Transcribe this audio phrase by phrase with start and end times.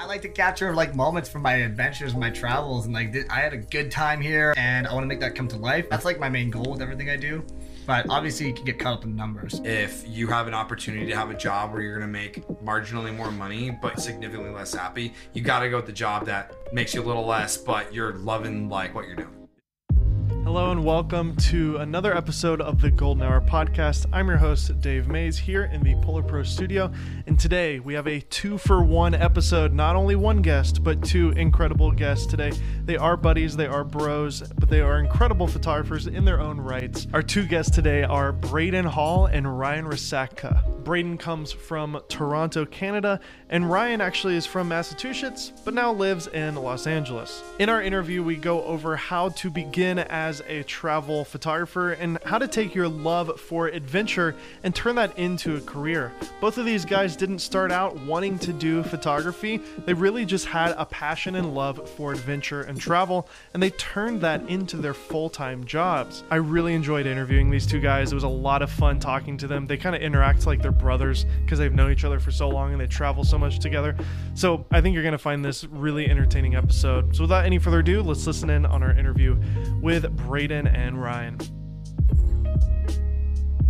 [0.00, 3.52] I like to capture like moments from my adventures, my travels, and like I had
[3.52, 5.90] a good time here, and I want to make that come to life.
[5.90, 7.44] That's like my main goal with everything I do.
[7.86, 9.60] But obviously, you can get caught up in numbers.
[9.62, 13.30] If you have an opportunity to have a job where you're gonna make marginally more
[13.30, 17.04] money but significantly less happy, you gotta go with the job that makes you a
[17.04, 19.39] little less, but you're loving like what you're doing.
[20.42, 24.06] Hello and welcome to another episode of the Golden Hour podcast.
[24.10, 26.90] I'm your host, Dave Maze, here in the Polar Pro studio.
[27.26, 29.74] And today we have a two for one episode.
[29.74, 32.52] Not only one guest, but two incredible guests today.
[32.86, 37.06] They are buddies, they are bros, but they are incredible photographers in their own rights.
[37.12, 40.82] Our two guests today are Brayden Hall and Ryan Resatka.
[40.82, 43.20] Brayden comes from Toronto, Canada,
[43.50, 47.42] and Ryan actually is from Massachusetts, but now lives in Los Angeles.
[47.58, 52.38] In our interview, we go over how to begin as a travel photographer and how
[52.38, 56.12] to take your love for adventure and turn that into a career.
[56.40, 60.74] Both of these guys didn't start out wanting to do photography, they really just had
[60.78, 65.28] a passion and love for adventure and travel, and they turned that into their full
[65.28, 66.22] time jobs.
[66.30, 68.12] I really enjoyed interviewing these two guys.
[68.12, 69.66] It was a lot of fun talking to them.
[69.66, 72.72] They kind of interact like they're brothers because they've known each other for so long
[72.72, 73.96] and they travel so much together.
[74.34, 77.14] So I think you're going to find this really entertaining episode.
[77.16, 79.36] So without any further ado, let's listen in on our interview
[79.80, 81.38] with Brayden and Ryan.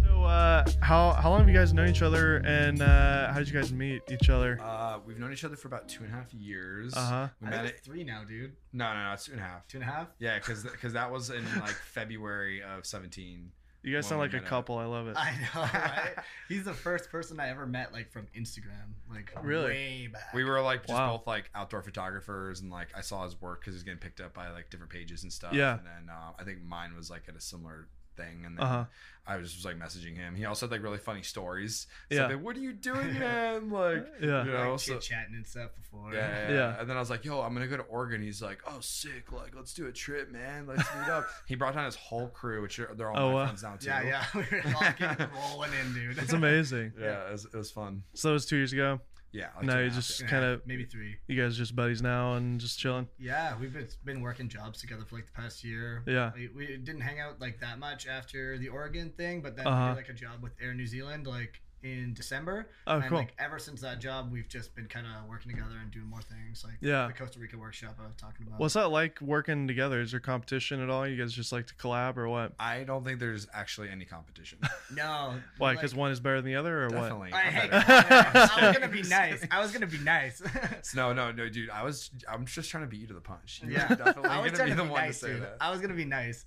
[0.04, 3.48] So, uh, how how long have you guys known each other, and uh, how did
[3.48, 4.58] you guys meet each other?
[4.62, 6.94] Uh, we've known each other for about two and a half years.
[6.94, 7.28] Uh-huh.
[7.40, 7.76] We I met think it.
[7.78, 8.52] it's three now, dude.
[8.72, 9.66] No, no, no, it's two and a half.
[9.68, 10.08] Two and a half.
[10.18, 13.50] Yeah, because because that was in like February of 17.
[13.82, 14.76] You guys Well, sound like a met at- couple.
[14.78, 15.16] I love it.
[15.16, 16.14] I know, right?
[16.48, 19.68] He's the first person I ever met like from Instagram, like Really?
[19.70, 20.34] way back.
[20.34, 21.16] We were like just Wow.
[21.16, 24.34] both like outdoor photographers, and like I saw his work because he's getting picked up
[24.34, 25.54] by like different pages and stuff.
[25.54, 25.78] Yeah.
[25.78, 28.84] And then uh, I think mine was like at a similar thing, and then Uh-huh.
[29.26, 30.34] I was just like messaging him.
[30.34, 31.86] He also had like really funny stories.
[32.10, 32.24] So Yeah.
[32.24, 33.70] I'd like, what are you doing, man?
[33.70, 34.44] Like, Yeah.
[34.44, 36.12] you know, like so- chit chatting and stuff before.
[36.12, 36.54] Yeah, yeah, Yeah.
[36.54, 36.80] yeah.
[36.80, 38.22] And then I was like, yo, I'm gonna go to Oregon.
[38.22, 39.30] He's like, oh, sick.
[39.32, 40.66] Like, let's do a trip, man.
[40.66, 41.26] Let's meet up.
[41.46, 43.44] he brought down his whole crew, which are, they're all Oh, my wow.
[43.46, 43.86] friends now too.
[43.88, 44.24] yeah, yeah.
[44.34, 46.18] We were all rolling in, dude.
[46.18, 46.92] It's amazing.
[46.98, 48.02] Yeah, it was, it was fun.
[48.14, 49.00] So that was two years ago.
[49.32, 49.48] Yeah.
[49.56, 51.16] like No, you and a half, just kind of maybe three.
[51.28, 53.08] you guys just buddies now and just chilling.
[53.18, 56.02] Yeah, we've been, been working jobs together for like the past year.
[56.06, 56.32] Yeah.
[56.34, 59.82] we, we didn't hang out like that much after the Oregon thing, but then Uh-huh.
[59.82, 62.68] we did like a job with Air New Zealand like in December.
[62.86, 63.18] Oh, and cool.
[63.18, 66.20] like ever since that job, we've just been kind of working together and doing more
[66.20, 67.06] things, like Yeah.
[67.06, 68.60] the Costa Rica workshop I was talking about.
[68.60, 70.00] What's that like working together?
[70.00, 71.06] Is there competition at all?
[71.06, 72.52] You guys just like to collab or what?
[72.58, 74.58] I don't think there's actually any competition.
[74.94, 75.68] no, Why?
[75.70, 76.92] like- Because one is better than the other, or what?
[77.02, 77.32] Definitely.
[77.32, 77.84] I, hey, better.
[78.56, 79.46] I was gonna be nice.
[79.50, 80.42] I was gonna be nice.
[80.94, 81.70] No, no, no, dude.
[81.70, 82.10] I was.
[82.28, 83.60] I'm just trying to beat you to the punch.
[83.62, 85.42] You're yeah, definitely I was gonna be the be one nice, to say dude.
[85.42, 85.56] that.
[85.60, 86.44] I was gonna be nice.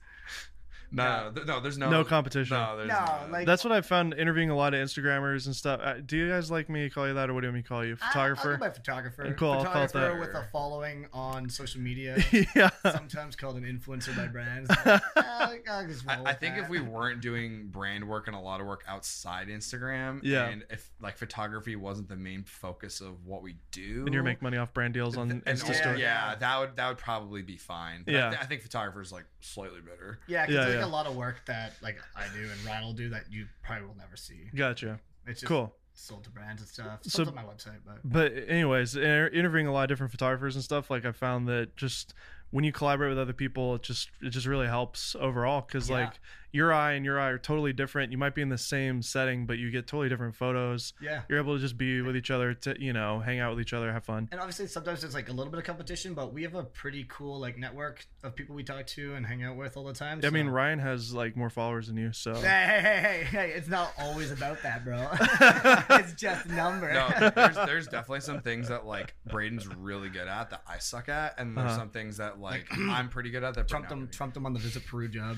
[0.94, 1.60] No, no, th- no.
[1.60, 2.56] There's no No competition.
[2.56, 3.32] No, there's No, not.
[3.32, 5.80] like- That's what I found interviewing a lot of Instagrammers and stuff.
[5.84, 7.56] Uh, do you guys like me to call you that, or what do you want
[7.58, 7.98] me to call you?
[8.02, 8.54] I- I'll Photographer?
[8.54, 9.36] go by photographer.
[9.38, 10.20] Cool, I'll call it Photographer that.
[10.20, 12.18] with a following on social media.
[12.56, 12.70] yeah.
[12.92, 14.70] sometimes called an influencer by brands.
[15.16, 16.64] I'll just roll I, I think that.
[16.64, 20.46] if we weren't doing brand work and a lot of work outside Instagram, Yeah.
[20.48, 24.44] and if like photography wasn't the main focus of what we do, And you're making
[24.44, 26.02] money off brand deals on and Insta yeah, Story.
[26.02, 28.04] yeah, that would that would probably be fine.
[28.06, 28.28] But Yeah.
[28.28, 30.20] I, th- I think photographers like slightly better.
[30.28, 30.76] yeah, Yeah, yeah.
[30.76, 33.48] like a lot of work that like I do and Ryan will do that you
[33.64, 34.50] probably will never see.
[34.56, 35.00] Gotcha.
[35.26, 35.74] It's just Cool.
[35.94, 37.00] sold to brands and stuff.
[37.04, 40.90] So- on my website, but But anyways, interviewing a lot of different photographers and stuff,
[40.90, 42.14] like I found that just
[42.52, 45.96] when you collaborate with other people, it just it just really helps overall because Yeah.
[46.06, 46.20] like
[46.54, 48.12] your eye and your eye are totally different.
[48.12, 50.94] You might be in the same setting, but you get totally different photos.
[51.02, 51.24] yeah.
[51.28, 53.74] You're able to just be with each other to you know hang out with each
[53.74, 54.30] other, have fun.
[54.32, 57.06] And obviously, sometimes there's like a little bit of competition, but we have a pretty
[57.10, 60.22] cool like network of people we talk to and hang out with all the time.
[60.24, 63.52] I mean, Ryan has like more followers than you, so Hey, hey, hey, hey, hey!
[63.56, 65.08] It's not always about that, bro.
[66.00, 66.94] it's just a number.
[66.94, 71.10] No, there's there's definitely some things that like Brayden's really good at that I suck
[71.10, 71.78] at, and there's Uh-huh.
[71.80, 74.46] some things that like I'm pretty good at that trumped Brayden him, not trumped him
[74.46, 75.38] on the visit Peru job.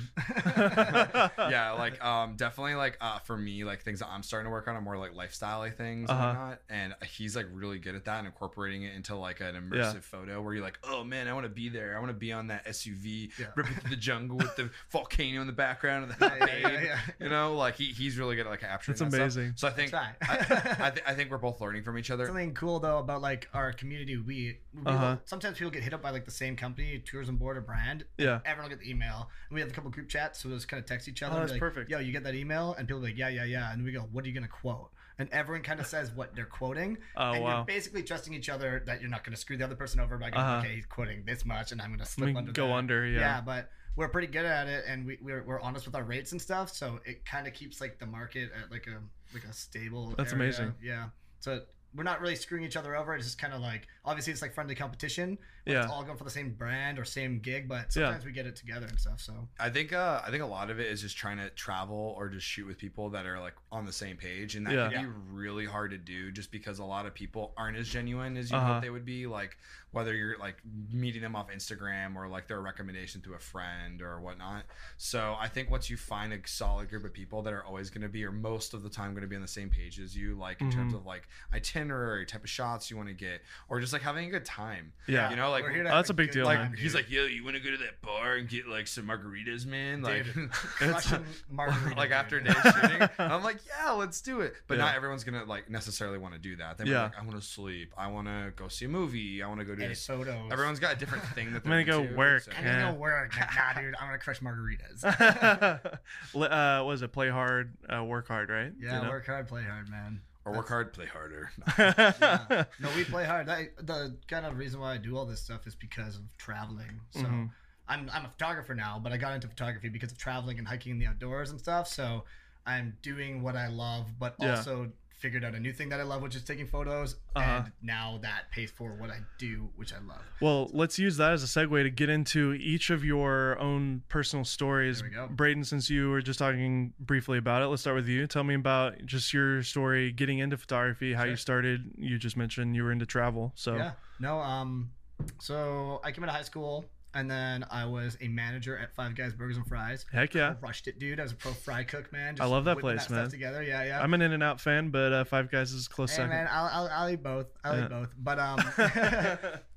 [1.37, 4.67] yeah, like um, definitely like uh, for me, like things that I'm starting to work
[4.67, 6.23] on are more like lifestyle things Uh-huh.
[6.27, 6.59] and whatnot.
[6.69, 10.41] And he's like really good at that and incorporating it into like an immersive photo
[10.41, 11.95] where you're like, oh man, I want to be there.
[11.95, 13.47] I want to be on that SUV, Yeah.
[13.55, 16.63] ripping through the jungle with the volcano in the background and the Yeah, yeah, babe.
[16.63, 16.99] yeah, yeah.
[17.19, 18.97] You know, like he, he's really good at like capturing.
[18.97, 19.41] That's that stuff.
[19.43, 19.53] amazing.
[19.55, 22.25] So I think I, I, th- I think we're both learning from each other.
[22.25, 24.17] Something cool though about like our community.
[24.17, 25.17] We, we Uh-huh.
[25.25, 28.05] sometimes people get hit up by like the same company, tourism board or brand.
[28.17, 28.39] yeah.
[28.45, 30.79] Everyone will get the email, and we have a couple group chats, so we'll kind
[30.81, 31.35] of text each other.
[31.35, 31.91] Oh, that's like, perfect.
[31.91, 34.01] Yo, you get that email, and people be like, yeah, yeah, yeah, and we go,
[34.11, 34.89] what are you gonna quote?
[35.17, 37.57] And everyone kind of says what they're quoting, Oh and wow.
[37.57, 40.29] you're basically trusting each other that you're not gonna screw the other person over by
[40.29, 40.57] going, Uh-huh.
[40.65, 42.51] okay, he's quoting this much, and I'm gonna slip under.
[42.51, 42.73] go that.
[42.73, 43.05] under.
[43.07, 43.19] Yeah.
[43.19, 46.33] yeah, but we're pretty good at it and we, we're, we're honest with our rates
[46.33, 48.99] and stuff so it kind of keeps like the market at like a
[49.33, 50.43] like a stable That's area.
[50.43, 50.73] amazing.
[50.83, 51.05] yeah
[51.39, 51.61] so
[51.95, 53.15] we're not really screwing each other over.
[53.15, 55.37] It's just kind of like obviously it's like friendly competition.
[55.65, 55.83] Yeah.
[55.83, 58.55] It's all going for the same brand or same gig, but sometimes we get it
[58.55, 59.19] together and stuff.
[59.21, 62.13] So I think uh, I think a lot of it is just trying to travel
[62.17, 64.89] or just shoot with people that are like on the same page, and that Yeah.
[64.89, 68.37] can be really hard to do just because a lot of people aren't as genuine
[68.37, 68.73] as you Uh-huh.
[68.73, 69.25] hope they would be.
[69.25, 69.57] Like
[69.95, 70.57] whether you're like
[70.91, 74.63] meeting them off Instagram or like their recommendation to a friend or whatnot.
[74.97, 78.01] So I think once you find a solid group of people that are always going
[78.01, 80.15] to be or most of the time going to be on the same page as
[80.15, 80.97] you, like in terms Mhm.
[80.97, 84.31] of like itinerary, type of shots you want to get, or just like having a
[84.31, 84.91] good time.
[85.07, 85.29] Yeah.
[85.29, 86.75] you know, like We're here to Oh, that's a big good deal, like man.
[86.77, 89.65] he's like, yo, you want to go to that bar and get like some margaritas,
[89.65, 90.01] man?
[90.01, 90.49] Like, Dude,
[91.49, 92.53] margarita, like after a dude.
[92.53, 94.53] day shooting, I'm like, yeah, let's do it.
[94.67, 94.85] But Yeah.
[94.85, 96.77] not everyone's gonna like necessarily want to do that.
[96.77, 97.03] They're Yeah.
[97.03, 97.93] like, I want to sleep.
[97.97, 99.41] I want to go see a movie.
[99.43, 100.51] I want to go do Edit this.
[100.51, 102.41] Everyone's got a different thing that I'm gonna go into, work.
[102.43, 103.33] so- I'm gonna go work.
[103.37, 105.03] Nah, dude, I'm gonna crush margaritas.
[106.35, 107.11] Uh, what was it?
[107.11, 108.71] Play hard, uh, work hard, right?
[108.79, 109.09] yeah, You know?
[109.09, 110.21] work hard, play hard, man.
[110.45, 111.49] Or work hard, play harder.
[111.77, 112.65] Yeah.
[112.79, 113.47] No, we play hard.
[113.47, 116.99] That, the kind of reason why I do all this stuff is because of traveling.
[117.11, 117.49] So Mhm.
[117.87, 120.91] I'm I'm a photographer now, but I got into photography because of traveling and hiking
[120.91, 121.87] in the outdoors and stuff.
[121.87, 122.25] So
[122.65, 124.57] I'm doing what I love, but Yeah.
[124.57, 127.15] also figured out a new thing that I love, which is taking photos.
[127.35, 127.63] Uh-huh.
[127.63, 130.21] And now that pays for what I do, which I love.
[130.41, 134.45] Well, let's use that as a segue to get into each of your own personal
[134.45, 134.99] stories.
[134.99, 135.27] There we go.
[135.33, 138.27] Brayden, since you were just talking briefly about it, let's start with you.
[138.27, 141.91] Tell me about just your story getting into photography, how you started.
[141.97, 143.53] You just mentioned you were into travel.
[143.55, 143.91] So, Yeah.
[144.19, 144.39] No.
[144.39, 144.91] Um.
[145.39, 146.85] So I came out of high school,
[147.15, 150.05] and then I was a manager at Five Guys Burgers and Fries.
[150.11, 150.53] heck yeah.
[150.53, 151.19] Crushed it, dude.
[151.19, 152.37] I was a pro fry cook, man.
[152.39, 153.29] I love that place, stuff man.
[153.31, 154.01] Together, yeah, yeah.
[154.01, 156.29] I'm an In and Out fan, but uh, Five Guys is close Hey second.
[156.31, 157.47] man, I'll, I'll, I'll eat both.
[157.63, 157.85] I'll Yeah.
[157.85, 158.09] eat both.
[158.17, 158.59] But um,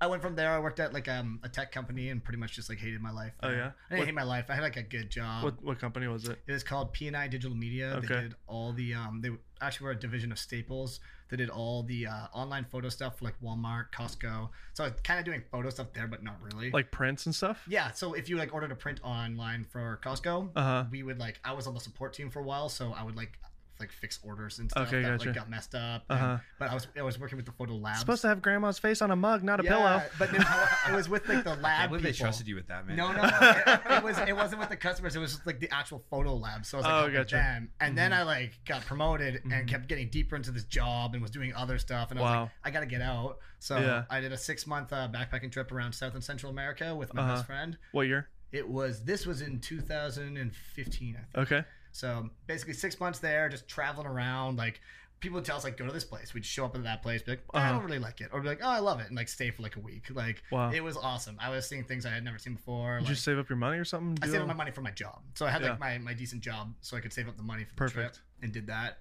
[0.01, 0.51] I went from there.
[0.51, 3.11] I worked at like um a tech company and pretty much just like hated my
[3.11, 3.33] life.
[3.43, 3.55] Oh, yeah?
[3.55, 4.47] I didn't What- hate my life.
[4.49, 5.45] I had like a good job.
[5.45, 6.39] what, what company was it?
[6.47, 7.95] It was called PNI Digital Media.
[7.99, 8.07] Okay.
[8.09, 9.21] They did all the um.
[9.23, 11.01] They actually were a division of Staples.
[11.29, 14.49] They did all the uh, online photo stuff for like Walmart, Costco.
[14.73, 16.71] So I was kind of doing photo stuff there, but not really.
[16.71, 17.63] Like prints and stuff?
[17.69, 17.91] yeah.
[17.93, 20.85] So if you like ordered a print online for Costco, Uh huh.
[20.91, 23.17] we would like I was on the support team for a while, so I would
[23.17, 23.39] like
[23.81, 25.27] like fix orders and stuff Okay, that gotcha.
[25.27, 26.05] like got messed up.
[26.11, 26.39] and- Uh-huh.
[26.59, 27.97] But I was I was working with the photo lab.
[27.99, 30.03] Supposed to have grandma's face on a mug, not a pillow.
[30.19, 32.87] But it was, was with like the lab can't believe they trusted you with that,
[32.87, 32.97] man.
[32.97, 33.29] No, no, no.
[33.67, 35.15] It, it was it wasn't with the customers.
[35.17, 36.65] It was just like the actual photo lab.
[36.67, 37.35] So I was like, Oh, helping gotcha.
[37.37, 37.71] them.
[37.81, 38.21] And then Mm-hmm.
[38.21, 41.79] I like got promoted and kept getting deeper into this job and was doing other
[41.79, 42.11] stuff.
[42.11, 42.43] And I was Wow.
[42.43, 43.39] like, I gotta get out.
[43.61, 44.05] So Yeah.
[44.11, 47.23] I did a six month uh, backpacking trip around South and Central America with my
[47.23, 47.35] Uh-huh.
[47.35, 47.77] best friend.
[47.93, 48.29] What year?
[48.51, 51.47] It was this was in 2015, I think.
[51.53, 51.65] Okay.
[51.93, 54.57] So basically, six months there, just traveling around.
[54.57, 54.81] Like
[55.21, 56.33] people would tell us, like, go to this place.
[56.33, 57.73] We'd show up at that place, be like, I Uh-huh.
[57.73, 59.63] don't really like it, or be like, oh, I love it, and like stay for
[59.63, 60.07] like a week.
[60.11, 60.71] Like, Wow.
[60.71, 61.37] it was awesome.
[61.41, 62.99] I was seeing things I had never seen before.
[62.99, 64.17] Did like, you save up your money or something?
[64.23, 65.71] I saved up my money for my job, so I had Yeah.
[65.71, 68.15] like my, my decent job, so I could save up the money for the Perfect.
[68.15, 68.99] trip, and did that.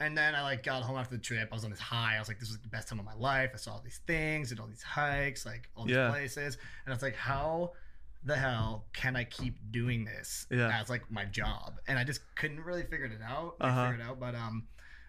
[0.00, 1.50] And then I like got home after the trip.
[1.52, 2.16] I was on this high.
[2.16, 3.50] I was like, this was the best time of my life.
[3.52, 6.08] I saw all these things, did all these hikes, like all these Yeah.
[6.10, 7.74] places, and I was like, how
[8.24, 10.70] the hell can I keep doing this Yeah.
[10.80, 11.80] as like my job?
[11.88, 13.56] And I just couldn't really figure it out.
[13.60, 13.84] I Uh-huh.
[13.90, 14.66] figured it out, but um,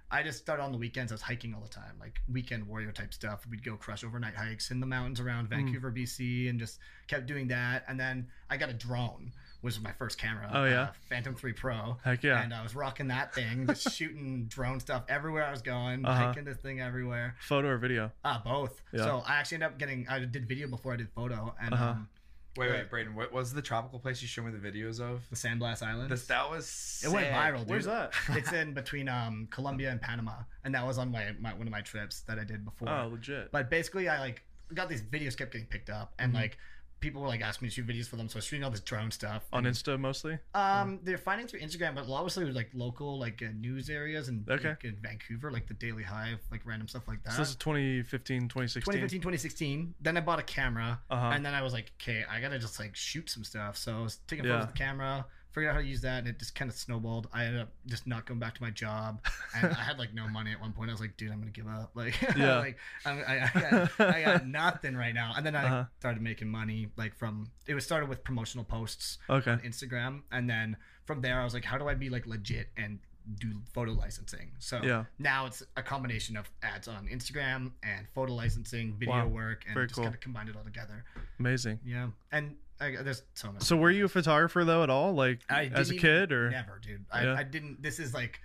[0.09, 1.11] I just started on the weekends.
[1.11, 3.45] I was hiking all the time, like weekend warrior type stuff.
[3.49, 5.49] We'd go crush overnight hikes in the mountains around Mm.
[5.51, 7.83] Vancouver, BC, and just kept doing that.
[7.87, 9.31] And then I got a drone,
[9.61, 10.49] which was my first camera.
[10.53, 10.81] Oh, yeah?
[10.81, 11.97] uh, Phantom Three Pro.
[12.03, 12.41] Heck yeah.
[12.41, 16.27] And I was rocking that thing, just shooting drone stuff everywhere I was going, Uh-huh.
[16.27, 17.35] hiking this thing everywhere.
[17.39, 18.11] Photo or video?
[18.25, 18.81] Ah, both.
[18.91, 19.03] Yeah.
[19.03, 20.07] So I actually ended up getting.
[20.09, 21.85] I did video before I did photo, and Uh-huh.
[21.91, 22.09] um,
[22.57, 23.13] Wait, wait, Brayden.
[23.13, 25.21] What was the tropical place you showed me the videos of?
[25.29, 26.09] the San Blas Islands.
[26.09, 27.69] This, that was It went viral, dude.
[27.69, 28.13] Where's that?
[28.29, 30.33] it's in between um, Colombia and Panama,
[30.65, 32.89] and that was on my, my one of my trips that I did before.
[32.89, 33.51] Oh, legit.
[33.51, 34.41] But basically, I like
[34.73, 36.41] got these videos kept getting picked up, and Mm-hmm.
[36.41, 36.57] like
[37.01, 38.71] people were like asking me to shoot videos for them, so I was shooting all
[38.71, 39.43] this drone stuff.
[39.51, 40.37] On and, Insta mostly?
[40.53, 44.69] um, they're finding through Instagram, but obviously like local like uh, news areas and Okay.
[44.69, 47.33] like, in Vancouver, like the Daily Hive, like random stuff like that.
[47.33, 48.81] So this is 2015, 2016.
[48.81, 51.31] 2015 2016 then i bought a camera Uh-huh.
[51.33, 54.01] and then i was like okay i gotta just like shoot some stuff so i
[54.01, 54.51] was taking Yeah.
[54.53, 56.75] photos with the camera figured out how to use that and it just kind of
[56.77, 59.19] snowballed i ended up just not going back to my job
[59.55, 61.51] and i had like no money at one point i was like dude i'm gonna
[61.51, 62.57] give up like Yeah.
[62.65, 65.83] like I'm, I, I, got, I got nothing right now and then i Uh-huh.
[65.99, 69.51] started making money like from it was started with promotional posts Okay.
[69.51, 72.67] on instagram and then from there i was like how do i be like legit
[72.77, 72.99] and
[73.39, 75.03] do photo licensing so Yeah.
[75.19, 79.27] now it's a combination of ads on instagram and photo licensing video Wow.
[79.27, 80.05] work and Very just cool.
[80.05, 81.03] kind of combined it all together
[81.39, 81.79] Amazing.
[81.85, 85.13] yeah and I, there's so much So were you a photographer though at all?
[85.13, 86.49] Like I as a kid or?
[86.49, 87.35] never dude I, Yeah.
[87.35, 88.39] I didn't this is like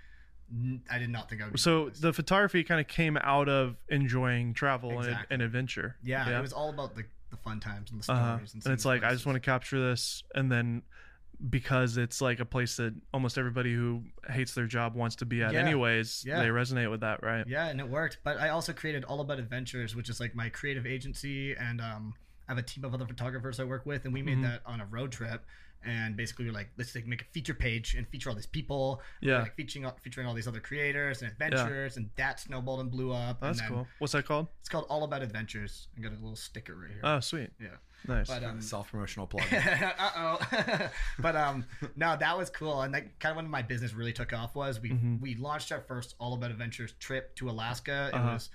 [0.91, 3.77] I did not think i would be So the photography kind of came out of
[3.89, 5.27] enjoying travel and, Exactly.
[5.35, 5.97] and adventure.
[6.05, 8.39] yeah, yeah, it was all about the, the fun times and the stories Uh-huh.
[8.55, 10.83] and, And it's like I just want to capture this, and then
[11.51, 15.43] because it's like a place that almost everybody who hates their job wants to be
[15.43, 15.61] at Yeah.
[15.61, 16.25] anyways.
[16.27, 16.39] Yeah.
[16.41, 17.45] They resonate with that, right?
[17.47, 18.19] Yeah, and it worked.
[18.25, 22.15] But I also created All About Adventures, which is like my creative agency, and um,
[22.49, 24.43] I have a team of other photographers I work with, and we made Mhm.
[24.43, 25.45] that on a road trip.
[25.85, 29.01] And basically, we're like, let's like make a feature page and feature all these people,
[29.21, 29.43] Yeah.
[29.43, 33.41] like featuring featuring all these other creators and adventures, and that snowballed and blew up.
[33.41, 33.89] That's and then cool.
[33.99, 34.49] What's that called?
[34.61, 35.87] It's called All About Adventures.
[35.97, 37.01] I got a little sticker right here.
[37.05, 37.51] Oh, sweet.
[37.61, 37.69] yeah,
[38.09, 38.27] Nice.
[38.27, 39.45] but um, Self promotional plug.
[39.53, 40.89] uh oh.
[41.21, 44.33] but um, no, that was cool, and like kind of when my business really took
[44.33, 45.21] off was we Mhm.
[45.21, 48.09] we launched our first All About Adventures trip to Alaska.
[48.09, 48.33] It Uh-huh.
[48.33, 48.51] was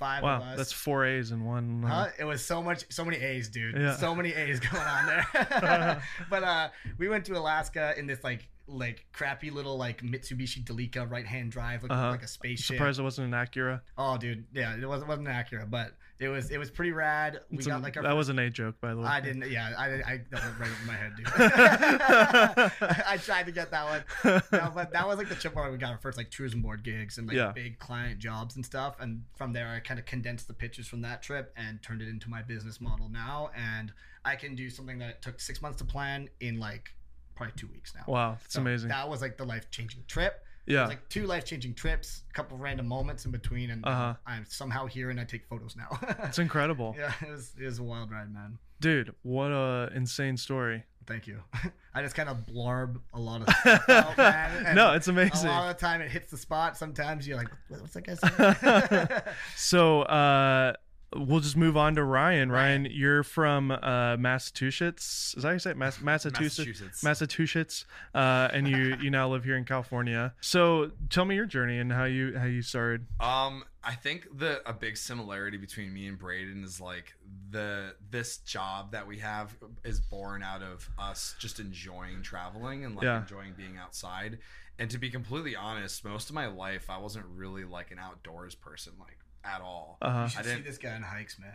[0.00, 0.56] five of wow, us.
[0.56, 1.84] that's four A's in one.
[1.84, 2.06] uh, Huh?
[2.18, 3.76] It was so much, so many A's, dude.
[3.76, 3.94] Yeah.
[3.96, 6.02] So many A's going on there.
[6.30, 11.08] but uh, we went to Alaska in this like like crappy little like Mitsubishi Delica
[11.10, 12.10] right hand drive, looking Uh-huh.
[12.10, 12.76] like a spaceship.
[12.76, 13.80] Surprised it wasn't an Acura.
[13.98, 17.40] Oh, dude, yeah, it wasn't wasn't accurate, but it was it was pretty rad.
[17.50, 19.06] We It's got a- like our that was an A joke, by the way.
[19.06, 19.50] I didn't.
[19.50, 21.26] Yeah, I, I that went right in my head, dude.
[23.06, 23.84] I tried to get that
[24.24, 26.62] one, no, but that was like the trip where we got our first like tourism
[26.62, 27.52] board gigs and like Yeah.
[27.52, 28.96] big client jobs and stuff.
[29.00, 32.08] And from there, I kind of condensed the pictures from that trip and turned it
[32.08, 33.50] into my business model now.
[33.56, 33.92] And
[34.24, 36.90] I can do something that took six months to plan in like
[37.34, 38.04] probably two weeks now.
[38.06, 38.88] Wow, that's So amazing.
[38.90, 40.44] That was like the life changing trip.
[40.70, 40.82] Yeah.
[40.82, 44.14] was like two life changing trips, a couple random moments in between, and Uh-huh.
[44.26, 45.88] I'm somehow here and I take photos now.
[46.24, 46.94] it's incredible.
[46.98, 48.58] yeah, it was it was a wild ride, man.
[48.80, 50.84] Dude, what a insane story.
[51.06, 51.40] Thank you.
[51.94, 54.74] I just kind of blarb a lot of stuff out, man.
[54.76, 55.48] no, it's amazing.
[55.48, 56.76] a lot of the time it hits the spot.
[56.76, 59.22] Sometimes you're like, what's that guy saying?
[59.56, 60.74] So, uh,
[61.14, 62.50] we'll just move on to Ryan.
[62.50, 62.82] Ryan.
[62.84, 65.34] Ryan, you're from uh, Massachusetts.
[65.36, 65.76] Is that how you say it?
[65.76, 66.58] Mass- Massachusetts.
[66.58, 67.02] Massachusetts.
[67.04, 70.34] Massachusetts, uh, and you you now live here in California.
[70.40, 73.06] So tell me your journey and how you how you started.
[73.20, 77.14] Um, I think the a big similarity between me and Brayden is like
[77.50, 82.94] the this job that we have is born out of us just enjoying traveling and
[82.94, 83.20] like Yeah.
[83.22, 84.38] enjoying being outside.
[84.78, 88.54] And to be completely honest, most of my life I wasn't really like an outdoors
[88.54, 89.96] person like at all.
[90.02, 90.22] Uh huh.
[90.24, 91.50] you should I didn't- this guy in hikes, man.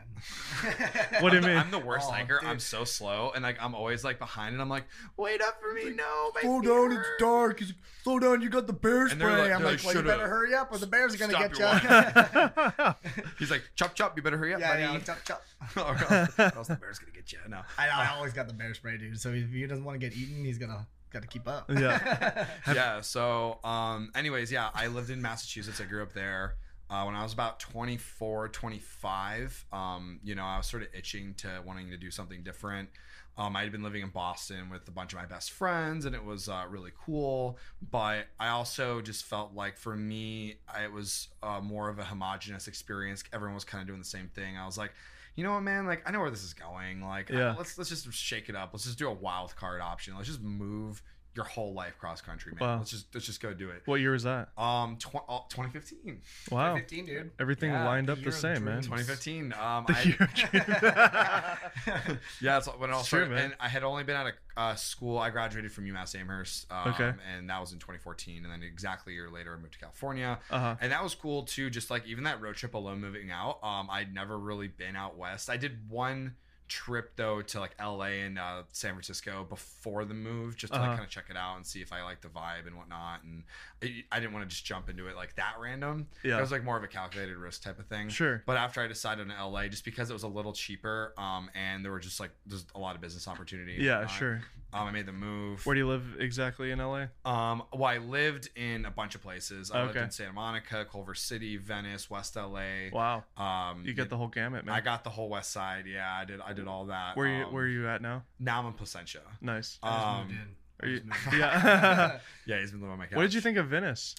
[1.21, 1.57] What do you I'm the- mean?
[1.57, 2.39] I'm the worst Oh, hiker.
[2.41, 2.49] dude.
[2.49, 4.85] I'm so slow, and like I'm always like behind, and I'm like,
[5.17, 7.61] "Wait up for me, no, my Slow feet down, it's hurt." dark.
[7.61, 9.19] It's- Slow down, you got the bear spray.
[9.25, 11.33] like- I'm they're like, like, well, you better hurry up, or the bears are gonna
[11.33, 13.23] get you.
[13.39, 15.43] He's like, "Chop, chop, you better hurry up, yeah, buddy." yeah, chop, chop.
[15.77, 17.39] or, else, or else the bear's gonna get you.
[17.47, 17.61] No.
[17.77, 19.19] I, I always got the bear spray, dude.
[19.19, 21.69] So if he doesn't want to get eaten, he's gonna got to keep up.
[21.71, 22.45] Yeah.
[22.73, 26.55] yeah so um anyways yeah i lived in massachusetts i grew up there
[26.89, 31.33] uh, when i was about 24 25 um you know i was sort of itching
[31.35, 32.89] to wanting to do something different
[33.37, 36.15] um, I had been living in Boston with a bunch of my best friends, and
[36.15, 37.57] it was uh, really cool.
[37.91, 42.05] But I also just felt like for me, I- it was uh, more of a
[42.05, 43.25] homogenous experience.
[43.33, 44.55] Everyone was kind of doing the same thing.
[44.55, 44.93] I was like,
[45.35, 45.85] you know what, man?
[45.85, 47.01] Like, I know where this is going.
[47.01, 48.69] Like, I- let's let's just shake it up.
[48.71, 50.15] Let's just do a wild card option.
[50.15, 51.01] Let's just move
[51.35, 52.67] your whole life cross country, man.
[52.69, 52.77] Wow.
[52.77, 53.81] Let's just let's just go do it.
[53.85, 54.49] What year was that?
[54.57, 56.21] Um, tw- uh, 2015.
[56.51, 56.75] Wow.
[56.75, 57.31] 15, dude.
[57.39, 58.81] Everything Yeah, lined up the year of same, man.
[58.81, 59.53] 2015.
[59.53, 60.29] Um, The I, year
[62.41, 63.35] yeah, that's when it all It's true, started.
[63.35, 63.43] man.
[63.45, 65.17] And I had only been out of uh, school.
[65.17, 66.71] I graduated from UMass Amherst.
[66.71, 67.11] Um, Okay.
[67.35, 68.43] And that was in 2014.
[68.43, 70.39] And then exactly a year later, I moved to California.
[70.49, 70.75] Uh-huh.
[70.79, 71.69] And that was cool too.
[71.69, 73.59] Just like even that road trip alone, moving out.
[73.63, 75.49] Um, I'd never really been out west.
[75.49, 76.35] I did one
[76.67, 80.91] trip though to like LA and uh, San Francisco before the move, just to Uh-huh.
[80.93, 83.23] kind of check it out and see if I like the vibe and whatnot.
[83.23, 83.43] And
[83.83, 86.07] I, I didn't want to just jump into it like that random.
[86.23, 86.37] Yeah.
[86.37, 88.09] It was like more of a calculated risk type of thing.
[88.09, 88.41] Sure.
[88.45, 91.83] But after I decided on LA, just because it was a little cheaper, um, and
[91.83, 93.75] there were just like there's a lot of business opportunity.
[93.75, 94.41] and Yeah, sure.
[94.73, 95.65] Um, I made the move.
[95.65, 97.05] Where do you live exactly in LA?
[97.23, 99.71] Um, well, I lived in a bunch of places.
[99.71, 100.03] I lived Okay.
[100.03, 102.89] in Santa Monica, Culver City, Venice, West LA.
[102.91, 103.23] Wow.
[103.37, 104.75] Um, You get the whole gamut, man.
[104.75, 105.85] I got the whole West Side.
[105.87, 106.41] Yeah, I did.
[106.41, 107.15] I did all that.
[107.15, 108.23] where you Um, where are you at now?
[108.37, 109.21] Now I'm in Placentia.
[109.39, 109.79] Nice.
[109.81, 110.55] I just Um, moved in.
[110.81, 111.39] Are you, I just moved in.
[111.39, 112.19] yeah.
[112.45, 113.15] Yeah, he's been living on my couch.
[113.15, 114.15] what did you think of Venice?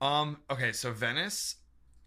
[0.00, 0.38] Um.
[0.50, 1.56] Okay, so Venice,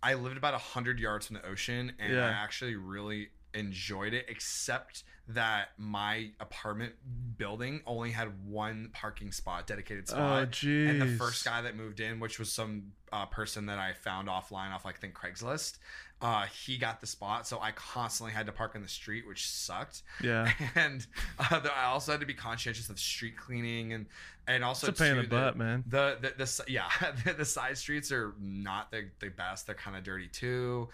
[0.02, 2.28] I lived about hundred yards from the ocean, and Yeah.
[2.28, 4.26] I actually really enjoyed it.
[4.30, 6.94] Except that my apartment
[7.38, 10.20] building only had one parking spot, dedicated spot.
[10.20, 10.52] Oh, spot.
[10.52, 10.90] jeez.
[10.90, 14.28] and the first guy that moved in, which was some uh, person that I found
[14.28, 15.78] offline off like I think Craigslist,
[16.22, 19.48] uh, he got the spot, so I constantly had to park in the street, which
[19.48, 20.02] sucked.
[20.24, 20.52] Yeah.
[20.76, 21.06] And
[21.38, 24.08] uh, the- I also had to be conscientious of street cleaning and
[24.48, 25.84] and also It's a pain in too, the butt, man.
[25.88, 26.90] The the, the, si- yeah
[27.26, 29.68] the, the side streets are not the, the best.
[29.68, 30.90] They're kind of dirty too.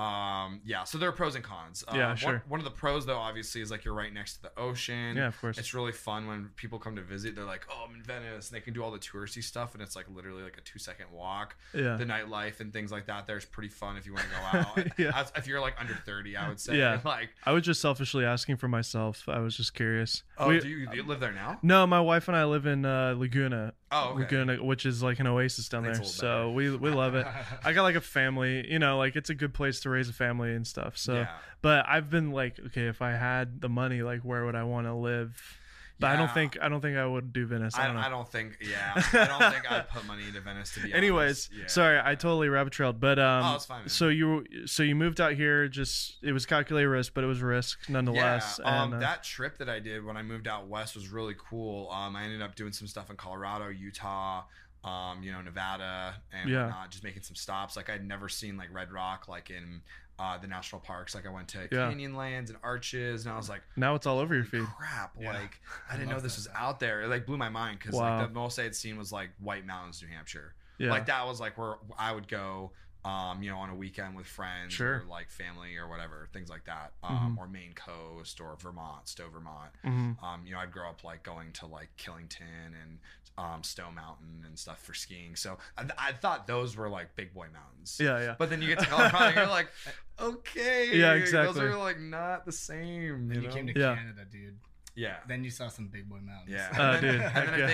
[0.00, 1.84] Um, yeah, so there are pros and cons.
[1.86, 2.42] Uh, Yeah, one- sure.
[2.48, 5.16] One, of the pros, though, obviously, is like you're right next to the ocean.
[5.16, 5.58] Yeah, of course.
[5.58, 7.34] It's really fun when people come to visit.
[7.36, 9.82] They're like, "Oh, I'm in Venice," and they can do all the touristy stuff, and
[9.82, 11.56] it's like literally like a two second walk.
[11.74, 11.96] Yeah.
[11.96, 14.88] The nightlife and things like that there's pretty fun if you want to go out.
[14.98, 15.12] Yeah.
[15.14, 16.76] As- If you're like under 30, I would say.
[16.78, 17.00] Yeah.
[17.04, 19.28] Like, I was just selfishly asking for myself.
[19.28, 20.22] I was just curious.
[20.38, 21.58] oh, We- do, you, do you live there now?
[21.62, 24.20] no, my wife and I live in uh, Laguna, Oh, okay.
[24.20, 26.02] Laguna, which is like an oasis down there.
[26.04, 27.26] So we we love it.
[27.64, 30.12] I got like a family, you know, like it's a good place to raise a
[30.12, 30.96] family and stuff.
[30.96, 31.28] So, Yeah.
[31.60, 34.86] but I've been like, okay, if I had the money, like where would I want
[34.86, 35.59] to live?
[36.00, 37.76] But I don't think I don't think I would do Venice.
[37.76, 38.02] I I, don't know.
[38.02, 41.48] I don't think, yeah, I don't think I'd put money into Venice to be Anyways,
[41.50, 41.50] honest.
[41.54, 41.66] Yeah.
[41.68, 43.88] sorry, I totally rabbit trailed, but um, Oh, it's fine, man.
[43.88, 45.68] so you so you moved out here.
[45.68, 48.58] Just it was calculated risk, but it was risk nonetheless.
[48.64, 51.08] Yeah, um, and, uh, that trip that I did when I moved out west was
[51.08, 51.90] really cool.
[51.90, 54.44] Um, I ended up doing some stuff in Colorado, Utah,
[54.82, 56.66] um, you know, Nevada, and Yeah.
[56.66, 56.90] whatnot.
[56.90, 57.76] Just making some stops.
[57.76, 59.82] Like I'd never seen like Red Rock, like in
[60.20, 61.14] uh, the national parks.
[61.14, 61.90] Like I went to Yeah.
[61.90, 64.74] Canyonlands and Arches, and I was like, now it's all over your "Holy feed.
[64.76, 65.12] crap!
[65.18, 65.32] Yeah.
[65.32, 67.02] Like I I didn't know this that was out there.
[67.02, 68.18] It like blew my mind because Wow.
[68.18, 70.54] like the most I had seen was like White Mountains, New Hampshire.
[70.78, 72.72] Yeah, Like that was like where I would go,
[73.04, 75.00] um, you know, on a weekend with friends Sure.
[75.00, 76.92] or like family or whatever, things like that.
[77.02, 77.38] Um, Mhm.
[77.38, 79.72] or Maine Coast or Vermont, Stowe, Vermont.
[79.84, 80.22] Mhm.
[80.22, 82.98] Um, you know, I'd grow up like going to like Killington and
[83.40, 85.34] um, Stowe Mountain and stuff for skiing.
[85.36, 87.98] So I, I thought those were like big boy mountains.
[88.00, 88.34] yeah, yeah.
[88.38, 89.68] But then you get to Colorado, and you're like,
[90.20, 91.54] okay, Yeah, exactly.
[91.60, 93.28] Those are like not the same.
[93.28, 93.54] Then You you know?
[93.54, 93.94] came to Yeah.
[93.96, 94.58] Canada, dude.
[94.94, 95.16] yeah.
[95.28, 96.50] Then you saw some big boy mountains.
[96.50, 96.68] Yeah.
[96.78, 97.66] Oh, And then- dude, And then I yeah.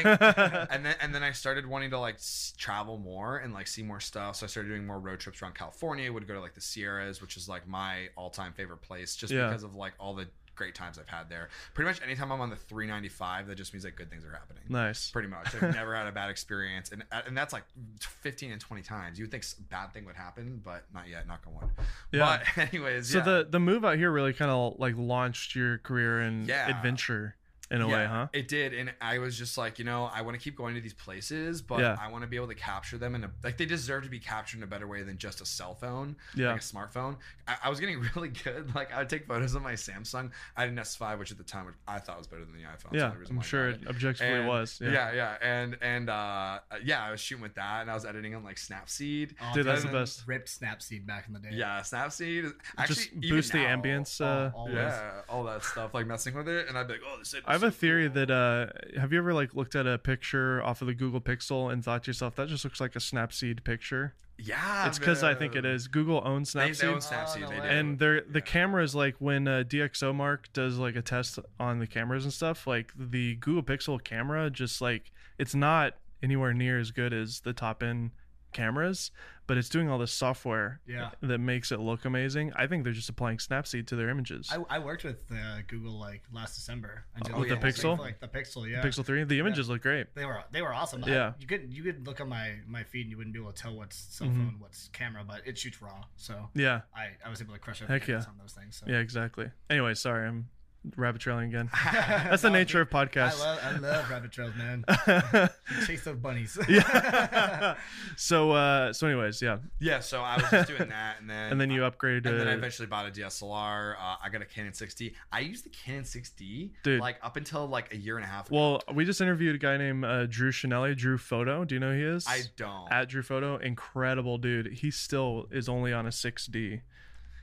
[0.58, 3.66] think, and then and then I started wanting to like s- travel more and like
[3.66, 4.36] see more stuff.
[4.36, 6.12] So I started doing more road trips around California.
[6.12, 9.32] Would go to like the Sierras, which is like my all time favorite place, just
[9.32, 9.48] Yeah.
[9.48, 11.48] because of like all the great times I've had there.
[11.74, 14.62] Pretty much anytime I'm on the 395, that just means like good things are happening.
[14.68, 15.10] nice.
[15.10, 17.64] Pretty much, I've never had a bad experience, and uh, and that's like
[18.00, 19.18] 15 and 20 times.
[19.18, 21.28] You would think bad thing would happen, but not yet.
[21.28, 21.70] Knock on wood.
[22.12, 22.40] Yeah.
[22.56, 23.24] But anyways, So yeah.
[23.24, 26.68] the the move out here really kind of like launched your career in Yeah.
[26.76, 27.36] adventure
[27.70, 28.28] in a way, huh?
[28.32, 30.80] It did, and I was just like, you know, I want to keep going to
[30.80, 31.96] these places, but Yeah.
[32.00, 34.58] I want to be able to capture them and like they deserve to be captured
[34.58, 36.52] in a better way than just a cell phone, Yeah.
[36.52, 37.16] like a smartphone.
[37.48, 38.74] I, I was getting really good.
[38.74, 40.30] Like I would take photos of my Samsung.
[40.56, 42.92] I had an S5, which at the time I thought was better than the iPhone.
[42.92, 44.78] Yeah, only reason I'm sure got it objectively And- was.
[44.80, 44.90] Yeah.
[44.92, 45.12] Yeah.
[45.14, 48.44] yeah, and and uh, yeah, I was shooting with that, and I was editing on
[48.44, 49.32] like Snapseed.
[49.42, 50.22] Oh, Dude, that's the best.
[50.26, 51.50] Ripped Snapseed back in the day.
[51.52, 52.52] Yeah, Snapseed.
[52.78, 54.20] Actually, Just boost the now, ambience.
[54.20, 54.74] all- Uh, always.
[54.76, 57.66] Yeah, all that stuff, like messing with it, and I'd be like, "Oh, this." I
[57.66, 58.66] have a theory that uh,
[59.00, 62.04] have you ever like looked at a picture off of the Google Pixel and thought
[62.04, 64.14] to yourself that just looks like a Snapseed picture?
[64.38, 65.88] yeah, It's because I think it is.
[65.88, 67.44] Google owns They, they own Snapseed, Snapseed.
[67.46, 67.68] Oh, they no do.
[67.68, 68.44] and they're the Yeah.
[68.44, 72.66] cameras like when uh, DxO Mark does like a test on the cameras and stuff.
[72.66, 77.52] Like the Google Pixel camera, just like it's not anywhere near as good as the
[77.54, 78.10] top end
[78.52, 79.10] cameras,
[79.46, 81.10] but it's doing all this software Yeah.
[81.20, 82.52] that makes it look amazing.
[82.56, 84.50] I think they're just applying Snapseed to their images.
[84.50, 87.04] I, I worked with uh, Google like last December.
[87.14, 87.54] I Oh, like, yeah.
[87.56, 87.98] the Pixel?
[87.98, 88.82] Like the Pixel, yeah.
[88.82, 90.14] Pixel three, the images look great.
[90.14, 91.04] They were they were awesome.
[91.04, 91.32] I- Yeah.
[91.38, 93.62] you could you could look on my my feed and you wouldn't be able to
[93.62, 94.34] tell what's cell Mhm.
[94.34, 96.04] phone, what's camera, but it shoots raw.
[96.16, 98.16] So Yeah, I, I was able to crush Heck yeah.
[98.28, 98.76] on those things.
[98.76, 98.86] So.
[98.88, 99.50] yeah, exactly.
[99.70, 100.48] Anyway, sorry, I'm
[100.96, 101.70] rabbit trailing again.
[101.84, 103.40] That's the nature of I podcasts.
[103.40, 104.84] love I love rabbit trails, man.
[105.86, 106.58] Chase those bunnies.
[106.68, 107.76] yeah.
[108.16, 109.58] so uh so anyways, yeah.
[109.80, 112.48] yeah, so I was just doing that, and then And then you upgraded and then
[112.48, 113.94] I eventually bought a DSLR.
[113.94, 115.14] Uh, I got a Canon 6D.
[115.32, 117.00] I used the Canon 6D Dude.
[117.00, 118.48] like up until like a year and a half.
[118.48, 118.56] ago.
[118.56, 121.64] Well, we just interviewed a guy named uh, Drew Chanelli, Drew Photo.
[121.64, 122.26] Do you know who he is?
[122.28, 122.90] I don't.
[122.92, 124.66] At Drew Photo, incredible dude.
[124.72, 126.80] He still is only on a 6D.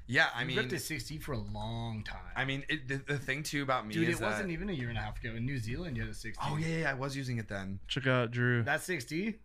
[0.06, 2.20] Yeah, I I mean, ripped a 6D for a long time.
[2.36, 4.74] I mean, it, the, the thing too about me Dude, is it wasn't even a
[4.74, 5.36] year and a half ago.
[5.36, 6.40] In New Zealand, you had a 60.
[6.46, 7.80] Oh yeah, yeah, I was using it then.
[7.88, 8.64] Check out Drew.
[8.64, 9.36] That 6D,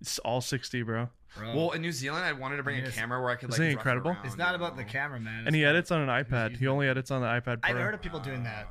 [0.00, 1.08] It's all 6D, bro.
[1.36, 1.56] bro.
[1.56, 3.54] Well, in New Zealand, I wanted to bring a camera where I could like.
[3.54, 4.10] Isn't it drive incredible?
[4.12, 5.46] around, it's not you about the camera, man.
[5.46, 6.56] And he It's edits on an iPad.
[6.56, 7.70] He only edits on the iPad Pro.
[7.70, 8.68] I've heard of people doing that.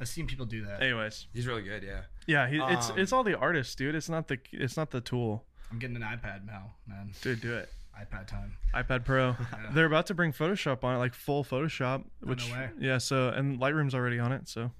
[0.00, 0.82] I've seen people do that.
[0.82, 2.00] Anyways, He's really good, yeah.
[2.26, 3.94] yeah, he, it's Um, it's all the artist, dude.
[3.94, 5.44] It's not the it's not the tool.
[5.70, 7.12] I'm getting an iPad now, man.
[7.22, 7.70] Dude, do it.
[8.00, 8.56] iPad time.
[8.74, 9.36] iPad Pro.
[9.72, 12.04] They're about to bring Photoshop on it, like full Photoshop.
[12.20, 12.70] Which way.
[12.80, 14.48] yeah, so and Lightroom's already on it.
[14.48, 14.70] So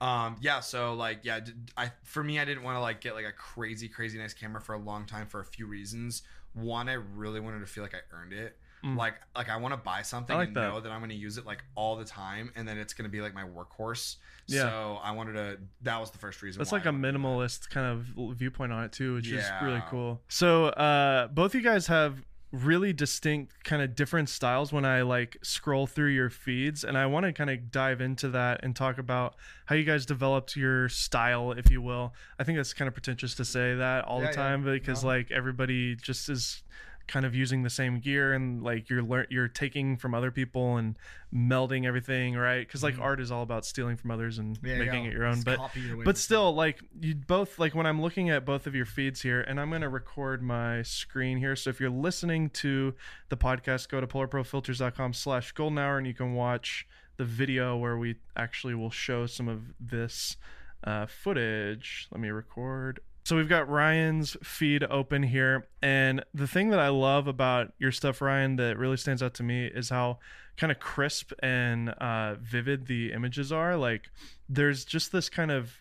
[0.00, 3.14] Um, yeah, so like, yeah, d- I for me, I didn't want to like get
[3.14, 6.22] like a crazy, crazy nice camera for a long time for a few reasons.
[6.54, 8.56] One, I really wanted to feel like I earned it.
[8.84, 8.96] Mm.
[8.96, 10.68] Like, like I want to buy something like and that.
[10.68, 13.04] know that I'm going to use it like all the time, and then it's going
[13.04, 14.16] to be like my workhorse.
[14.46, 14.62] Yeah.
[14.62, 15.58] So I wanted to.
[15.82, 16.58] That was the first reason.
[16.60, 17.18] that's why like I a wanted that.
[17.18, 20.20] minimalist kind of viewpoint on it too, which is really cool.
[20.28, 25.36] So uh, both you guys have really distinct kind of different styles when I like
[25.42, 28.96] scroll through your feeds and I want to kind of dive into that and talk
[28.98, 29.34] about
[29.66, 32.14] how you guys developed your style if you will.
[32.38, 34.36] I think that's kind of pretentious to say that all Yeah, the yeah.
[34.48, 35.08] time because No.
[35.10, 36.62] like everybody just is
[37.08, 40.76] kind of using the same gear and like you're lear- you're taking from other people
[40.76, 40.96] and
[41.34, 43.00] melding everything right because like Mhm.
[43.02, 45.08] art is all about stealing from others and you making go.
[45.08, 48.30] it your own Just but your but still like you both like when i'm looking
[48.30, 51.70] at both of your feeds here and i'm going to record my screen here so
[51.70, 52.94] if you're listening to
[53.30, 57.96] the podcast go to polarprofilters.com slash golden hour and you can watch the video where
[57.98, 60.36] we actually will show some of this
[60.84, 66.70] uh, footage let me record so we've got ryan's feed open here and the thing
[66.70, 70.18] that i love about your stuff ryan that really stands out to me is how
[70.56, 74.10] kind of crisp and uh, vivid the images are like
[74.48, 75.80] there's just this kind of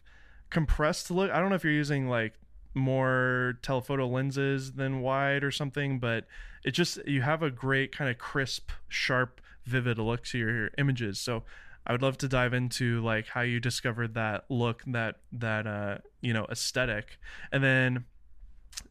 [0.50, 1.32] compressed look.
[1.32, 2.34] I don't know if you're using like
[2.74, 6.26] more telephoto lenses than wide or something, but
[6.64, 11.20] it just you have a great kind of crisp, sharp, vivid look to your images.
[11.20, 11.44] So
[11.88, 16.00] I would love to dive into like how you discovered that look, that that uh
[16.22, 17.18] you know aesthetic,
[17.52, 18.06] and then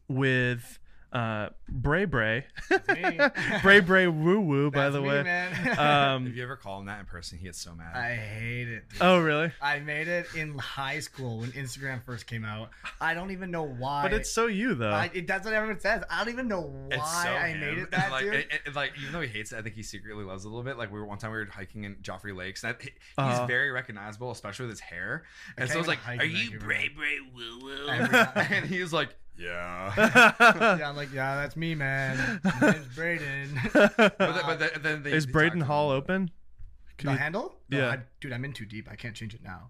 [0.07, 0.79] with
[1.13, 2.45] uh Bray Bray.
[3.61, 5.23] Bray Bray Woo Woo, by That's the me, way.
[5.23, 5.77] man.
[6.17, 7.95] Um, If you ever call him that in person, he gets so mad.
[7.95, 8.89] I hate it.
[8.89, 9.01] dude.
[9.01, 9.51] oh really?
[9.61, 12.69] I made it in high school when Instagram first came out.
[12.99, 14.03] I don't even know why.
[14.03, 14.91] But it's so you though.
[14.91, 16.03] I, it, that's what everyone says.
[16.09, 17.59] I don't even know why It's so I him.
[17.61, 18.33] made it And, that, like, dude.
[18.33, 20.49] it- it- like even though he hates it, I think he secretly loves it a
[20.49, 20.77] little bit.
[20.77, 22.93] Like we were one time we were hiking in Joffre Lakes, and I, he- he's
[23.17, 23.45] Uh-huh.
[23.45, 25.23] very recognizable, especially with his hair.
[25.57, 26.65] I And so I was even like, hike "Are in you Vancouver.
[26.65, 28.31] Bray Bray Woo Woo?" Every time.
[28.35, 29.93] and he was like, "Yeah."
[30.77, 32.41] yeah, I'm like, yeah, that's me, man.
[32.61, 33.71] My name's Brayden.
[33.73, 36.31] but, then, but uh, then, then they, Is they Brayden talked Hall open?
[36.97, 37.55] Can the you- handle?
[37.69, 37.89] No, Yeah.
[37.91, 38.87] I, dude, I'm in too deep.
[38.91, 39.69] I can't change it now.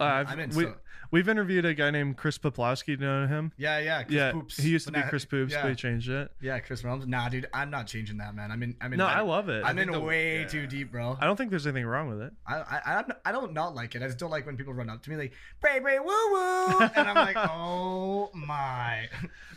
[0.00, 0.74] Uh, I've- I'm in we, so-
[1.10, 2.86] we've interviewed a guy named Chris Poplowski.
[2.86, 3.52] Do you know him?
[3.56, 4.02] Yeah, yeah.
[4.02, 4.56] Chris yeah, Poops.
[4.56, 6.30] he used to But be now- Chris Poops, Yeah, but he changed it.
[6.40, 7.06] yeah, Chris Realms.
[7.06, 8.50] Nah, dude, I'm not changing that, man.
[8.50, 8.76] I'm in.
[8.80, 8.98] I'm in.
[8.98, 9.62] No, I I'm, love it.
[9.64, 10.46] I'm in the- way yeah.
[10.48, 11.16] too deep, bro.
[11.20, 12.32] I don't think there's anything wrong with it.
[12.46, 14.02] I, I, I, I don't not like it.
[14.02, 16.78] I just don't like when people run up to me like, Bray Bray Woo Woo,
[16.80, 19.08] and I'm like, oh my.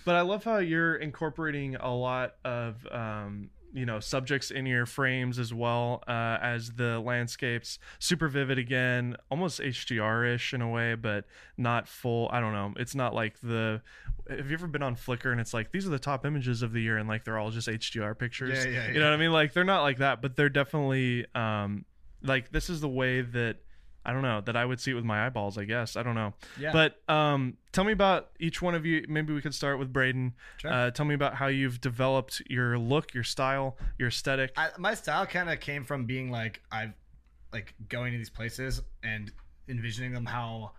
[0.05, 4.85] But I love how you're incorporating a lot of um, you know subjects in your
[4.85, 7.79] frames as well uh, as the landscapes.
[7.99, 11.25] Super vivid again, almost HDR-ish in a way, but
[11.57, 12.29] not full.
[12.31, 12.73] I don't know.
[12.77, 13.81] It's not like the.
[14.29, 16.73] Have you ever been on Flickr and it's like these are the top images of
[16.73, 18.65] the year and like they're all just HDR pictures?
[18.65, 19.31] Yeah, yeah, You know what I mean?
[19.31, 21.85] Like they're not like that, but they're definitely um,
[22.23, 23.57] like this is the way that.
[24.07, 25.57] I don't know that I would see it with my eyeballs.
[25.57, 26.33] I guess I don't know.
[26.57, 26.71] Yeah.
[26.71, 29.05] But um, tell me about each one of you.
[29.09, 30.31] Maybe we could start with Brayden.
[30.57, 30.71] Sure.
[30.71, 34.53] Uh, tell me about how you've developed your look, your style, your aesthetic.
[34.55, 36.93] I, my style kind of came from being like I've
[37.51, 39.31] like going to these places and
[39.67, 40.71] envisioning them how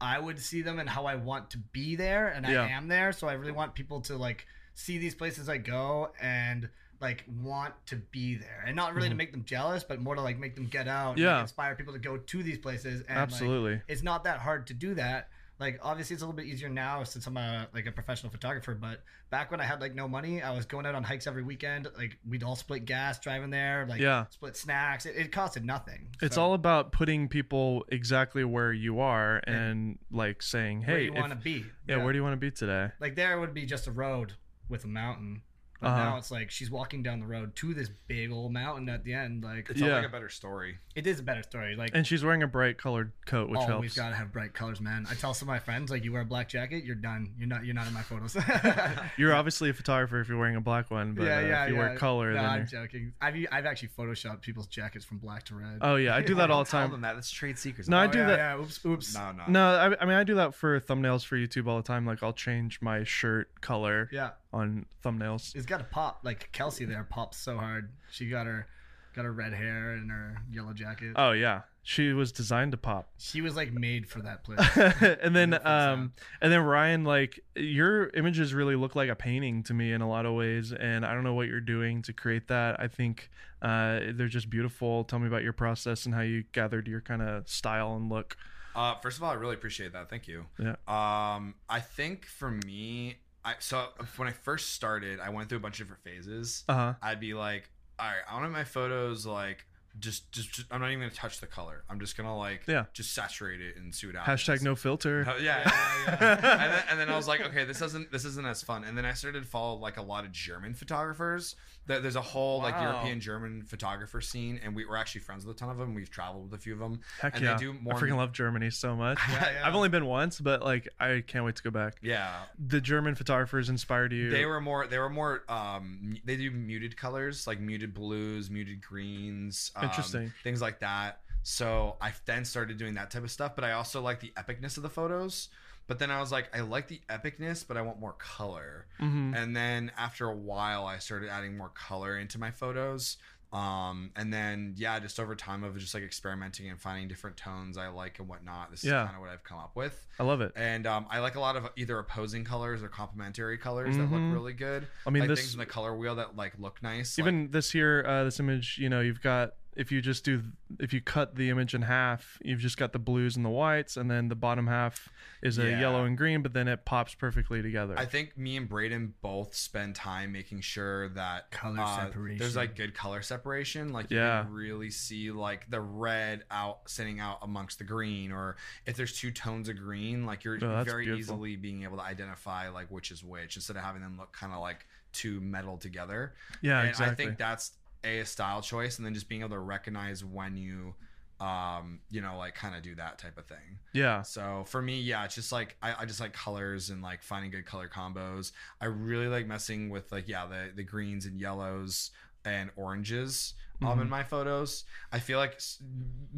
[0.00, 2.62] I would see them and how I want to be there and Yeah.
[2.62, 3.12] I am there.
[3.12, 6.68] So I really want people to like see these places I go and
[7.00, 9.18] like want to be there and not really to Mhm.
[9.18, 11.34] make them jealous, but more to like make them get out and Yeah.
[11.36, 13.00] like, inspire people to go to these places.
[13.02, 13.80] And like, Absolutely.
[13.88, 15.28] it's not that hard to do that.
[15.58, 18.74] Like obviously it's a little bit easier now since I'm a like a professional photographer,
[18.74, 21.42] but back when I had like no money, I was going out on hikes every
[21.42, 21.86] weekend.
[21.98, 24.24] Like we'd all split gas driving there, like Yeah.
[24.30, 25.04] split snacks.
[25.06, 26.08] It, it costed nothing.
[26.22, 29.52] It's So, all about putting people exactly where you are Yeah.
[29.54, 31.66] and like saying, "Hey, where "Hey, you want to be.
[31.86, 34.34] yeah, where do you want to be today?" like there would be just a road
[34.70, 35.42] with a mountain.
[35.80, 36.04] But Uh-huh.
[36.04, 39.14] now it's like she's walking down the road to this big old mountain at the
[39.14, 39.42] end.
[39.42, 39.96] Like It's Yeah.
[39.96, 40.78] like a better story.
[40.94, 41.76] it is a better story.
[41.76, 43.96] Like And she's wearing a bright colored coat, which always helps.
[43.96, 45.06] gotta have bright colors, man.
[45.08, 47.32] I tell some of my friends like you wear a black jacket, you're done.
[47.38, 47.64] You're not.
[47.64, 48.36] You're not in my photos.
[49.16, 51.96] You're obviously a photographer if you're wearing a black one, but uh, if you wear
[51.96, 53.12] color, No, then I'm joking.
[53.20, 55.78] I've I've actually photoshopped people's jackets from black to red.
[55.80, 56.90] oh yeah, I do that all the Tell time.
[56.90, 57.14] them that.
[57.14, 57.88] That's trade secrets.
[57.88, 59.14] No, I Oh, do yeah, that- Yeah, oops, oops.
[59.14, 59.44] No, no.
[59.48, 62.04] No, I, I mean I do that for thumbnails for YouTube all the time.
[62.06, 65.54] Like I'll change my shirt color Yeah, on thumbnails.
[65.54, 66.20] it's got to pop.
[66.24, 67.92] Like Kelsey there pops so hard.
[68.10, 68.66] She got her,
[69.14, 71.12] got her red hair and her yellow jacket.
[71.16, 73.08] Oh yeah, she was designed to pop.
[73.18, 74.58] she was like made for that place.
[75.22, 79.74] and then um and then Ryan like your images really look like a painting to
[79.74, 82.48] me in a lot of ways and I don't know what you're doing to create
[82.48, 82.80] that.
[82.80, 83.30] I think
[83.62, 85.04] uh they're just beautiful.
[85.04, 88.36] Tell me about your process and how you gathered your kind of style and look.
[88.72, 90.08] Uh, first of all, I really appreciate that.
[90.08, 90.46] Thank you.
[90.56, 90.76] Yeah.
[90.86, 95.60] Um, I think for me, I so when I first started, I went through a
[95.62, 96.64] bunch of different phases.
[96.68, 96.94] Uh-huh.
[97.02, 99.66] I'd be like, all right, I want my photos like
[99.98, 101.82] just, just, just I'm not even gonna touch the color.
[101.90, 102.84] I'm just gonna like, Yeah.
[102.92, 104.40] just saturate it and see what happens.
[104.42, 105.24] Hashtag no filter.
[105.26, 105.72] Yeah, yeah,
[106.06, 106.10] yeah.
[106.64, 108.84] and, then, and then I was like, okay, this doesn't this isn't as fun.
[108.84, 111.56] And then I started to follow like a lot of German photographers.
[111.86, 115.56] There- There's a whole like European German photographer scene, and we were actually friends with
[115.56, 115.94] a ton of them.
[115.94, 117.00] We've traveled with a few of them.
[117.20, 117.56] Heck and they yeah.
[117.56, 119.18] do more- I freaking love Germany so much.
[119.30, 119.66] Yeah, yeah.
[119.66, 121.94] I've only been once, but like I can't wait to go back.
[122.02, 124.30] Yeah, The German photographers inspired you.
[124.30, 124.86] they were more.
[124.86, 125.42] They were more.
[125.48, 129.72] Um, they do muted colors, like muted blues, muted greens.
[129.76, 130.32] Um, Interesting.
[130.44, 131.20] Things like that.
[131.42, 133.54] So I then started doing that type of stuff.
[133.54, 135.48] But I also like the epicness of the photos.
[135.90, 138.86] But then I was like, I like the epicness, but I want more color.
[139.00, 143.16] hmm And then after a while, I started adding more color into my photos.
[143.52, 147.76] Um, and then yeah, just over time of just like experimenting and finding different tones
[147.76, 148.70] I like and whatnot.
[148.70, 149.00] This Yeah.
[149.02, 150.06] is kind of what I've come up with.
[150.20, 150.52] I love it.
[150.54, 154.12] And um, I like a lot of either opposing colors or complementary colors that Mhm.
[154.12, 154.86] look really good.
[155.04, 157.18] I mean, like this things in the color wheel that like look nice.
[157.18, 160.42] like- even this here, uh, this image, you know, you've got if you just do
[160.78, 163.96] if you cut the image in half, you've just got the blues and the whites,
[163.96, 165.08] and then the bottom half
[165.42, 165.80] is a Yeah.
[165.80, 167.94] yellow and green, but then it pops perfectly together.
[167.98, 172.38] I think me and Brayden both spend time making sure that Color uh, separation.
[172.38, 173.92] There's like good color separation.
[173.92, 174.42] Like you Yeah.
[174.42, 178.56] can really see like the red out sitting out amongst the green, or
[178.86, 181.34] if there's two tones of green, like you're Oh, very beautiful.
[181.36, 184.52] easily being able to identify like which is which instead of having them look kind
[184.52, 186.34] of like two metal together.
[186.60, 187.12] yeah, and exactly.
[187.12, 187.72] I think that's
[188.04, 190.94] a, style choice, and then just being able to recognize when you,
[191.38, 193.78] um, you know, like kind of do that type of thing.
[193.92, 197.22] yeah, So for me, yeah, it's just like I, I just like colors and like
[197.22, 198.52] finding good color combos.
[198.80, 202.10] I really like messing with like yeah the the greens and yellows
[202.44, 204.10] and oranges um in Mhm.
[204.10, 204.84] my photos.
[205.12, 205.58] I feel like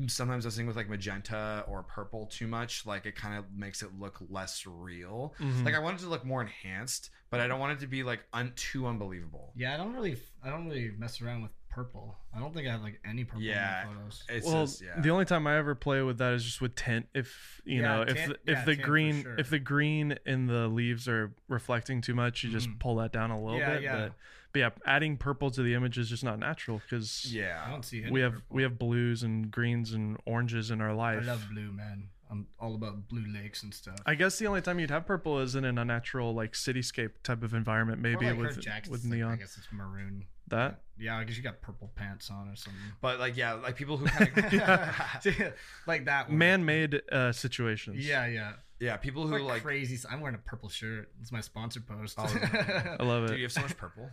[0.07, 3.99] sometimes messing with like magenta or purple too much, like it kind of makes it
[3.99, 5.35] look less real.
[5.41, 5.65] Mhm.
[5.65, 8.05] Like I want it to look more enhanced, but I don't want it to be
[8.05, 9.53] like un- too unbelievable.
[9.57, 12.15] Yeah, I don't really, I don't really mess around with purple.
[12.37, 13.83] I don't think I have like any purple Yeah.
[13.83, 14.25] in my photos.
[14.29, 15.01] It's well, just yeah.
[15.01, 17.07] the only time I ever play with that is just with tint.
[17.15, 19.37] If you Yeah, know, if tint- the, if yeah, the green sure.
[19.39, 22.79] if the green in the leaves are reflecting too much, you just Mhm.
[22.79, 23.83] pull that down a little Yeah, bit.
[23.83, 23.97] yeah.
[23.97, 24.13] But,
[24.53, 27.83] but yeah, adding purple to the image is just not natural because yeah, I don't
[27.87, 28.47] see any we have purple.
[28.57, 31.15] we have blues and greens and oranges in our life.
[31.15, 31.27] I life.
[31.27, 32.11] love blue, man.
[32.33, 33.99] I'm all about blue lakes and stuff.
[34.07, 37.43] I guess the only time you'd have purple is in an unnatural like cityscape type
[37.43, 40.25] of environment, maybe like, her with jacket's with like- I guess it's maroon.
[40.49, 42.81] That Yeah, I guess you got purple pants on or something.
[43.03, 44.53] But like yeah, like people who kind of
[45.39, 45.51] Yeah.
[45.87, 46.39] like that one.
[46.39, 48.07] man-made uh, situations.
[48.07, 48.55] Yeah, yeah.
[48.81, 49.99] yeah people who Like, like crazy.
[50.11, 51.11] I'm wearing a purple shirt.
[51.21, 52.17] It's my sponsor post.
[52.19, 53.29] Oh, I love it.
[53.29, 53.39] dude, it.
[53.39, 54.09] you have so much purple.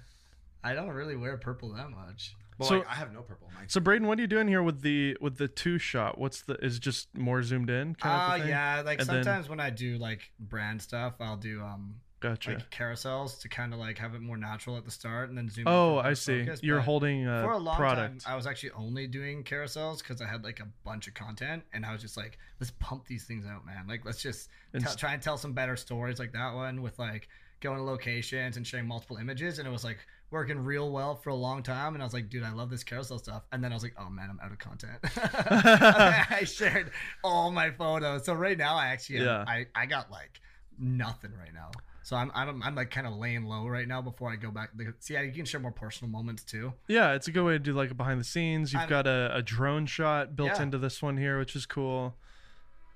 [0.61, 2.35] I don't really wear purple that much.
[2.59, 3.47] But So- like, I have no purple.
[3.67, 6.17] So Brayden, what are you doing here with the with the two shot?
[6.17, 8.49] What's the is just more zoomed in kind of thing?
[8.49, 8.81] yeah.
[8.85, 12.51] Like And then- sometimes when I do like brand stuff, I'll do um Gotcha.
[12.53, 15.49] like carousels to kind of like have it more natural at the start and then
[15.49, 15.65] zoom.
[15.67, 16.45] oh, I see.
[16.45, 18.23] focus, You're but holding for a a long product.
[18.25, 21.63] time, I was actually only doing carousels because I had like a bunch of content,
[21.71, 23.87] and I was just like, let's pump these things out, man.
[23.87, 26.97] Like, let's just And tell try and tell some better stories, like that one with
[26.99, 27.29] like
[27.61, 29.99] going to locations and sharing multiple images, and it was like
[30.31, 31.93] working real well for a long time.
[31.95, 33.43] And I was like, dude, I love this carousel stuff.
[33.51, 34.99] And then I was like, oh man, I'm out of content.
[35.15, 36.91] I shared
[37.23, 39.43] all my photos, so right now I actually Yeah.
[39.47, 40.39] I I got like
[40.77, 41.71] nothing right now.
[42.03, 44.69] So I'm I'm, I'm like kind of laying low right now before I go back.
[44.99, 46.73] See, yeah, you can share more personal moments too.
[46.87, 48.73] yeah, it's a good way to do like a behind the scenes.
[48.73, 50.63] You've I'm- got a, a drone shot built Yeah.
[50.63, 52.15] into this one here, which is cool.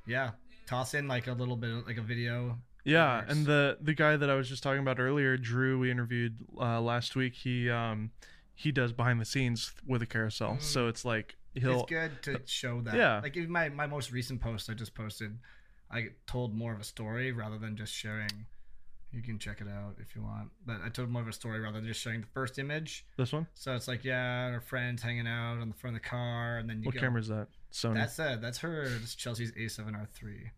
[0.07, 0.31] Yeah,
[0.67, 2.57] toss in like a little bit of like a video.
[2.85, 6.35] Yeah, and the the guy that I was just talking about earlier, Drew, we interviewed
[6.59, 7.33] uh, last week.
[7.33, 8.11] He um
[8.55, 10.61] he does behind the scenes with a carousel, Mm.
[10.61, 12.95] so it's like he'll it's good to show that.
[12.95, 13.19] yeah.
[13.21, 15.37] Like even my my most recent post I just posted,
[15.89, 18.47] I told more of a story rather than just sharing.
[19.13, 21.59] You can check it out if you want, but I told more of a story
[21.59, 23.05] rather than just showing the first image.
[23.15, 23.45] this one.
[23.53, 26.69] So it's like yeah, our friends hanging out on the front of the car, and
[26.69, 26.99] then you What go.
[27.01, 27.47] camera is that?
[27.71, 27.93] Sony.
[27.93, 28.89] That's uh, that's her.
[28.89, 30.49] That's Chelsea's A7R3.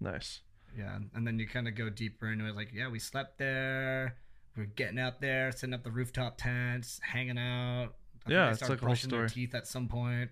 [0.00, 0.40] nice.
[0.76, 2.54] Yeah, and then you kind of go deeper into it.
[2.54, 4.16] Like, yeah, we slept there.
[4.56, 7.90] We're getting out there, setting up the rooftop tents, hanging out.
[8.26, 9.46] I Yeah, it's like a whole brushing their story.
[9.46, 10.30] teeth at some point.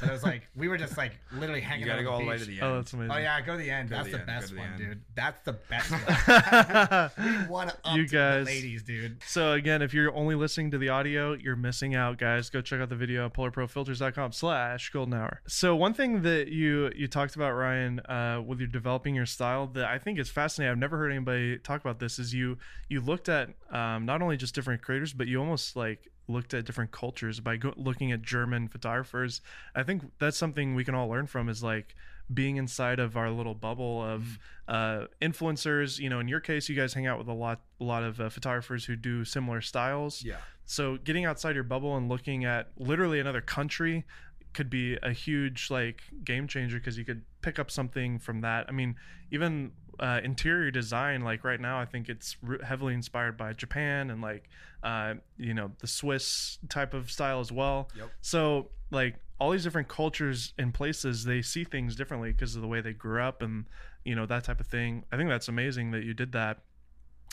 [0.00, 2.04] But it was like we were just like literally hanging you gotta out.
[2.04, 2.62] go all the the way to the end.
[2.64, 3.12] Oh, that's amazing.
[3.12, 3.88] Oh yeah, go to the end.
[3.88, 4.78] Go That's the the, end, best to one, end.
[4.78, 5.02] dude.
[5.14, 7.10] That's the best one.
[7.42, 9.22] we want to up You to guys- the ladies, dude.
[9.26, 12.50] So again, if you're only listening to the audio, you're missing out, guys.
[12.50, 15.40] Go check out the video at polarprofilters.com slash golden hour.
[15.46, 19.66] So one thing that you you talked about, Ryan, uh, with your developing your style
[19.68, 20.72] that I think is fascinating.
[20.72, 22.18] I've never heard anybody talk about this.
[22.18, 26.10] Is you you looked at um, not only just different creators, but you almost like
[26.28, 29.40] looked at different cultures by go- looking at German photographers.
[29.74, 31.48] I think that's something we can all learn from.
[31.48, 31.94] Is like
[32.32, 35.98] being inside of our little bubble of uh, influencers.
[35.98, 38.20] You know, in your case, you guys hang out with a lot, a lot of
[38.20, 40.22] uh, photographers who do similar styles.
[40.24, 40.36] Yeah.
[40.64, 44.04] So getting outside your bubble and looking at literally another country
[44.52, 48.64] could be a huge like game changer because you could pick up something from that.
[48.68, 48.96] I mean,
[49.30, 54.10] even uh, interior design, like right now, I think it's re- heavily inspired by Japan
[54.10, 54.48] and like
[54.82, 57.88] uh, you know the Swiss type of style as well.
[57.96, 58.10] Yep.
[58.20, 62.68] So like all these different cultures and places, they see things differently because of the
[62.68, 63.66] way they grew up and
[64.04, 65.04] you know that type of thing.
[65.12, 66.58] I think that's amazing that you did that,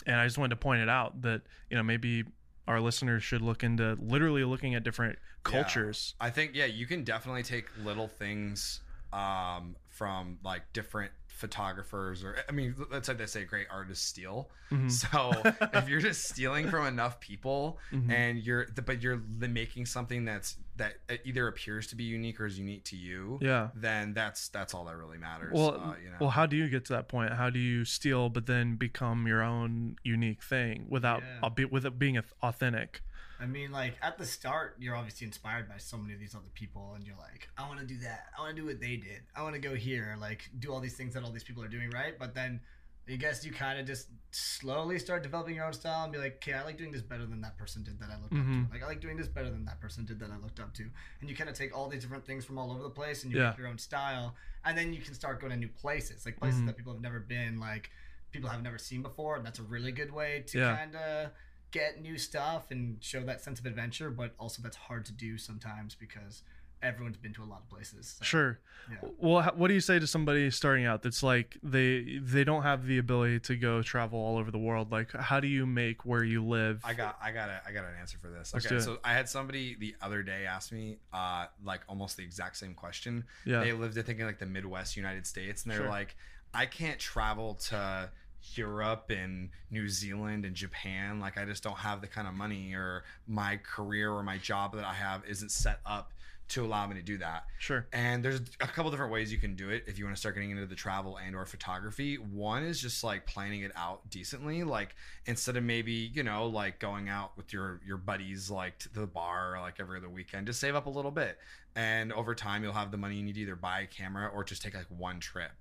[0.06, 2.24] and I just wanted to point it out that you know maybe
[2.66, 5.52] our listeners should look into literally looking at different Yeah.
[5.52, 6.14] cultures.
[6.20, 8.80] I think yeah, you can definitely take little things
[9.12, 14.50] um, from like different photographers or I mean, let's say they say great artists steal.
[14.70, 14.90] Mhm.
[14.90, 15.32] So
[15.78, 18.10] if you're just stealing from enough people Mhm.
[18.10, 20.94] and you're but you're making something that's that
[21.24, 23.68] either appears to be unique or is unique to you, yeah.
[23.74, 25.52] then that's that's all that really matters.
[25.52, 26.16] Well, uh, you know.
[26.20, 27.32] well, how do you get to that point?
[27.32, 31.38] How do you steal, but then become your own unique thing without Yeah.
[31.46, 33.02] uh, be, with it being authentic?
[33.40, 36.50] I mean, like at the start, you're obviously inspired by so many of these other
[36.54, 38.26] people, and you're like, I want to do that.
[38.38, 39.22] I want to do what they did.
[39.34, 41.68] I want to go here, like do all these things that all these people are
[41.68, 42.18] doing, right?
[42.18, 42.60] But then,
[43.08, 46.36] I guess you kind of just slowly start developing your own style and be like,
[46.36, 48.66] okay, I like doing this better than that person did that I looked up Mhm.
[48.66, 48.72] to.
[48.72, 50.84] Like I like doing this better than that person did that I looked up to.
[51.20, 53.30] And you kind of take all these different things from all over the place and
[53.32, 53.50] you Yeah.
[53.50, 56.62] make your own style, and then you can start going to new places, like places
[56.62, 56.66] Mhm.
[56.66, 57.90] that people have never been, like
[58.30, 60.74] people have never seen before, and that's a really good way to Yeah.
[60.76, 61.30] kind of
[61.74, 65.36] get new stuff and show that sense of adventure, but also that's hard to do
[65.36, 66.42] sometimes because
[66.82, 68.16] everyone's been to a lot of places.
[68.18, 68.58] so, Sure.
[68.90, 69.08] Yeah.
[69.18, 72.86] Well, what do you say to somebody starting out that's like they they don't have
[72.86, 74.92] the ability to go travel all over the world?
[74.92, 76.82] Like, how do you make where you live?
[76.84, 78.52] I got I got a, I got an answer for this.
[78.54, 82.22] Let's okay, so I had somebody the other day ask me uh like almost the
[82.22, 83.24] exact same question.
[83.44, 83.60] yeah.
[83.60, 85.88] They lived I think in like the Midwest United States and they're Sure.
[85.88, 86.14] like
[86.52, 88.10] I can't travel to
[88.54, 92.74] Europe and New Zealand and Japan like I just don't have the kind of money
[92.74, 96.12] or my career or my job that I have isn't set up
[96.46, 97.46] to allow me to do that.
[97.58, 97.86] sure.
[97.92, 100.34] And there's a couple different ways you can do it if you want to start
[100.34, 102.16] getting into the travel and or photography.
[102.16, 104.62] One is just like planning it out decently.
[104.62, 104.94] Like
[105.26, 109.06] instead of maybe, you know, like going out with your your buddies like to the
[109.06, 111.38] bar like every other weekend, just save up a little bit.
[111.76, 114.44] And over time you'll have the money you need to either buy a camera or
[114.44, 115.52] just take like one trip.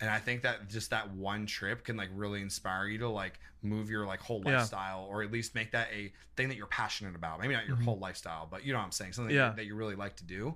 [0.00, 3.40] And I think that just that one trip can like really inspire you to like
[3.62, 4.58] move your like whole Yeah.
[4.58, 7.40] lifestyle or at least make that a thing that you're passionate about.
[7.40, 7.84] Maybe not your Mhm.
[7.84, 9.12] whole lifestyle, but you know what I'm saying?
[9.14, 9.48] Something Yeah.
[9.48, 10.54] that, that you really like to do.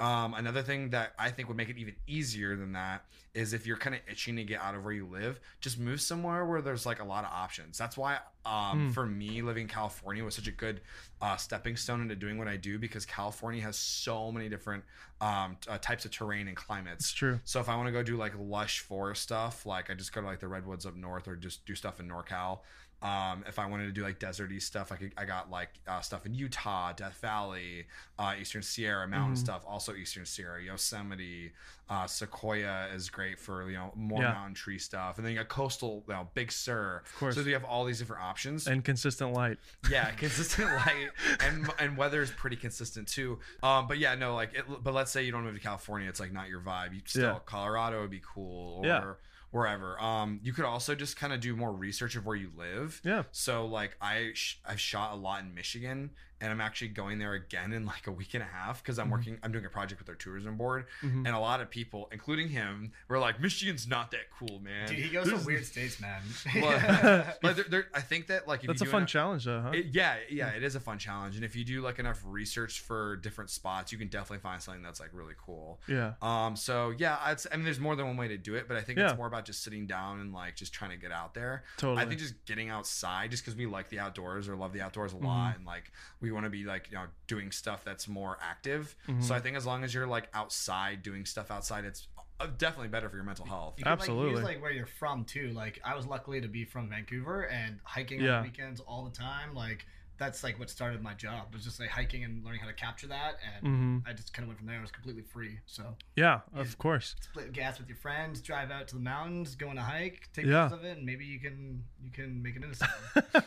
[0.00, 3.66] Um, another thing that I think would make it even easier than that is if
[3.66, 6.62] you're kind of itching to get out of where you live, just move somewhere where
[6.62, 7.76] there's like a lot of options.
[7.78, 8.94] That's why, um, Mm.
[8.94, 10.80] for me, living in California was such a good
[11.20, 14.84] uh, stepping stone into doing what I do because California has so many different
[15.20, 17.06] um, t- uh, types of terrain and climates.
[17.06, 17.40] It's true.
[17.44, 20.20] So if I want to go do like lush forest stuff, like I just go
[20.20, 22.60] to like the redwoods up north, or just do stuff in NorCal.
[23.00, 26.00] Um, if I wanted to do like deserty stuff, I could, I got like uh,
[26.00, 27.86] stuff in Utah, Death Valley,
[28.18, 29.38] uh, Eastern Sierra mountain Mhm.
[29.38, 31.52] stuff, also Eastern Sierra, Yosemite,
[31.88, 34.32] uh, Sequoia is great for you know more Yeah.
[34.32, 37.02] mountain tree stuff, and then you got coastal, you know, Big Sur.
[37.06, 37.34] Of course.
[37.36, 38.66] So you have all these different options.
[38.66, 39.58] and consistent light.
[39.88, 43.38] yeah, consistent light and and weather is pretty consistent too.
[43.62, 46.18] Um, but yeah, no, like, it, but let's say you don't move to California, it's
[46.20, 46.94] like not your vibe.
[46.94, 47.38] You still Yeah.
[47.46, 49.12] Colorado would be cool or Yeah.
[49.50, 50.00] Wherever.
[50.00, 53.00] Um, you could also just kind of do more research of where you live.
[53.04, 53.24] Yeah.
[53.32, 57.34] So like I sh- I've shot a lot in Michigan, and I'm actually going there
[57.34, 59.12] again in like a week and a half because I'm Mhm.
[59.12, 59.38] working.
[59.42, 61.26] I'm doing a project with their tourism board, Mhm.
[61.26, 64.98] and a lot of people, including him, were like, "Michigan's not that cool, man." Dude,
[64.98, 66.22] he goes There's- to weird states, man.
[66.54, 69.44] Well, but there, there, I think that like if That's you a fun enough- challenge,
[69.44, 69.70] though, huh?
[69.74, 72.80] it, yeah, yeah, it is a fun challenge, and if you do like enough research
[72.80, 75.80] for different spots, you can definitely find something that's like really cool.
[75.86, 76.14] yeah.
[76.22, 78.68] Um, so yeah, I'd, s- I mean, there's more than one way to do it,
[78.68, 79.08] but I think Yeah.
[79.10, 81.64] it's more about just sitting down and like just trying to get out there.
[81.76, 82.02] Totally.
[82.02, 85.12] I think just getting outside, just because we like the outdoors or love the outdoors
[85.12, 85.26] a Mm-hmm.
[85.26, 88.94] lot, and like we want to be like you know doing stuff that's more active.
[89.06, 89.22] Mhm.
[89.22, 92.08] So I think as long as you're like outside doing stuff outside, it's
[92.40, 93.74] uh, definitely better for your mental health.
[93.78, 94.26] You can, Absolutely.
[94.26, 95.50] Like, use like where you're from too.
[95.50, 98.38] Like I was luckily to be from Vancouver and hiking Yeah.
[98.38, 99.54] on weekends all the time.
[99.54, 99.86] Like
[100.18, 101.46] that's like what started my job.
[101.50, 103.36] It was just like hiking and learning how to capture that.
[103.62, 104.78] And hmm I just kind of went from there.
[104.78, 105.58] It was completely free.
[105.66, 107.14] So Yeah, of course.
[107.20, 110.46] split gas with your friends, drive out to the mountains, go on a hike, take
[110.46, 110.64] Yeah.
[110.68, 113.42] pictures of it, and maybe you can you can make it into something.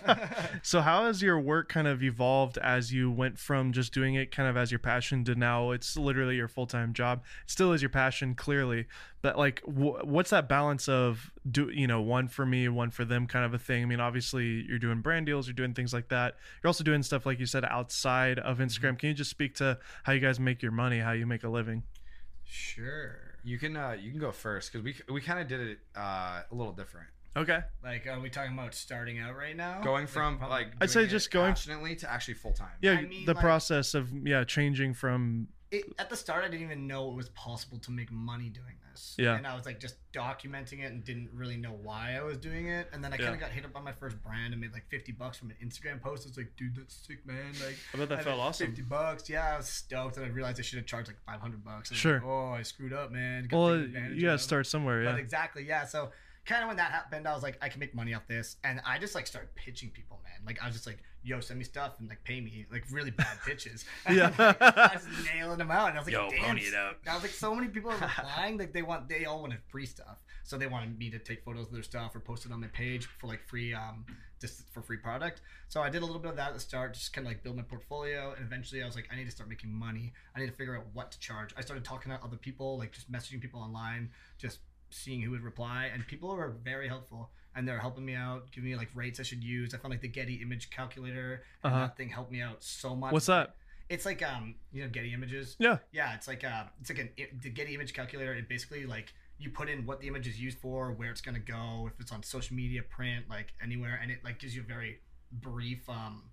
[0.64, 4.32] so how has your work kind of evolved as you went from just doing it
[4.32, 7.82] kind of as your passion to now it's literally your full-time job it still is
[7.82, 8.86] your passion clearly
[9.22, 13.06] but like wh- what's that balance of do you know one for me one for
[13.06, 15.94] them kind of a thing i mean obviously you're doing brand deals you're doing things
[15.94, 19.30] like that you're also doing stuff like you said outside of instagram can you just
[19.30, 21.84] speak to how you guys make your money how you make a living
[22.44, 23.18] sure.
[23.44, 26.42] You can uh, you can go first because we we kind of did it uh,
[26.52, 27.08] a little different.
[27.36, 29.82] okay Like, are we talking about starting out right now?
[29.82, 32.76] Going from like I'd say just going- passionately to actually full time.
[32.82, 36.50] yeah I mean, the like- process of yeah changing from it, at the start, I
[36.50, 39.16] didn't even know it was possible to make money doing this.
[39.18, 39.36] Yeah.
[39.36, 42.68] And I was like just documenting it and didn't really know why I was doing
[42.68, 42.88] it.
[42.94, 44.88] And then I kind of got hit up by my first brand and made like
[44.90, 46.28] 50 bucks from an Instagram post.
[46.28, 47.54] It's like, dude, that's sick, man.
[47.66, 49.30] Like, i bet that I felt awesome 50 bucks.
[49.30, 50.18] Yeah, I was stoked.
[50.18, 51.92] And I realized I should have charged like 500 bucks.
[51.94, 52.16] Sure.
[52.16, 53.48] like, oh, I screwed up, man.
[53.50, 55.86] Gotta well you gotta start somewhere yeah But exactly, yeah.
[55.86, 56.12] So
[56.46, 58.82] kind of when that happened, I was like, I can make money off this, and
[58.86, 60.42] I just like started pitching people, man.
[60.46, 63.12] Like I was just like, yo, send me stuff and like pay me like really
[63.12, 63.86] bad pitches.
[64.06, 64.34] And, Yeah.
[64.38, 66.40] like, I was nailing them out, and I was like, Yo, damn.
[66.56, 66.98] pony it up.
[67.08, 69.86] I was like, so many people are replying, like they want, they all wanted free
[69.86, 72.60] stuff, so they wanted me to take photos of their stuff or post it on
[72.60, 74.06] my page for like free, um,
[74.42, 75.42] just for free product.
[75.68, 77.44] So I did a little bit of that at the start, just kind of like
[77.44, 80.14] build my portfolio, and eventually I was like, I need to start making money.
[80.36, 81.54] I need to figure out what to charge.
[81.56, 84.10] I started talking to other people, like just messaging people online,
[84.40, 84.60] just
[84.94, 87.30] seeing who would reply, and people were very helpful.
[87.54, 89.74] And they're helping me out, giving me like rates I should use.
[89.74, 91.82] I found like the Getty image calculator, and Uh-huh.
[91.88, 93.12] that thing helped me out so much.
[93.12, 93.56] What's that?
[93.90, 95.58] It's like um, you know, Getty Images.
[95.60, 95.80] Yeah.
[95.92, 97.10] Yeah, it's like uh, it's like an
[97.42, 98.34] the Getty image calculator.
[98.34, 101.40] It basically like you put in what the image is used for, where it's gonna
[101.40, 104.66] go, if it's on social media, print, like anywhere, and it like gives you a
[104.66, 105.00] very
[105.34, 106.24] brief um,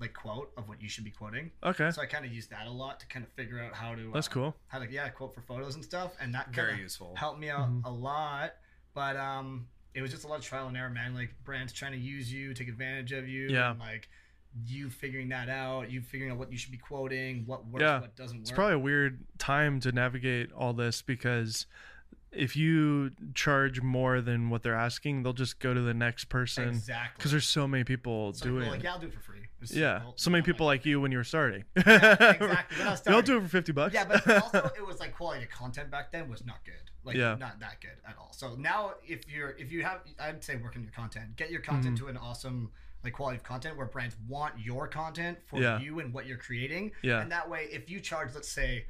[0.00, 1.50] like quote of what you should be quoting.
[1.62, 1.90] Okay.
[1.90, 4.10] So I kind of use that a lot to kind of figure out how to.
[4.12, 4.56] That's uh, cool.
[4.68, 7.14] How to yeah quote for photos and stuff, and that Very kinda useful.
[7.16, 7.84] helped me out Mhm.
[7.84, 8.54] a lot.
[8.94, 11.14] But um, it was just a lot of trial and error, man.
[11.14, 13.70] Like brands trying to use you, take advantage of you, Yeah.
[13.72, 14.08] and like
[14.66, 18.00] you figuring that out, you figuring out what you should be quoting, what works, Yeah.
[18.00, 18.42] what doesn't work.
[18.42, 21.66] It's probably a weird time to navigate all this because
[22.32, 26.68] if you charge more than what they're asking, they'll just go to the next person
[26.70, 28.84] exactly because there's so many people So doing well, like, it.
[28.84, 29.46] yeah, I'll do it for free.
[29.62, 31.64] It's Yeah, so many people like you when you were starting.
[31.76, 32.46] exactly.
[32.78, 33.94] When I was They'll do it for fifty bucks.
[33.94, 36.74] Yeah, but also it was like quality of content back then was not good.
[37.04, 37.36] Like Yeah.
[37.38, 38.32] not that good at all.
[38.32, 41.36] So now if you're if you have I'd say work on your content.
[41.36, 42.06] Get your content Mm-hmm.
[42.06, 42.70] to an awesome
[43.02, 45.78] like quality of content where brands want your content for Yeah.
[45.80, 46.92] you and what you're creating.
[47.02, 47.20] Yeah.
[47.20, 48.84] And that way if you charge let's say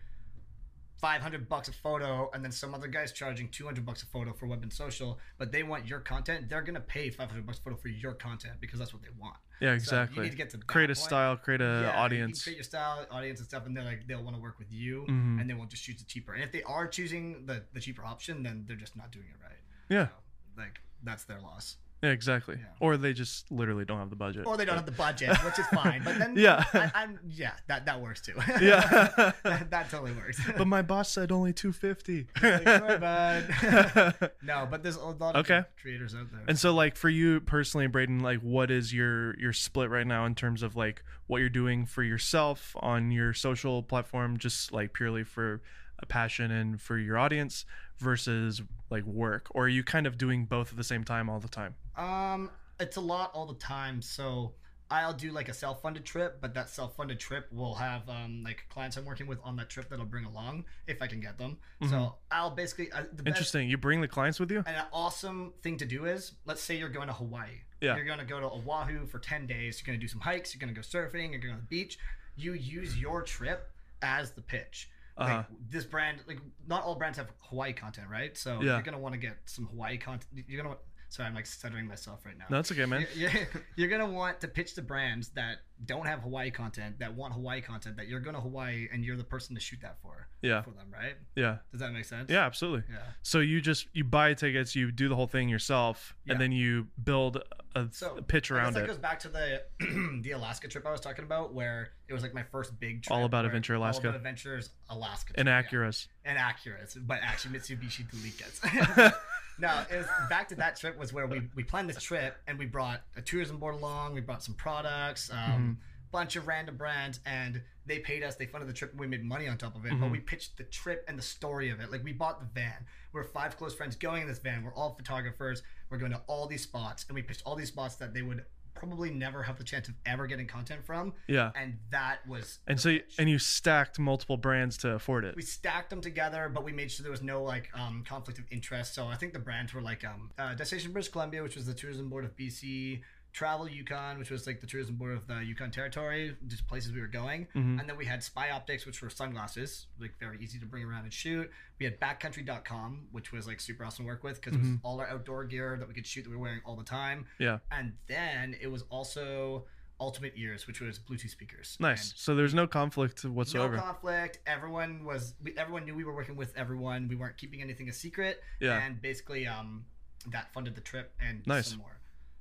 [1.01, 4.47] 500 bucks a photo and then some other guy's charging 200 bucks a photo for
[4.47, 7.63] web and social but they want your content they're going to pay 500 bucks a
[7.63, 10.23] photo for your content because that's what they want yeah, So you exactly.
[10.25, 10.99] need to get to create a point.
[11.05, 12.43] style, create a Yeah, you audience.
[12.45, 15.05] create your style, audience, and stuff, and they're like they'll want to work with you,
[15.07, 15.39] Mhm.
[15.39, 16.33] and they won't just choose the cheaper.
[16.33, 19.37] And if they are choosing the the cheaper option, then they're just not doing it
[19.43, 19.61] right.
[19.91, 20.13] Yeah, So,
[20.57, 21.77] like that's their loss.
[22.03, 22.57] Yeah, exactly.
[22.59, 22.67] Yeah.
[22.81, 24.47] Or they just literally don't have the budget.
[24.47, 26.03] Or they don't have the budget, which is fine.
[26.03, 26.65] But then Yeah.
[26.73, 28.33] I, I'm yeah, that that works too.
[28.61, 29.33] Yeah.
[29.43, 30.41] that, that totally works.
[30.57, 32.27] but my boss said only two fifty.
[32.43, 32.65] Like,
[33.01, 34.31] bud.
[34.43, 35.63] no, but there's a lot of Okay.
[35.81, 36.43] creators out there.
[36.49, 40.25] And so, like for you personally, Brayden, like what is your your split right now
[40.27, 44.93] in terms of like what you're doing for yourself on your social platform, just like
[44.93, 45.61] purely for
[46.03, 47.65] a passion and for your audience,
[47.99, 51.39] versus like work, or are you kind of doing both at the same time all
[51.39, 51.75] the time?
[51.97, 54.01] Um, it's a lot all the time.
[54.03, 54.53] So
[54.91, 58.97] I'll do like a self-funded trip, but that self-funded trip will have um like clients
[58.97, 61.59] I'm working with on that trip that I'll bring along if I can get them.
[61.89, 63.69] So I'll basically uh, the best, Interesting.
[63.69, 64.65] You bring the clients with you?
[64.67, 67.61] and an awesome thing to do is let's say you're going to Hawaii.
[67.81, 67.97] Yeah.
[67.97, 69.81] You're going to go to Oahu for 10 days.
[69.81, 70.55] You're going to do some hikes.
[70.55, 71.31] You're going to go surfing.
[71.31, 71.99] You're going to the beach.
[72.37, 73.71] You use your trip
[74.03, 74.91] as the pitch.
[75.17, 75.35] Uh-huh.
[75.37, 78.37] Like this brand, like not all brands have Hawaii content, right?
[78.37, 78.75] So Yeah.
[78.75, 80.45] you're going to want to get some Hawaii content.
[80.49, 80.77] You're to,
[81.09, 82.47] sorry, I'm like stuttering myself right now.
[82.49, 83.07] No, that's okay, man.
[83.15, 87.15] You're, you're, you're gonna want to pitch the brands that don't have Hawaii content, that
[87.15, 89.97] want Hawaii content, that you're going to Hawaii and you're the person to shoot that
[90.03, 91.15] for, Yeah, for them, right?
[91.37, 92.31] yeah, Does that make sense?
[92.31, 92.85] yeah, absolutely.
[92.91, 92.99] Yeah.
[93.23, 96.33] So you just you buy tickets, you do the whole thing yourself, Yeah.
[96.33, 97.43] and then you build
[97.75, 98.89] a, So a pitch around that it.
[98.89, 99.63] goes back to the
[100.23, 103.17] the Alaska trip I was talking about, where it was like my first big trip.
[103.17, 104.03] All About Adventure Alaska.
[104.05, 105.33] All about adventures Alaska.
[105.37, 105.59] and trip, yeah.
[105.59, 106.07] accurate.
[106.25, 109.13] and accurate, but actually Mitsubishi Delicas.
[109.59, 112.59] no, it was back to that trip was where we we planned this trip and
[112.59, 115.70] we brought a tourism board along, we brought some products, um, Mm-hmm.
[116.13, 118.37] Bunch of random brands, and they paid us.
[118.37, 119.93] They funded the trip, and we made money on top of it.
[119.93, 120.01] Mm-hmm.
[120.01, 121.91] But we pitched the trip and the story of it.
[121.91, 122.87] Like we bought the van.
[123.13, 124.65] We're five close friends going in this van.
[124.65, 125.63] We're all photographers.
[125.91, 128.45] We're going to all these spots, and we pitched all these spots that they would
[128.81, 131.13] probably never have the chance of ever getting content from.
[131.27, 131.51] Yeah.
[131.55, 135.37] And that was And so you, and you stacked multiple brands to afford it.
[135.37, 138.47] we stacked them together, but we made sure there was no like um, conflict of
[138.51, 138.95] interest.
[138.95, 141.75] So I think the brands were like um, uh, Destination British Columbia, which was the
[141.75, 143.03] tourism board of BC,
[143.33, 147.01] Travel Yukon, which was like the tourism board of the Yukon Territory, just places we
[147.01, 147.47] were going.
[147.55, 147.79] Mm-hmm.
[147.79, 151.05] And then we had Spy Optics, which were sunglasses, like very easy to bring around
[151.05, 151.51] and shoot.
[151.79, 155.01] We had Backcountry.com, which was like super awesome to work with because it was all
[155.01, 157.27] our outdoor gear that we could shoot that we were wearing all the time.
[157.39, 157.59] Yeah.
[157.71, 159.65] And then it was also
[160.01, 161.77] Ultimate Ears, which was Bluetooth speakers.
[161.79, 162.11] Nice.
[162.11, 163.77] And So there's no conflict whatsoever.
[163.77, 164.39] no conflict.
[164.47, 165.35] Everyone was.
[165.43, 167.07] We, everyone knew we were working with everyone.
[167.09, 168.43] We weren't keeping anything a secret.
[168.61, 168.79] Yeah.
[168.85, 169.85] And basically, um,
[170.29, 171.69] that funded the trip and Nice.
[171.69, 171.99] some more.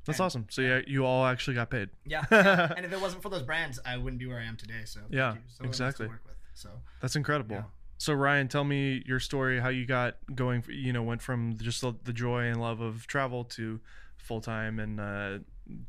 [0.09, 0.45] That's And- awesome.
[0.49, 1.89] So yeah, you all actually got paid.
[2.05, 2.25] Yeah.
[2.31, 2.73] yeah.
[2.75, 4.81] and if it wasn't for those brands, I wouldn't be where I am today.
[4.85, 5.39] So thank Yeah, you.
[5.47, 6.07] So to exactly.
[6.07, 6.17] with.
[6.53, 6.69] So
[7.01, 7.55] That's incredible.
[7.55, 7.63] Yeah.
[7.97, 9.59] So Ryan, tell me your story.
[9.59, 10.63] How you got going?
[10.69, 13.79] You know, went from just the, the joy and love of travel to
[14.17, 15.39] full time and uh,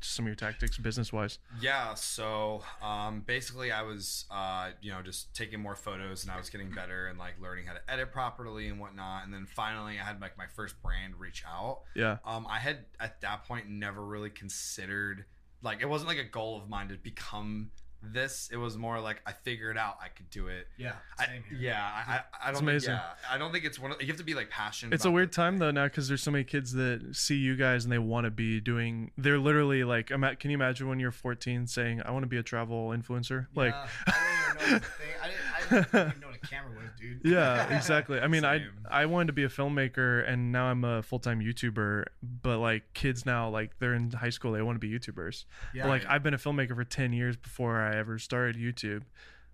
[0.00, 1.38] some of your tactics business wise.
[1.60, 6.36] Yeah, so um, basically, I was, uh, you know, just taking more photos, and I
[6.36, 9.24] was getting better and like learning how to edit properly and whatnot.
[9.24, 11.80] And then finally, I had like my first brand reach out.
[11.94, 12.18] Yeah.
[12.24, 15.24] Um, I had at that point never really considered
[15.62, 17.70] like it wasn't like a goal of mine to become
[18.03, 18.48] this.
[18.53, 20.66] It was more like I figured out I could do it.
[20.78, 21.59] Yeah, I, here.
[21.59, 22.51] yeah, I, I, I don't.
[22.51, 22.94] It's think- amazing.
[22.94, 23.92] Yeah, I don't think it's one.
[23.92, 24.94] Of, you have to be like passionate.
[24.94, 25.59] It's a weird time thing.
[25.61, 28.30] though now because there's so many kids that see you guys and they want to
[28.30, 29.11] be doing.
[29.18, 32.38] They're literally like, ima- can you imagine when you're 14 saying, "I want to be
[32.38, 33.46] a travel influencer"?
[33.55, 35.09] Like, Yeah, I didn't even know it thing.
[35.22, 35.28] I
[35.70, 37.20] didn't, I didn't even know what a camera was, dude.
[37.24, 38.20] yeah, exactly.
[38.20, 38.70] I mean, I Same.
[38.90, 42.04] I wanted to be a filmmaker and now I'm a full time YouTuber.
[42.42, 45.44] But like kids now, like they're in high school, they want to be YouTubers.
[45.74, 46.12] yeah, But, like Right.
[46.14, 49.02] I've been a filmmaker for 10 years before I ever started YouTube,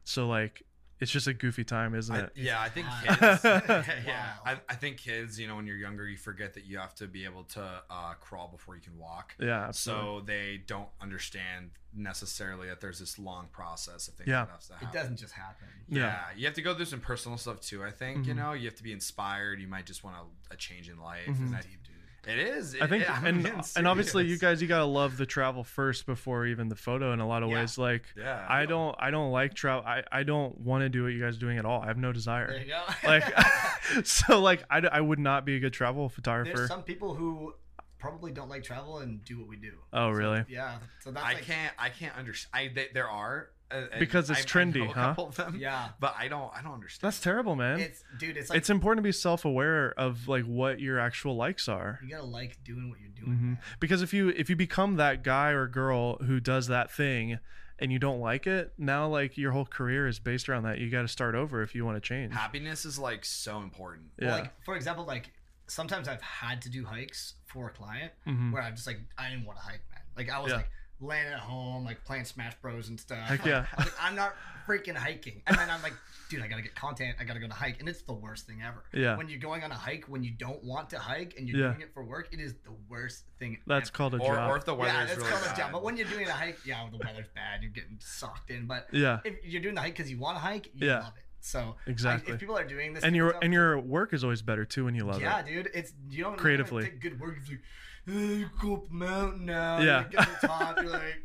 [0.04, 0.62] so like
[1.01, 2.32] it's just a goofy time, isn't I, it?
[2.36, 3.44] yeah, I think kids.
[3.44, 4.32] yeah, Wow.
[4.47, 5.38] I, I think kids.
[5.38, 8.14] You know, when you're younger, you forget that you have to be able to uh,
[8.14, 9.34] crawl before you can walk.
[9.38, 10.05] yeah, absolutely.
[10.20, 14.44] So they don't understand necessarily that there's this long process of things Yeah.
[14.44, 15.66] that has to it doesn't just happen.
[15.88, 15.99] Yeah.
[16.01, 16.20] Yeah.
[16.36, 17.82] you have to go through some personal stuff too.
[17.84, 18.36] I think you Mhm.
[18.36, 19.61] know you have to be inspired.
[19.61, 21.47] You might just want a, a change in life, Mhm.
[21.47, 21.95] and I, Deep, dude.
[22.26, 22.76] It is.
[22.80, 26.06] I think, it- and being and obviously you guys, you gotta love the travel first
[26.06, 27.60] before even the photo in a lot of Yeah.
[27.60, 27.78] ways.
[27.78, 29.84] Like, Yeah, I don't, I don't like travel.
[29.86, 31.80] I, I don't want to do what you guys are doing at all.
[31.82, 32.48] I have no desire.
[32.50, 32.78] There desire.
[32.78, 33.08] you go.
[33.08, 36.56] Like, so like I, I would not be a good travel photographer.
[36.56, 37.54] there's some people who
[37.98, 39.72] probably don't like travel and do what we do.
[39.92, 40.44] Oh, So, really?
[40.48, 40.78] yeah.
[41.00, 41.72] So that's I like, can't.
[41.78, 42.50] I can't understand.
[42.54, 44.94] I they, there are uh, and Because it's I- I trendy, know a huh?
[44.94, 45.88] couple of them, Yeah.
[45.98, 46.52] but I don't.
[46.56, 47.08] I don't understand.
[47.08, 47.80] That's terrible, man.
[47.80, 48.36] It's dude.
[48.36, 51.98] It's like it's important to be self-aware of like what your actual likes are.
[52.02, 53.36] you gotta like doing what you're doing.
[53.38, 53.54] hmm.
[53.80, 57.38] Because if you if you become that guy or girl who does that thing
[57.78, 60.78] and you don't like it, now like your whole career is based around that.
[60.78, 62.32] You got to start over if you want to change.
[62.32, 64.06] Happiness is like so important.
[64.18, 64.26] Yeah.
[64.28, 65.32] Well, like for example, like
[65.66, 68.52] sometimes I've had to do hikes for a client Mhm.
[68.52, 70.00] where I'm just like I didn't want to hike, man.
[70.16, 70.58] Like I was Yeah.
[70.58, 70.70] like
[71.01, 73.18] laying at home, like playing Smash Bros and stuff.
[73.18, 73.66] Heck Like, yeah.
[73.72, 74.34] I was like, I'm not
[74.66, 75.92] freaking hiking, and then I'm like,
[76.28, 77.16] dude, I gotta get content.
[77.20, 78.82] I gotta go to hike, and it's the worst thing ever.
[78.92, 79.16] Yeah.
[79.16, 81.68] When you're going on a hike when you don't want to hike and you're Yeah.
[81.68, 83.59] doing it for work, it is the worst thing.
[83.66, 83.97] That's ever.
[83.97, 84.51] called a Or, job.
[84.51, 85.55] or if the weather yeah, that's really called bad.
[85.55, 85.72] a job.
[85.72, 87.62] But when you're doing a hike, yeah, the weather's bad.
[87.62, 88.66] You're getting sucked in.
[88.66, 91.01] But yeah, if you're doing the hike because you want to hike, you Yeah.
[91.01, 91.22] love it.
[91.40, 92.32] So I- exactly.
[92.34, 94.84] if people are doing this, and your stuff, and your work is always better too
[94.86, 95.47] when you love yeah, it.
[95.47, 96.84] Yeah, dude, it's you don't Creatively.
[96.84, 97.36] You don't take good work.
[97.38, 97.61] It's like
[98.09, 99.80] "Eh, you go up the mountain now.
[99.80, 100.04] Yeah.
[100.04, 100.76] you get to the top.
[100.80, 101.22] You're like,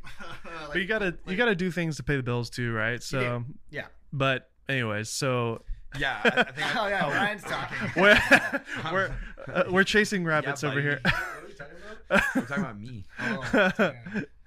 [0.67, 3.01] But you gotta you gotta do things to pay the bills too, right?
[3.01, 3.85] So, Yeah.
[4.13, 5.63] but anyways, so
[5.97, 6.75] Yeah, I, I think.
[6.75, 7.77] Oh yeah, Ryan's talking.
[8.01, 8.21] we're
[8.91, 9.13] we're
[9.53, 10.99] uh, we're chasing rabbits Yeah, over here.
[11.03, 11.15] buddy.
[11.15, 11.75] What are we talking
[12.09, 12.23] about?
[12.35, 13.05] We're talking about me.
[13.19, 13.93] Oh,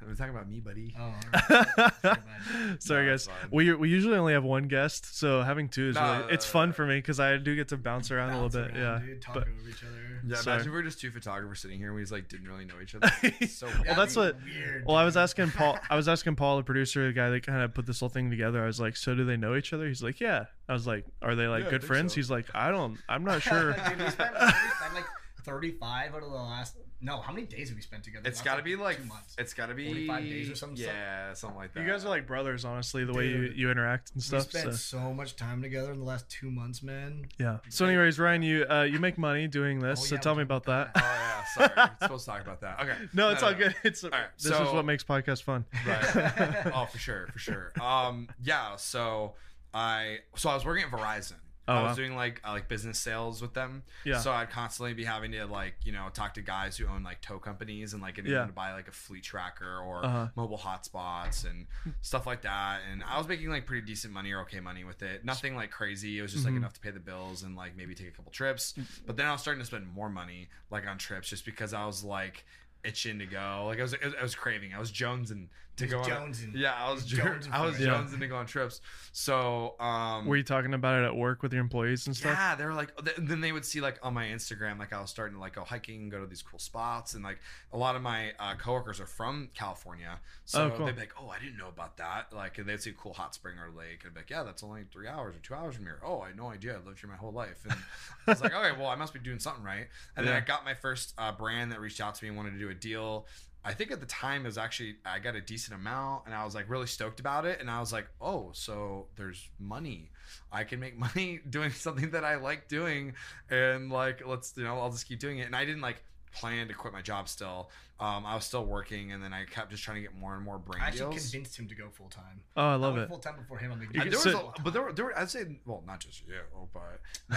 [0.05, 0.11] yeah.
[0.11, 0.95] We're talking about me, buddy.
[0.99, 1.13] oh all
[1.51, 1.93] right.
[2.03, 2.77] Sorry.
[2.81, 5.95] Sorry No, guys, it's we we usually only have one guest, so having two is
[5.97, 6.73] No, really no, it's no, fun no.
[6.75, 8.81] for me because I do get to bounce around Bounce a little bit.
[8.81, 10.21] around, yeah, dude, talk but over each other.
[10.27, 10.55] Yeah, Sorry.
[10.57, 12.95] imagine we're just two photographers sitting here and we just like didn't really know each
[12.95, 13.11] other.
[13.41, 13.87] It's so Well, weird.
[13.89, 15.79] That'd that's what- Weird, Well, I was asking Paul.
[15.91, 18.31] I was asking Paul, the producer, the guy that kind of put this whole thing
[18.31, 18.63] together.
[18.63, 21.05] I was like, "So do they know each other?" He's like, "Yeah." I was like,
[21.21, 22.17] "Are they like Yeah, good friends?" so.
[22.17, 22.97] He's like, "I don't.
[23.09, 25.05] I'm not sure." Dude, we spent, we spent like
[25.45, 26.77] 35 out of the last.
[27.01, 28.27] No, how many days have we spent together?
[28.27, 29.35] it's got to be like two months.
[29.37, 30.79] it's got to be 45 days or something?
[30.83, 31.81] Yeah, something like that.
[31.83, 33.05] you guys are like brothers, honestly.
[33.05, 34.61] The way you, you interact and stuff We stuff.
[34.63, 37.27] spent So, so much time together in the last two months, man.
[37.39, 37.59] yeah.
[37.69, 40.01] So, anyways, Ryan, you uh, you make money doing this.
[40.01, 41.03] Oh, so yeah, tell me about about that.
[41.05, 41.71] Oh yeah, sorry.
[41.77, 42.81] We're supposed to talk about that.
[42.81, 42.95] Okay.
[43.13, 43.59] No, it's No, all no.
[43.59, 43.75] good.
[43.85, 45.65] It's right, this is what makes podcast fun.
[45.87, 46.67] Right.
[46.75, 47.73] oh, for sure, for sure.
[47.81, 48.77] Um, yeah.
[48.77, 49.35] So
[49.75, 51.35] I so I was working at Verizon.
[51.67, 51.95] Oh, I was wow.
[51.95, 53.85] doing like uh, like business sales with them.
[54.05, 54.19] Yeah.
[54.19, 57.21] So I'd constantly be having to like you know talk to guys who own like
[57.23, 58.41] tow companies and like getting Yeah.
[58.41, 60.29] them to buy like a fleet tracker or Uh-huh.
[60.37, 61.67] mobile hotspots and
[62.03, 62.81] stuff like that.
[62.93, 65.25] And I was making like pretty decent money or okay money with it.
[65.25, 66.19] Nothing like crazy.
[66.19, 66.49] It was just Mhm.
[66.49, 68.75] like enough to pay the bills and like maybe take a couple trips.
[69.07, 71.87] But then I was starting to spend more money like on trips just because I
[71.87, 72.45] was like
[72.85, 73.65] itching to go.
[73.67, 74.75] Like I was I was craving.
[74.75, 76.33] I was jonesing to go was on.
[76.33, 76.51] jonesing.
[76.55, 77.43] Yeah, I was He was jonesing.
[77.49, 77.87] jonesing I was for it.
[77.87, 77.95] Yeah.
[77.95, 78.81] jonesing to go on trips.
[79.13, 82.33] So um Were you talking about it at work with your employees and stuff?
[82.37, 82.95] yeah, they were like.
[83.05, 85.55] th- Then they would see like on my Instagram, like I was starting to like
[85.55, 87.39] go hiking, go to these cool spots, and like
[87.73, 90.87] a lot of my uh, coworkers are from California, so Oh, cool.
[90.87, 93.13] they'd be like, "Oh, I didn't know about that." Like and they'd see a cool
[93.13, 95.55] hot spring or lake, and I'd be like, "Yeah, that's only three hours or two
[95.55, 96.75] hours from here." Oh, I had no idea.
[96.75, 99.21] I lived here my whole life, and I was like, "Okay, well, I must be
[99.21, 102.25] doing something right." And then I got my first uh, brand that reached out to
[102.25, 103.27] me and wanted to do a deal.
[103.65, 106.45] I think at the time it was actually I got a decent amount and I
[106.45, 110.11] was like really stoked about it and I was like, "Oh, so there's money.
[110.53, 113.15] I can make money doing something that I like doing
[113.51, 116.03] and like let's you know, I'll just keep doing it." And I didn't like
[116.35, 117.71] planned to quit my job still.
[118.01, 120.45] Um, I was still working, and then I kept just trying to get more and
[120.45, 121.31] more brand I actually deals.
[121.31, 122.41] convinced him to go full time.
[122.57, 123.09] Oh, I love it.
[123.09, 124.93] Full time before him on the You can there was sit- a, but there were,
[124.93, 126.35] there were, I'd say, well, not just you,
[126.73, 127.37] but no,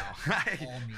[0.68, 0.96] all me,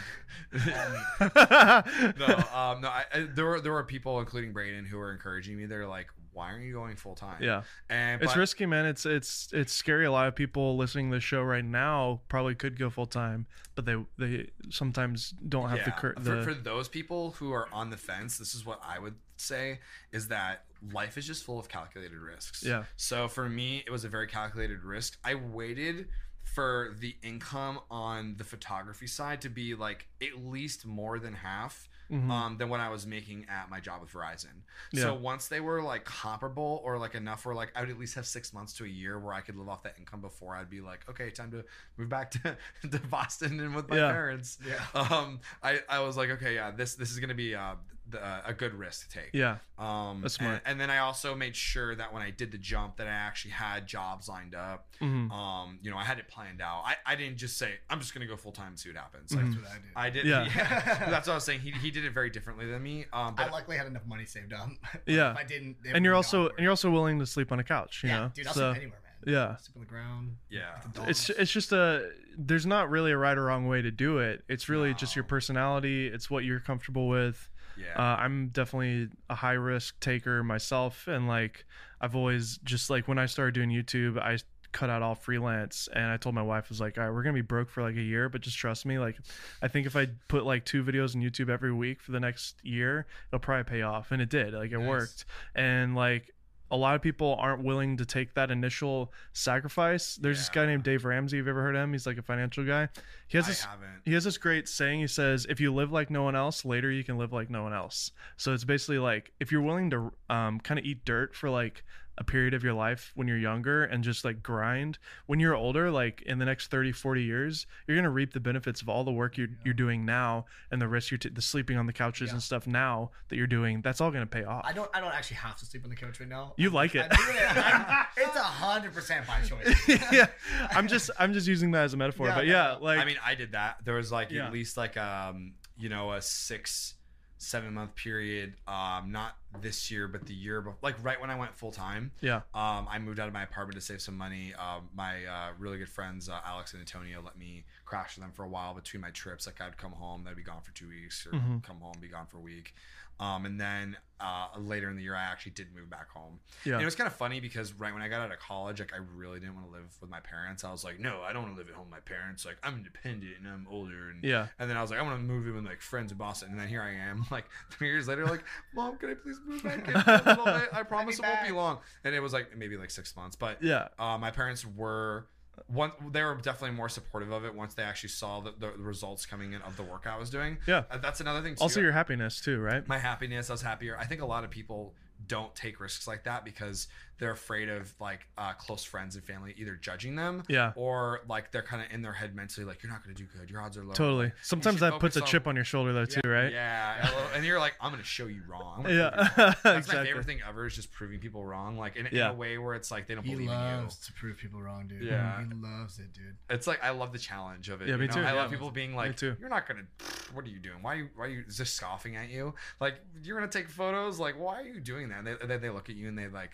[0.53, 0.61] dude.
[0.73, 2.13] All me.
[2.19, 2.87] no, um, no.
[2.87, 5.65] I, I, there were there were people, including Brayden, who were encouraging me.
[5.65, 6.07] They're like,
[6.39, 7.63] "Why aren't you going full time?" yeah.
[7.89, 8.85] and It's but- risky, man.
[8.85, 10.05] It's it's it's scary.
[10.05, 13.45] A lot of people listening to the show right now probably could go full time,
[13.75, 17.67] but they they sometimes don't have the, cur- for, the for those people who are
[17.73, 19.79] on the fence, this is what I would say
[20.11, 20.63] is that
[20.93, 22.63] life is just full of calculated risks.
[22.63, 22.85] Yeah.
[22.95, 25.17] So for me, it was a very calculated risk.
[25.23, 26.07] I waited
[26.43, 31.87] for the income on the photography side to be like at least more than half
[32.11, 32.29] Mhm.
[32.31, 34.63] um, than what I was making at my job with Verizon.
[34.91, 35.03] Yeah.
[35.03, 38.15] So once they were like comparable or like enough where like I would at least
[38.15, 40.69] have six months to a year where I could live off that income before I'd
[40.69, 41.63] be like, okay, time to
[41.97, 42.57] move back to,
[42.89, 44.11] to Boston and with my Yeah.
[44.11, 44.57] parents.
[44.65, 44.79] Yeah.
[44.99, 47.75] Um, I, I was like, okay, yeah, this this is gonna be uh,
[48.11, 49.29] the, uh, a good risk to take.
[49.33, 50.61] yeah Um, That's smart.
[50.65, 53.11] And, and then I also made sure that when I did the jump, that I
[53.11, 54.87] actually had jobs lined up.
[55.01, 55.31] Mhm.
[55.31, 56.83] Um, you know, I had it planned out.
[56.85, 59.33] I, I didn't just say I'm just gonna go full time and see what happens.
[59.33, 59.55] Like, Mhm.
[59.55, 59.83] That's what I did.
[59.95, 60.25] I did.
[60.25, 60.43] Yeah.
[60.55, 61.09] Yeah.
[61.09, 61.61] that's what I was saying.
[61.61, 63.05] He, he did it very differently than me.
[63.13, 64.69] Um, but I but luckily had enough money saved up.
[65.05, 65.31] Yeah.
[65.31, 68.01] If I didn't, and you're also and you're also willing to sleep on a couch.
[68.03, 68.47] You yeah, know, dude.
[68.47, 69.33] I'll so sleep anywhere, man.
[69.33, 69.55] yeah.
[69.57, 70.35] Sleep on the ground.
[70.49, 70.81] yeah.
[70.93, 74.19] the It's it's just a there's not really a right or wrong way to do
[74.19, 74.43] it.
[74.47, 76.07] It's really just your personality.
[76.07, 77.49] It's what you're comfortable with.
[77.79, 77.93] Yeah.
[77.95, 81.65] Uh, I'm definitely a high risk taker myself, and like
[82.01, 84.37] I've always just like when I started doing YouTube, I
[84.71, 87.23] cut out all freelance, and I told my wife I was like, all right, we're
[87.23, 88.99] gonna be broke for like a year, but just trust me.
[88.99, 89.17] Like,
[89.61, 92.57] I think if I put like two videos on YouTube every week for the next
[92.63, 94.53] year, it'll probably pay off, and it did.
[94.53, 94.87] Like, it Nice.
[94.87, 95.25] worked,
[95.55, 96.33] and like.
[96.71, 100.15] A lot of people aren't willing to take that initial sacrifice.
[100.15, 101.37] There's this guy named Dave Ramsey.
[101.37, 101.93] You've ever heard of him?
[101.93, 102.89] He's like a financial guy.
[103.27, 104.01] He has I this haven't.
[104.05, 104.99] he has this great saying.
[104.99, 107.63] He says, "If you live like no one else, later you can live like no
[107.63, 111.35] one else." So it's basically like if you're willing to um, kind of eat dirt
[111.35, 111.83] for like
[112.19, 115.89] a period of your life when you're younger and just like grind when you're older
[115.89, 119.05] like in the next 30 40 years you're going to reap the benefits of all
[119.05, 121.93] the work you're, you're doing now and the risk you're t- the sleeping on the
[121.93, 122.33] couches Yeah.
[122.33, 124.89] and stuff now that you're doing that's all going to pay off I don't.
[124.93, 126.53] I don't actually have to sleep on the couch right now.
[126.57, 127.57] you like it I'm it.
[127.65, 129.77] I'm- it's a hundred percent by choice.
[130.11, 130.27] yeah
[130.71, 133.17] i'm just i'm just using that as a metaphor Yeah, but yeah like I mean,
[133.25, 133.77] I did that.
[133.85, 134.45] There was like Yeah.
[134.47, 136.95] at least like um, you know, a six,
[137.41, 138.53] seven month period.
[138.67, 140.77] Um, not this year, but the year before.
[140.81, 142.11] Like right when I went full time.
[142.21, 144.53] yeah Um, I moved out of my apartment to save some money.
[144.55, 148.31] Um, my uh, really good friends, uh, Alex and Antonio, let me crash with them
[148.33, 149.45] for a while between my trips.
[149.47, 151.63] Like I'd come home, they'd be gone for two weeks, or Mhm.
[151.63, 152.75] come home, be gone for a week.
[153.19, 156.39] Um, and then uh, later in the year, I actually did move back home.
[156.65, 158.79] yeah And it was kind of funny because right when I got out of college,
[158.79, 160.63] like I really didn't want to live with my parents.
[160.63, 162.45] I was like, no, I don't want to live at home with my parents.
[162.45, 164.09] Like I'm independent and I'm older.
[164.09, 166.11] And yeah and then I was like, I want to move in with like friends
[166.11, 166.49] in Boston.
[166.51, 168.43] And then here I am, like three years later, like,
[168.73, 170.69] Mom, can I please move back in for a little bit?
[170.73, 171.79] I promise it won't be long.
[172.03, 173.35] And it was like maybe like six months.
[173.35, 175.27] But yeah uh, my parents were
[175.67, 178.83] one they were definitely more supportive of it once they actually saw the, the, the
[178.83, 180.57] results coming in of the work I was doing.
[180.67, 180.83] Yeah.
[180.89, 181.61] Uh, that's another thing too.
[181.61, 183.97] also your happiness too right my happiness, I was happier.
[183.97, 184.93] I think a lot of people
[185.27, 186.87] don't take risks like that because
[187.19, 191.51] they're afraid of like uh, close friends and family either judging them yeah or like
[191.51, 193.49] they're kind of in their head mentally like you're not going to do good.
[193.49, 193.93] Your odds are low.
[193.93, 194.31] Totally.
[194.41, 196.51] Sometimes that puts a focus chip on- on your shoulder though too, right?
[196.51, 198.85] Yeah, and you're like, I'm gonna show you wrong.
[198.85, 199.09] I'm Yeah.
[199.09, 199.55] prove you wrong.
[199.63, 199.95] That's exactly.
[199.97, 202.75] my favorite thing ever is just proving people wrong, like in, in a way where
[202.75, 205.03] it's like they don't He believe loves to prove people wrong, dude.
[205.03, 205.43] Yeah.
[205.43, 206.37] he loves it, dude.
[206.49, 207.87] It's like I love the challenge of it.
[207.87, 208.13] Yeah, you me know?
[208.13, 208.19] too.
[208.21, 208.31] I Yeah.
[208.33, 209.35] love people being like, too.
[209.39, 209.83] "You're not gonna.
[210.31, 210.83] What are you doing?
[210.83, 210.93] Why?
[210.93, 212.53] Are you, why are you just scoffing at you?
[212.79, 214.19] Like you're gonna take photos?
[214.19, 216.27] Like why are you doing that?" And they, they, they look at you and they
[216.27, 216.51] like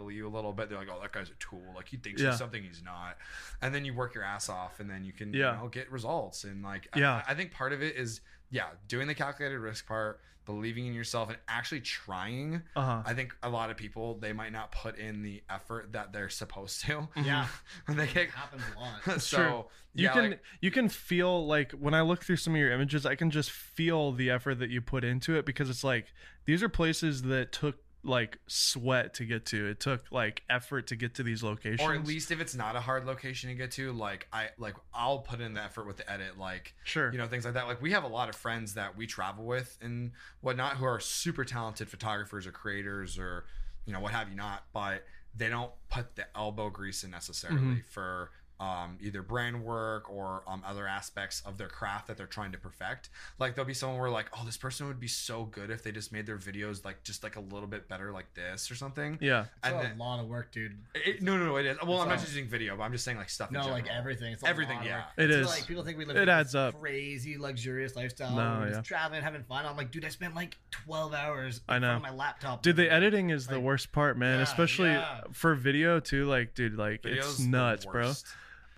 [0.00, 0.68] belittle you a little bit.
[0.68, 1.62] They're like, "Oh, that guy's a tool.
[1.74, 2.30] Like he thinks Yeah.
[2.30, 3.16] he's something he's not."
[3.62, 5.56] And then you work your ass off, and then you can Yeah.
[5.56, 6.44] you know, get results.
[6.44, 7.22] And like, Yeah.
[7.26, 8.20] I, I think part of it is
[8.52, 12.62] yeah, doing the calculated risk part, believing in yourself, and actually trying.
[12.74, 13.02] Uh huh.
[13.06, 16.28] I think a lot of people they might not put in the effort that they're
[16.30, 17.08] supposed to.
[17.16, 17.46] Yeah,
[17.86, 19.00] when they get it happens a lot.
[19.16, 19.64] It's so true.
[19.94, 22.72] You yeah, can like, you can feel like when I look through some of your
[22.72, 26.06] images, I can just feel the effort that you put into it because it's like
[26.44, 29.66] these are places that took like sweat to get to.
[29.66, 31.80] It took like effort to get to these locations.
[31.82, 34.74] or at least if it's not a hard location to get to, like I like
[34.94, 37.12] I'll put in the effort with the edit, like sure.
[37.12, 37.66] you know things like that.
[37.66, 41.00] Like we have a lot of friends that we travel with and whatnot who are
[41.00, 43.44] super talented photographers or creators or
[43.84, 45.04] you know what have you not, but
[45.36, 47.84] they don't put the elbow grease in necessarily Mhm.
[47.86, 48.30] for
[48.60, 52.58] um, either brand work or um, other aspects of their craft that they're trying to
[52.58, 53.08] perfect.
[53.38, 55.90] Like there'll be someone where like, oh, this person would be so good if they
[55.92, 59.16] just made their videos like just like a little bit better like this or something.
[59.20, 59.44] Yeah.
[59.44, 60.76] It's And a then- lot of work, dude.
[60.94, 61.78] It, no, no, no, it is.
[61.82, 63.48] Well, It's I'm not just using video, but I'm just saying like stuff.
[63.48, 64.32] in No, like everything.
[64.34, 64.96] It's a Everything, lot of yeah.
[64.98, 65.04] work.
[65.16, 65.46] It It's is.
[65.58, 66.78] Like people think we live It this adds up.
[66.78, 68.36] crazy luxurious lifestyle.
[68.36, 68.74] No, yeah.
[68.74, 69.64] just traveling, having fun.
[69.64, 71.62] I'm like, dude, I spent like 12 hours.
[71.66, 71.86] I know.
[71.92, 72.62] front of my laptop.
[72.62, 74.36] Dude, the editing is the worst part, man.
[74.36, 75.20] yeah, Especially yeah.
[75.32, 76.26] for video too.
[76.26, 78.12] Like, dude, like Video's it's nuts, bro.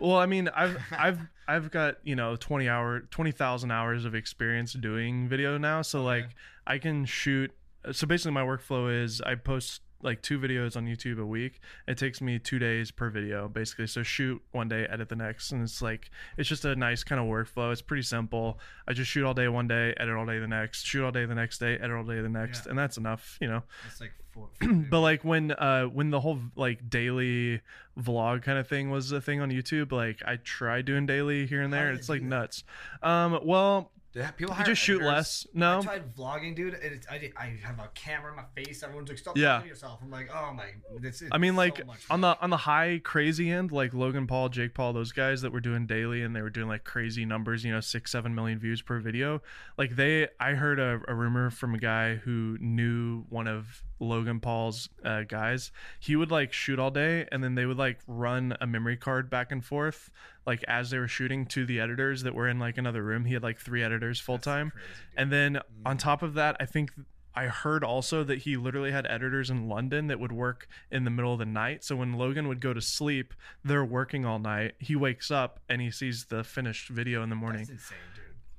[0.03, 4.15] Well, I mean, I've I've I've got you know twenty hour twenty thousand hours of
[4.15, 6.29] experience doing video now, so like
[6.67, 7.53] I can shoot.
[7.93, 11.61] So basically, my workflow is I post like two videos on YouTube a week.
[11.87, 13.87] It takes me two days per video, basically.
[13.87, 17.21] So shoot one day, edit the next, and it's like it's just a nice kind
[17.21, 17.71] of workflow.
[17.71, 18.59] It's pretty simple.
[18.89, 21.25] I just shoot all day one day, edit all day the next, shoot all day
[21.27, 22.71] the next day, edit all day the next, Yeah.
[22.71, 24.49] and that's enough, you know It's like four.
[24.91, 27.61] but like when uh when the whole like daily
[27.99, 31.61] vlog kind of thing was a thing on youtube like i tried doing daily here
[31.63, 32.65] and there it's like nuts
[33.03, 35.09] um well Yeah, people you just shoot editors.
[35.09, 36.75] less I no tried vlogging, dude.
[36.75, 38.83] and It's, I, I have a camera in my face.
[38.83, 39.65] Everyone's like, stop Yeah.
[39.65, 40.01] yourself.
[40.03, 40.67] I'm like, oh my.
[41.03, 44.51] It's, I mean, like so on the on the high crazy end, like Logan Paul,
[44.51, 47.65] Jake Paul, those guys that were doing daily and they were doing like crazy numbers,
[47.65, 49.41] you know, six seven million views per video.
[49.79, 54.41] Like they, I heard a, a rumor from a guy who knew one of Logan
[54.41, 55.71] Paul's uh, guys.
[56.01, 59.31] He would like shoot all day and then they would like run a memory card
[59.31, 60.11] back and forth,
[60.47, 63.25] like as they were shooting to the editors that were in like another room.
[63.25, 64.73] He had like three editors full time.
[65.17, 66.91] And then on top of that, I think
[67.35, 71.11] I heard also that he literally had editors in London that would work in the
[71.11, 71.83] middle of the night.
[71.83, 73.33] So when Logan would go to sleep,
[73.65, 74.75] they're working all night.
[74.79, 77.61] He wakes up and he sees the finished video in the morning.
[77.61, 77.99] That's insane.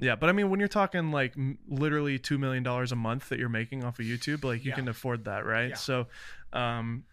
[0.04, 3.30] Yeah, but I mean, when you're talking like m- literally two million dollars a month
[3.30, 4.76] that you're making off of YouTube, like you Yeah.
[4.76, 5.70] can afford that, right?
[5.70, 5.76] Yeah.
[5.76, 6.08] So,
[6.51, 7.04] um,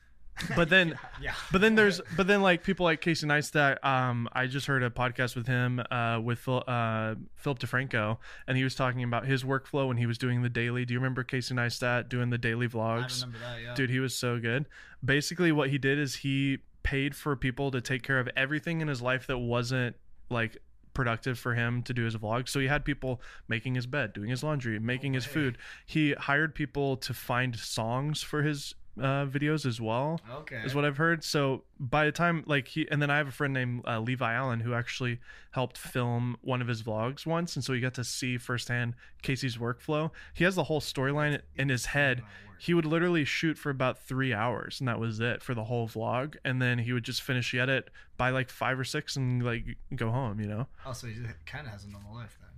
[0.57, 1.35] but then Yeah.
[1.53, 3.85] but then there's but then like people like Casey Neistat.
[3.85, 8.17] Um, I just heard a podcast with him, uh, with Phil, uh, Philip DeFranco,
[8.47, 10.85] and he was talking about his workflow when he was doing the daily.
[10.85, 12.79] Do you remember Casey Neistat doing the daily vlogs?
[12.79, 13.23] I vlogs?
[13.23, 13.63] remember that.
[13.63, 13.75] Yeah.
[13.75, 14.67] Dude, he was so good.
[15.05, 18.89] Basically, what he did is he paid for people to take care of everything in
[18.89, 19.95] his life that wasn't
[20.31, 20.57] like
[21.01, 22.47] productive for him to do his vlog.
[22.47, 25.59] So he had people making his bed, doing his laundry, making his food.
[25.87, 30.61] He hired people to find songs for his uh, videos as well Okay.
[30.65, 31.25] is what I've heard.
[31.25, 34.31] So by the time like he and then I have a friend named uh, Levi
[34.35, 35.21] Allen who actually
[35.53, 39.57] helped film one of his vlogs once, and so he got to see firsthand Casey's
[39.57, 40.11] workflow.
[40.35, 42.23] He has the whole storyline in his head.
[42.61, 42.67] Amount of work.
[42.67, 45.89] He would literally shoot for about three hours, and that was it for the whole
[45.89, 46.37] vlog.
[46.45, 49.65] And then he would just finish the edit by like five or six and like
[49.95, 50.41] go home.
[50.41, 50.67] You know.
[50.87, 51.15] Oh, so he
[51.47, 52.51] kind of has a normal life then.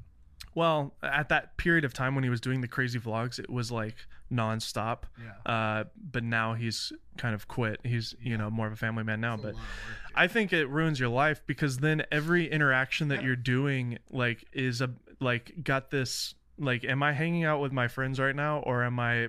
[0.55, 3.72] Well, at that period of time when he was doing the crazy vlogs, it was
[3.72, 3.94] like
[4.30, 5.05] nonstop.
[5.18, 5.50] Yeah.
[5.53, 7.80] Uh, but now he's kind of quit.
[7.84, 9.34] He's you know more of a family man now.
[9.34, 9.55] A But.
[10.14, 13.28] I think it ruins your life because then every interaction that Yeah.
[13.28, 14.90] you're doing like is a
[15.20, 19.00] like got this like am I hanging out with my friends right now or am
[19.00, 19.28] I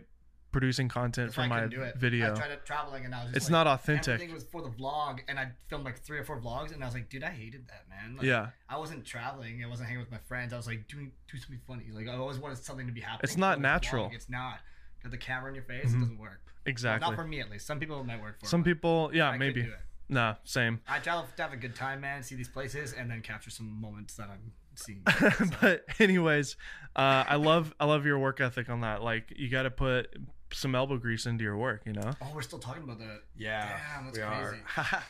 [0.53, 1.97] producing content If for I my couldn't do it.
[1.97, 2.31] video?
[2.31, 4.13] I tried it traveling and I was just It's like, not authentic.
[4.13, 6.85] Everything was for the vlog, and I filmed like three or four vlogs, and I
[6.87, 8.15] was like, dude, I hated that, man.
[8.15, 8.49] Like, Yeah.
[8.69, 9.61] I wasn't traveling.
[9.63, 10.53] I wasn't hanging with my friends.
[10.53, 11.85] I was like doing do something funny.
[11.91, 13.19] Like I always wanted something to be happening.
[13.23, 14.05] It's not natural.
[14.09, 14.13] vlog.
[14.15, 14.59] It's not.
[15.01, 15.91] Got the camera in your face.
[15.91, 15.95] Mhm.
[15.97, 16.39] It doesn't work.
[16.45, 17.09] Well, Exactly.
[17.09, 17.67] not for me at least.
[17.67, 18.45] Some people might work for.
[18.45, 18.49] It.
[18.49, 19.67] Some people, yeah, I maybe.
[20.09, 20.79] Nah, same.
[20.87, 22.23] I try to have a good time, man.
[22.23, 25.01] See these places, and then capture some moments that I'm seeing.
[25.61, 26.55] But anyways,
[26.95, 29.01] uh, I love I love your work ethic on that.
[29.01, 30.13] Like you got to put
[30.53, 31.81] some elbow grease into your work.
[31.85, 32.11] You know.
[32.21, 33.21] oh, we're still talking about that.
[33.37, 34.61] Yeah, Damn, that's we crazy.
[34.77, 35.03] are.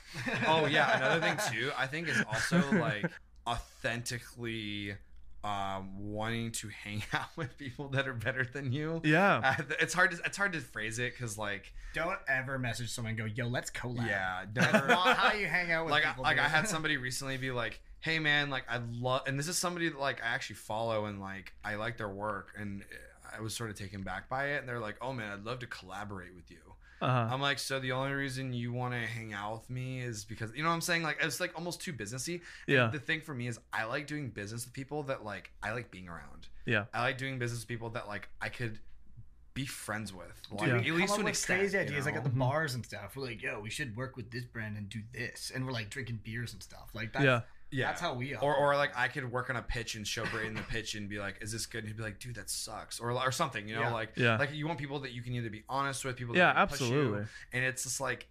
[0.48, 1.72] oh yeah, another thing too.
[1.78, 3.06] I think is also like
[3.48, 4.96] authentically
[5.44, 9.02] um, wanting to hang out with people that are better than you.
[9.04, 9.56] Yeah.
[9.60, 13.12] Uh, it's hard to it's hard to phrase it because like Don't ever message someone
[13.12, 14.88] and go, "Yo, let's collab." yeah, never.
[14.88, 16.24] not how you hang out with like I, people.
[16.24, 19.58] like I had somebody recently be like, "Hey man, like I love," and this is
[19.58, 22.84] somebody that like I actually follow and like I like their work, and
[23.36, 25.60] I was sort of taken back by it, and they're like, "Oh man, I'd love
[25.60, 26.58] to collaborate with you."
[27.02, 30.24] Uh, I'm like, so the only reason you want to hang out with me is
[30.24, 31.04] because you know what I'm saying?
[31.04, 32.36] Like it's like almost too businessy.
[32.36, 32.88] And Yeah.
[32.88, 35.92] The thing for me is I like doing business with people that like I like
[35.92, 36.48] being around.
[36.66, 36.86] yeah.
[36.94, 38.80] I like doing business with people that like I could
[39.54, 40.32] be friends with.
[40.50, 41.60] Like, Dude, at least up to an with extent.
[41.60, 42.40] crazy you ideas like at the Mhm.
[42.40, 43.16] bars and stuff.
[43.18, 45.90] We're like, yo, we should work with this brand and do this, and we're like
[45.90, 46.90] drinking beers and stuff.
[46.94, 47.42] Like that's, Yeah.
[47.74, 47.88] Yeah.
[47.88, 48.42] that's how we are.
[48.44, 51.10] or, or like I could work on a pitch and show Brayden the pitch and
[51.10, 53.68] be like, "Is this good?" And he'd be like, "Dude, that sucks," or or something,
[53.68, 53.92] you know, Yeah.
[53.94, 54.38] like Yeah.
[54.38, 56.68] like you want people that you can either be honest with, people that Yeah, will
[56.68, 57.26] push you, absolutely.
[57.52, 58.28] and it's just like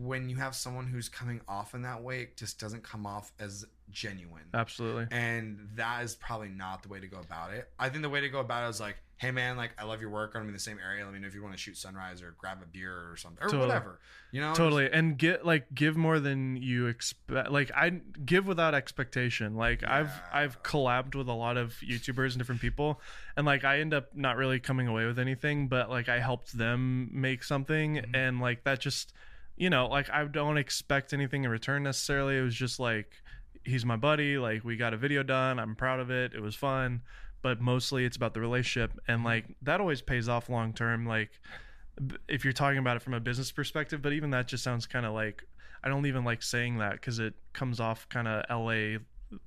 [0.00, 3.30] when you have someone who's coming off in that way, it just doesn't come off
[3.38, 4.44] as genuine.
[4.54, 5.06] Absolutely.
[5.10, 7.68] And that is probably not the way to go about it.
[7.78, 10.00] I think the way to go about it is like, hey man, like I love
[10.02, 10.32] your work.
[10.34, 11.02] I'm in the same area.
[11.04, 13.42] Let me know if you want to shoot sunrise or grab a beer or something
[13.42, 13.66] or Totally.
[13.68, 13.98] whatever.
[14.32, 17.88] You know, totally and get like give more than you expect like i
[18.22, 23.00] give without expectation like i've i've collabed with a lot of youtubers and different people
[23.36, 26.58] and like i end up not really coming away with anything but like i helped
[26.58, 28.10] them make something Mm-hmm.
[28.10, 28.28] Mhm.
[28.28, 29.14] and like that just
[29.56, 33.22] you know like i don't expect anything in return necessarily it was just like
[33.66, 36.54] he's my buddy like we got a video done i'm proud of it it was
[36.54, 37.02] fun
[37.42, 41.30] but mostly it's about the relationship and like that always pays off long term like
[42.28, 45.04] if you're talking about it from a business perspective but even that just sounds kind
[45.06, 45.44] of like
[45.82, 48.98] i don't even like saying that because it comes off kind of la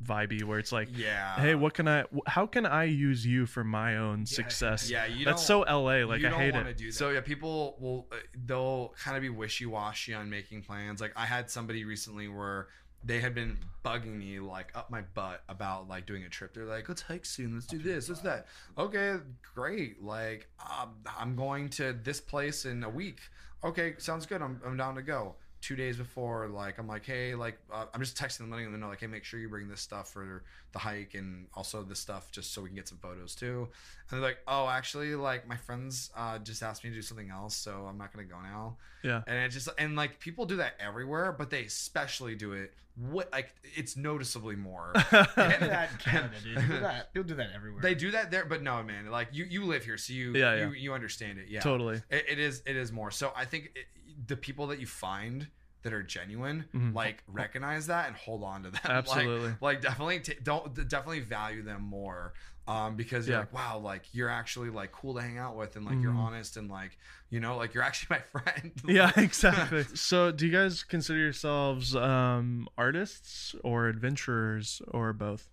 [0.03, 1.35] vibey where it's like yeah.
[1.39, 5.23] hey what can i how can i use you for my own success Yeah, you
[5.23, 6.93] that's don't- so la like you i don't hate it Do that.
[6.93, 10.99] So yeah, people will uh, they'll kind of be wishy washy on making plans.
[10.99, 12.67] Like I had somebody recently where
[13.03, 16.53] they had been bugging me like up my butt about like doing a trip.
[16.53, 17.53] They're like, let's hike soon.
[17.53, 18.09] Let's do this.
[18.09, 18.47] Let's that.
[18.77, 19.15] Okay,
[19.55, 20.03] great.
[20.03, 23.19] Like um, I'm going to this place in a week.
[23.63, 24.41] Okay, sounds good.
[24.41, 25.35] I'm I'm down to go.
[25.61, 28.79] Two days before, like I'm like, hey, like uh, I'm just texting them, letting them
[28.79, 31.99] know, like, hey, make sure you bring this stuff for the hike and also this
[31.99, 33.67] stuff just so we can get some photos too.
[34.09, 37.29] And they're like, oh, actually, like my friends uh, just asked me to do something
[37.29, 38.77] else, so I'm not gonna go now.
[39.03, 42.73] yeah And it just and like people do that everywhere, but they especially do it.
[42.95, 44.93] What like it's noticeably more.
[45.11, 46.55] They do that Canada, dude.
[46.55, 47.81] Do that, people do that everywhere.
[47.81, 49.09] they do that there, but no, man.
[49.09, 50.67] Like you, you live here, so you, Yeah, yeah.
[50.67, 51.47] you, you understand it.
[51.49, 53.11] Yeah, totally It, it is, it is more.
[53.11, 53.85] So I think it,
[54.27, 55.47] the people that you find
[55.81, 56.93] that are genuine, Mhm.
[56.93, 58.81] like recognize that and hold on to them.
[58.85, 59.55] Absolutely.
[59.61, 62.33] Like, definitely, t- don't definitely value them more.
[62.67, 63.39] Um, because you're Yeah.
[63.39, 66.17] like, wow, like you're actually like cool to hang out with, and like you're Mhm.
[66.19, 66.97] honest, and like
[67.31, 68.71] you know, like you're actually my friend.
[68.85, 75.47] yeah exactly so do you guys consider yourselves um artists or adventurers or both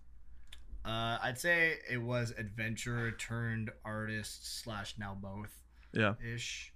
[0.85, 5.63] Uh, I'd say it was adventurer turned artist slash now both
[5.93, 6.71] yeah ish.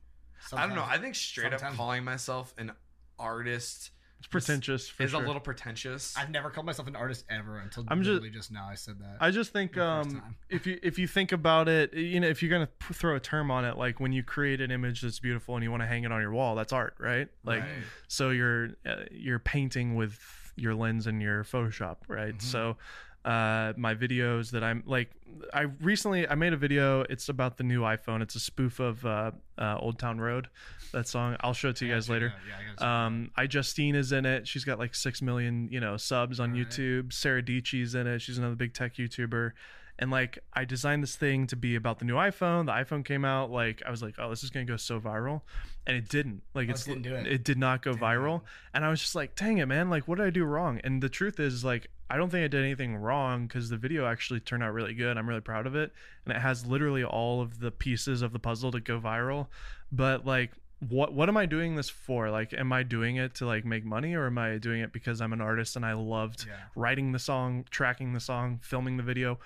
[0.54, 0.86] I don't know.
[0.88, 2.72] I think straight up calling myself an
[3.20, 5.24] artist it's pretentious for is sure.
[5.24, 6.16] a little pretentious.
[6.16, 9.00] I've never called myself an artist ever until I'm just- literally just now I said
[9.00, 9.18] that.
[9.20, 12.52] I just think um, if you if you think about it, you know, if you're
[12.52, 15.56] gonna p- throw a term on it, like when you create an image that's beautiful
[15.56, 17.30] and you want to hang it on your wall, that's art, right?
[17.44, 17.70] Like, Right.
[18.08, 20.20] so you're uh, you're painting with
[20.56, 22.36] your lens and your Photoshop, right?
[22.38, 22.42] Mhm.
[22.44, 22.78] So,
[23.26, 25.12] uh, my videos that I'm like,
[25.54, 27.02] I recently I made a video.
[27.10, 28.22] It's about the new iPhone.
[28.22, 30.48] It's a spoof of uh, uh, Old Town Road,
[30.92, 31.38] that song.
[31.42, 32.28] I'll show it to you guys later.
[32.28, 32.34] it.
[32.48, 34.48] Yeah, I it Um, iJustine is in it.
[34.48, 36.68] She's got like six million, you know, subs on Alright.
[36.70, 37.14] YouTube.
[37.14, 38.20] Sarah Dietschy's in it.
[38.22, 39.52] She's another big tech YouTuber.
[40.00, 42.66] And like, I designed this thing to be about the new iPhone.
[42.66, 43.52] The iPhone came out.
[43.52, 45.42] Like, I was like, oh, this is gonna go so viral,
[45.86, 46.42] and it didn't.
[46.56, 47.44] Like, Oh, it it's didn't do it.
[47.44, 48.02] did not go Damn.
[48.02, 48.42] viral.
[48.74, 49.92] And I was just like, dang it, man.
[49.92, 50.82] Like, what did I do wrong?
[50.84, 54.06] And the truth is, like, I don't think I did anything wrong because the video
[54.06, 55.18] actually turned out really good.
[55.18, 55.94] I'm really proud of it,
[56.26, 59.48] and it has literally all of the pieces of the puzzle to go viral.
[59.92, 60.52] But like,
[60.90, 62.30] what what am I doing this for?
[62.30, 65.22] Like, am I doing it to like make money, or am I doing it because
[65.22, 66.56] I'm an artist and I loved Yeah.
[66.76, 69.40] writing the song, tracking the song, filming the video,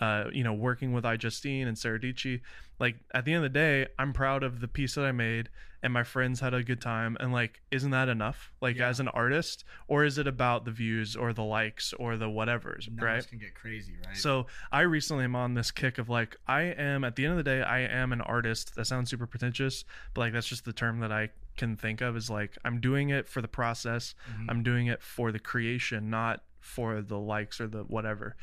[0.00, 2.40] uh, you know, working with iJustine and Sarah Dietschy.
[2.80, 5.50] Like at the end of the day, I'm proud of the piece that I made
[5.82, 7.16] and my friends had a good time.
[7.20, 8.52] And like, isn't that enough?
[8.60, 8.88] Like Yeah.
[8.88, 12.88] as an artist, or is it about the views or the likes or the whatevers,
[12.88, 13.28] Numbers right?
[13.28, 14.16] can get crazy, right?
[14.16, 17.36] So I recently am on this kick of like I am at the end of
[17.38, 18.74] the day I am an artist.
[18.74, 22.16] That sounds super pretentious, but like that's just the term that I can think of
[22.16, 24.14] is like I'm doing it for the process.
[24.32, 24.46] Mhm.
[24.48, 28.36] I'm doing it for the creation, not for the likes or the whatever.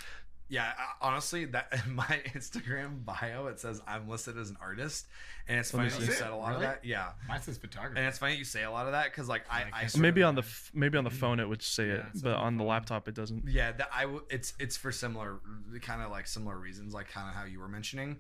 [0.48, 5.08] Yeah, honestly, that in my Instagram bio it says I'm listed as an artist,
[5.48, 6.20] and it's Let funny that you see.
[6.20, 6.56] said a lot Really?
[6.66, 6.86] of that.
[6.86, 7.98] Yeah, Mine says photography.
[8.00, 10.22] and it's funny you say a lot of that because like I, I I Maybe
[10.22, 12.64] on the f- maybe on the phone it would say Yeah, it, but on the
[12.64, 13.48] laptop it doesn't.
[13.48, 15.40] yeah that I w- it's it's for similar
[15.82, 18.20] kind of like similar reasons like kind of how you were mentioning.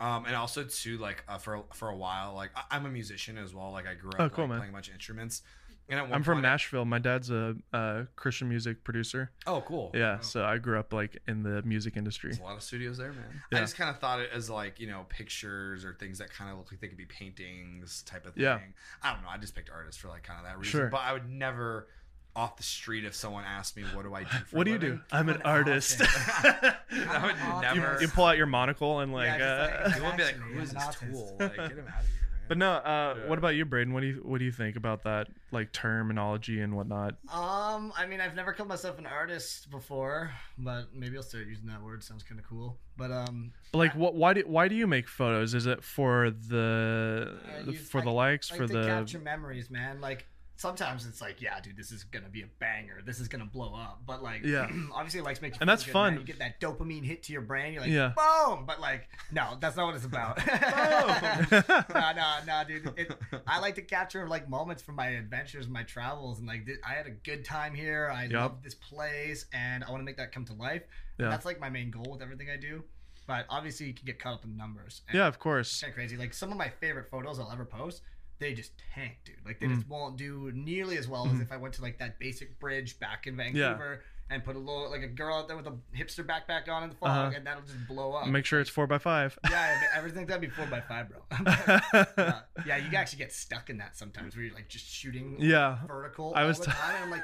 [0.00, 3.38] Um, and also too like uh, for for a while like I, I'm a musician
[3.38, 5.42] as well like I grew up Oh, cool, like, playing a bunch of instruments
[5.88, 6.84] and at one I'm from point Nashville.
[6.84, 9.30] My dad's a, a Christian music producer.
[9.46, 10.22] oh cool Yeah, Oh.
[10.22, 12.30] so I grew up like in the music industry.
[12.30, 13.42] There's a lot of studios there, man.
[13.50, 13.58] Yeah.
[13.58, 16.50] I just kind of thought it as like you know pictures or things that kind
[16.50, 18.44] of look like they could be paintings type of thing.
[18.44, 18.58] Yeah.
[19.02, 19.28] I don't know.
[19.28, 20.70] I just picked artists for like kind of that reason.
[20.70, 20.88] Sure.
[20.88, 21.88] But I would never
[22.34, 24.78] off the street if someone asked me what do I do for What do you
[24.78, 24.86] do?
[24.86, 26.00] living, I'm an an artist.
[26.00, 26.06] artist.
[26.90, 27.94] I would never.
[27.96, 29.26] you, you pull out your monocle and like.
[29.26, 31.36] Yeah, just uh, like- People would be like, "Who is this tool?
[31.38, 32.21] Like, get him out of here, man.
[32.52, 33.28] But no, uh, Yeah.
[33.30, 33.92] what about you, Brayden?
[33.94, 37.14] What do you what do you think about that like terminology and whatnot?
[37.32, 41.66] Um, I mean, I've never called myself an artist before, but maybe I'll start using
[41.68, 42.04] that word.
[42.04, 42.78] Sounds kind of cool.
[42.98, 44.14] But um, But, like, what?
[44.16, 45.54] Why do why do you make photos?
[45.54, 48.84] Is it for the I use- for the likes like for to the?
[48.86, 50.02] capture memories, man.
[50.02, 50.26] Like
[50.56, 53.00] sometimes it's like, yeah, dude, this is gonna be a banger.
[53.04, 54.02] This is gonna blow up.
[54.06, 54.70] But like, Yeah.
[54.94, 56.14] obviously, it likes make you And that's fun.
[56.14, 57.72] You get that dopamine hit to your brain.
[57.72, 58.12] You're like, Yeah.
[58.16, 58.64] boom.
[58.66, 60.36] But like, no, that's not what it's about.
[60.36, 61.84] Boom.
[61.94, 62.92] no, no, no, dude.
[62.96, 63.12] It,
[63.46, 66.92] I like to capture like moments from my adventures, my travels, and like th- I
[66.94, 68.10] had a good time here.
[68.14, 68.32] I Yup.
[68.32, 70.82] love this place, and I want to make that come to life.
[71.18, 71.28] Yeah.
[71.28, 72.84] That's like my main goal with everything I do.
[73.26, 75.02] But obviously, you can get caught up in numbers.
[75.08, 75.80] And yeah, of course.
[75.80, 76.16] kind of crazy.
[76.16, 78.02] Like some of my favorite photos I'll ever post,
[78.42, 79.36] they just tank, dude.
[79.46, 79.76] Like they Mm.
[79.76, 82.98] just won't do nearly as well as if I went to like that basic bridge
[83.00, 86.24] back in Vancouver and put a little like a girl out there with a hipster
[86.24, 87.32] backpack on in the fog, Uh-huh.
[87.36, 88.26] and that'll just blow up.
[88.28, 89.38] Make sure it's four by five.
[89.50, 91.20] yeah, everything that'd be four by five, bro.
[92.16, 95.78] Uh, yeah, you actually get stuck in that sometimes where you're like just shooting yeah.
[95.86, 97.02] vertical I all was the t- time.
[97.04, 97.22] I'm like,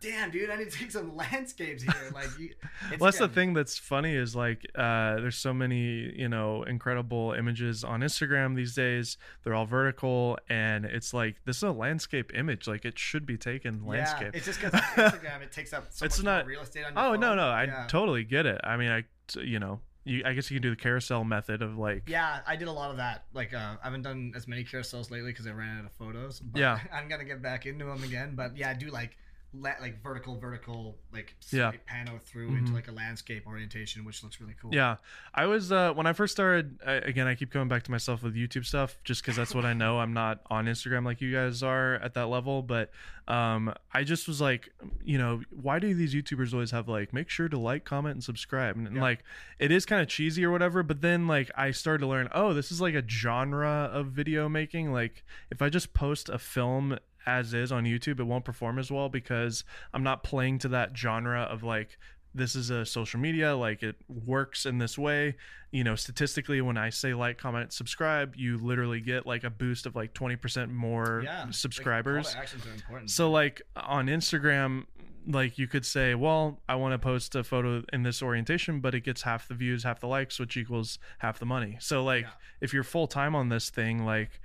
[0.00, 1.92] damn, dude, I need to take some landscapes here.
[2.12, 2.50] Like, you,
[2.98, 7.32] Well, that's the thing that's funny is like uh, there's so many you know incredible
[7.32, 9.18] images on Instagram these days.
[9.44, 12.66] They're all vertical, and it's like this is a landscape image.
[12.66, 14.30] Like it should be taken landscape.
[14.32, 16.92] Yeah, it's just because Instagram it takes up so It's much not- real estate on
[16.96, 17.20] oh phone.
[17.20, 17.86] no no, I yeah.
[17.88, 18.60] totally get it.
[18.64, 19.04] I mean i
[19.40, 22.56] you know you I guess you can do the carousel method of like Yeah, I
[22.56, 23.24] did a lot of that.
[23.34, 26.40] Like, uh, I haven't done as many carousels lately because I ran out of photos.
[26.40, 26.78] But Yeah.
[26.92, 28.32] I'm gonna get back into them again.
[28.34, 29.18] But yeah, I do like
[29.54, 31.72] like vertical, vertical, like Yeah.
[31.90, 32.74] pano through into Mhm.
[32.74, 34.74] like a landscape orientation, which looks really cool.
[34.74, 34.96] Yeah,
[35.34, 36.78] I was uh, when I first started.
[36.86, 39.64] I, again, I keep coming back to myself with YouTube stuff, just because that's what
[39.64, 40.00] I know.
[40.00, 42.90] I'm not on Instagram like you guys are at that level, but
[43.26, 44.70] um, I just was like,
[45.02, 48.24] you know, why do these YouTubers always have like make sure to like, comment, and
[48.24, 48.76] subscribe?
[48.76, 49.02] And, and, Yeah.
[49.02, 49.24] like,
[49.58, 50.82] it is kind of cheesy or whatever.
[50.82, 54.48] But then like I started to learn, oh, this is like a genre of video
[54.48, 54.92] making.
[54.92, 56.98] Like, if I just post a film
[57.28, 59.62] as is on YouTube, it won't perform as well because
[59.92, 61.98] I'm not playing to that genre of like
[62.34, 65.34] this is a social media like it works in this way
[65.70, 69.86] you know statistically when i say like comment subscribe you literally get like a boost
[69.86, 71.46] of like 20% more yeah.
[71.50, 73.10] subscribers call to actions are important.
[73.10, 74.84] so like on instagram
[75.26, 78.94] like you could say well i want to post a photo in this orientation but
[78.94, 82.24] it gets half the views half the likes which equals half the money so like
[82.24, 82.30] Yeah.
[82.60, 84.40] if you're full time on this thing like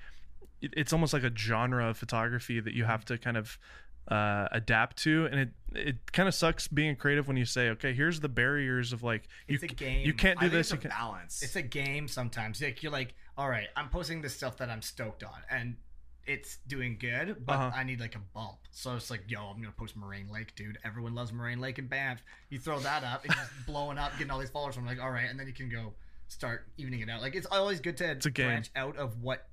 [0.73, 3.57] it's almost like a genre of photography that you have to kind of
[4.09, 7.93] uh, adapt to and it it kind of sucks being creative when you say okay
[7.93, 10.05] here's the barriers of like you It's a game.
[10.05, 11.41] you can't do this it's you a can't, balance.
[11.41, 12.61] it's a game sometimes.
[12.61, 15.77] Like you're like, all right, I'm posting this stuff that I'm stoked on, and
[16.25, 17.71] it's doing good, but Uh-huh.
[17.75, 18.57] I need like a bump.
[18.71, 20.77] So it's like, yo, I'm gonna post Moraine Lake, dude.
[20.83, 22.21] Everyone loves Moraine Lake and Banff.
[22.49, 24.75] You throw that up, it's just blowing up, getting all these followers.
[24.77, 25.93] I'm like, all right, and then you can go
[26.27, 27.21] start evening it out.
[27.21, 29.47] Like it's always good to a branch out of what.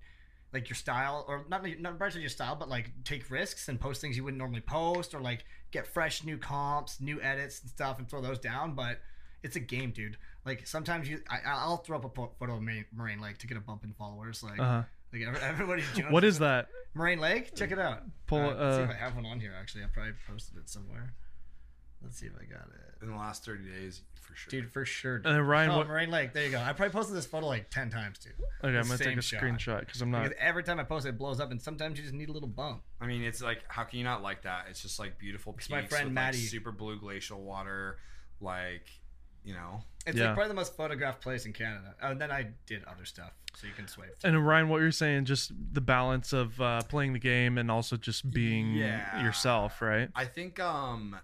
[0.52, 4.00] Like your style, or not not out your style, but like take risks and post
[4.00, 7.98] things you wouldn't normally post, or like get fresh new comps, new edits and stuff,
[7.98, 8.74] and throw those down.
[8.74, 8.98] But
[9.42, 10.16] it's a game, dude.
[10.44, 13.60] Like sometimes you, I, I'll throw up a photo of Moraine Lake to get a
[13.60, 14.42] bump in followers.
[14.42, 14.82] Like, uh-huh.
[15.12, 15.84] like everybody's.
[15.94, 17.54] jonesing what is that Marine Lake?
[17.54, 18.02] Check it out.
[18.26, 19.54] Pull, Uh, let's see uh, if I have one on here.
[19.58, 21.14] Actually, I probably posted it somewhere.
[22.02, 24.50] Let's see if I got it, in the last 30 days, for sure.
[24.62, 24.72] dude.
[24.72, 25.18] For sure.
[25.18, 25.26] Dude.
[25.26, 26.32] and then ryan oh, what Moraine Lake.
[26.32, 26.58] There you go.
[26.60, 28.32] I probably posted this photo like ten times, dude.
[28.64, 29.42] okay i'm gonna take a shot.
[29.42, 31.98] screenshot because i'm not Because every time I post it, it blows up, and sometimes
[31.98, 32.82] you just need a little bump.
[33.00, 34.66] I mean, it's like, how can you not like that?
[34.70, 37.98] It's just like beautiful peaks my friend with Maddie- like super blue glacial water,
[38.40, 38.86] like,
[39.44, 39.82] you know.
[40.06, 40.26] It's Yeah.
[40.28, 41.94] like probably the most photographed place in Canada.
[42.02, 44.16] Oh, and then I did other stuff, so you can swipe.
[44.24, 47.96] and ryan what you're saying just the balance of uh, playing the game and also
[47.96, 49.22] just being Yeah.
[49.22, 51.16] yourself right I think um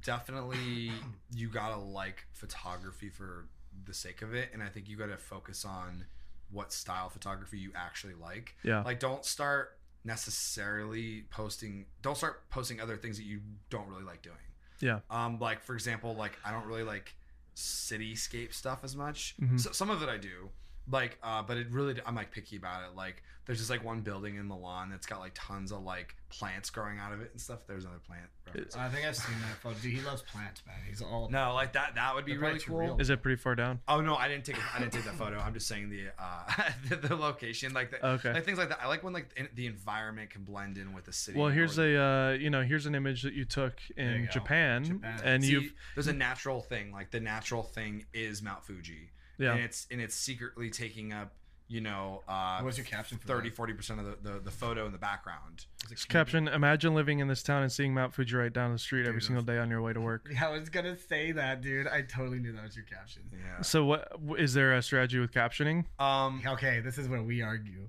[0.00, 0.92] definitely
[1.34, 3.46] you gotta like photography for
[3.84, 6.04] the sake of it, and I think you gotta focus on
[6.50, 8.54] what style photography you actually like.
[8.62, 11.86] yeah Like, don't start necessarily posting.
[12.02, 13.40] Don't start posting other things that you
[13.70, 14.36] don't really like doing.
[14.80, 17.14] yeah Um, like for example, like I don't really like
[17.56, 19.34] cityscape stuff as much.
[19.40, 19.60] Mhm.
[19.60, 20.50] So, some of it I do,
[20.90, 22.96] like, uh, but it really I'm like picky about it.
[22.96, 26.70] Like, there's just like one building in Milan that's got like tons of like plants
[26.70, 27.60] growing out of it and stuff.
[27.66, 28.26] There's another plant.
[28.46, 28.76] reference.
[28.76, 29.76] I think I've seen that photo.
[29.80, 30.76] Dude, he loves plants, man.
[30.88, 31.28] He's all.
[31.30, 31.94] No, like that.
[31.96, 32.78] That would be really cool.
[32.78, 32.96] real.
[33.00, 34.56] is it pretty far down Oh no, I didn't take.
[34.56, 35.38] A, I didn't take that photo.
[35.38, 38.80] I'm just saying the uh the, the location, like the, okay like things like that.
[38.82, 41.38] I like when like in, the environment can blend in with the city.
[41.38, 44.28] well here's a uh, you know here's an image that you took There you in
[44.30, 45.20] japan, Japan.
[45.24, 46.92] and See, you've there's a natural thing.
[46.92, 49.10] Like the natural thing is Mount Fuji.
[49.38, 49.52] Yeah.
[49.52, 51.32] and it's and it's secretly taking up
[51.68, 54.86] you know uh What's your caption for 30 40 percent of the, the the photo
[54.86, 55.66] in the background.
[55.88, 59.06] This caption imagine living in this town and seeing mount fuji right down the street
[59.06, 60.28] every single day on your way to work.
[60.30, 61.86] Yeah, I was gonna say that, dude.
[61.86, 63.22] I totally knew that was your caption.
[63.32, 63.62] yeah.
[63.62, 65.84] So what is there a strategy with captioning?
[65.98, 67.88] Um Okay, this is where we argue.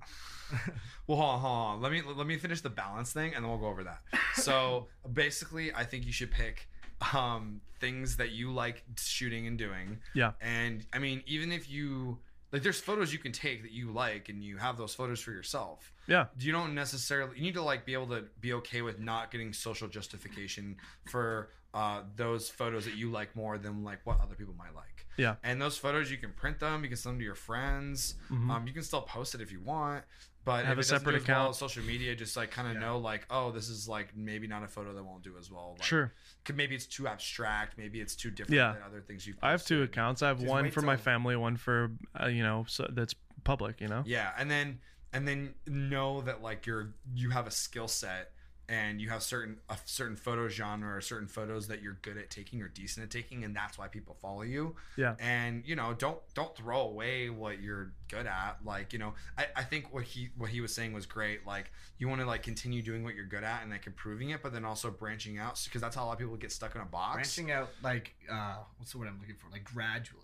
[1.06, 1.82] well hold on, hold on.
[1.82, 4.00] Let me let me finish the balance thing and then we'll go over that.
[4.34, 6.68] So basically i think you should pick
[7.14, 10.32] um things that you like shooting and doing Yeah.
[10.40, 12.18] and i mean even if you
[12.52, 15.32] like there's photos you can take that you like and you have those photos for
[15.32, 16.26] yourself Yeah.
[16.38, 19.52] you don't necessarily you need to like be able to be okay with not getting
[19.52, 20.76] social justification
[21.10, 25.06] for uh, those photos that you like more than like what other people might like
[25.16, 25.34] Yeah.
[25.42, 28.62] and those photos you can print them you can send them to your friends um,
[28.66, 30.04] you can still post it if you want
[30.44, 30.64] but.
[30.64, 31.56] Have if a separate do as well account.
[31.56, 34.68] social media just like kind of know like oh this is like maybe not a
[34.68, 36.12] photo that won't do as well like, Sure.
[36.44, 38.72] could- maybe it's too abstract maybe it's too different Yeah.
[38.72, 40.22] than other things you've I have two accounts.
[40.22, 43.14] I have Just one wait for my family, one for uh, you know, so that's
[43.44, 43.80] public.
[43.80, 44.02] You know.
[44.06, 44.78] Yeah, and then
[45.12, 48.32] and then know that like you're you have a skill set
[48.68, 52.30] and you have certain a certain photo genre or certain photos that you're good at
[52.30, 54.74] taking or decent at taking and that's why people follow you.
[54.96, 55.14] Yeah.
[55.18, 58.58] and you know don't don't throw away what you're good at.
[58.64, 61.46] Like you know i, I think what he what he was saying was great.
[61.46, 64.42] Like you want to like continue doing what you're good at and like improving it
[64.42, 66.80] but then also branching out because that's how a lot of people get stuck in
[66.80, 67.14] a box.
[67.14, 69.50] Branching out like uh what's the word i'm looking for?
[69.50, 70.20] Like gradually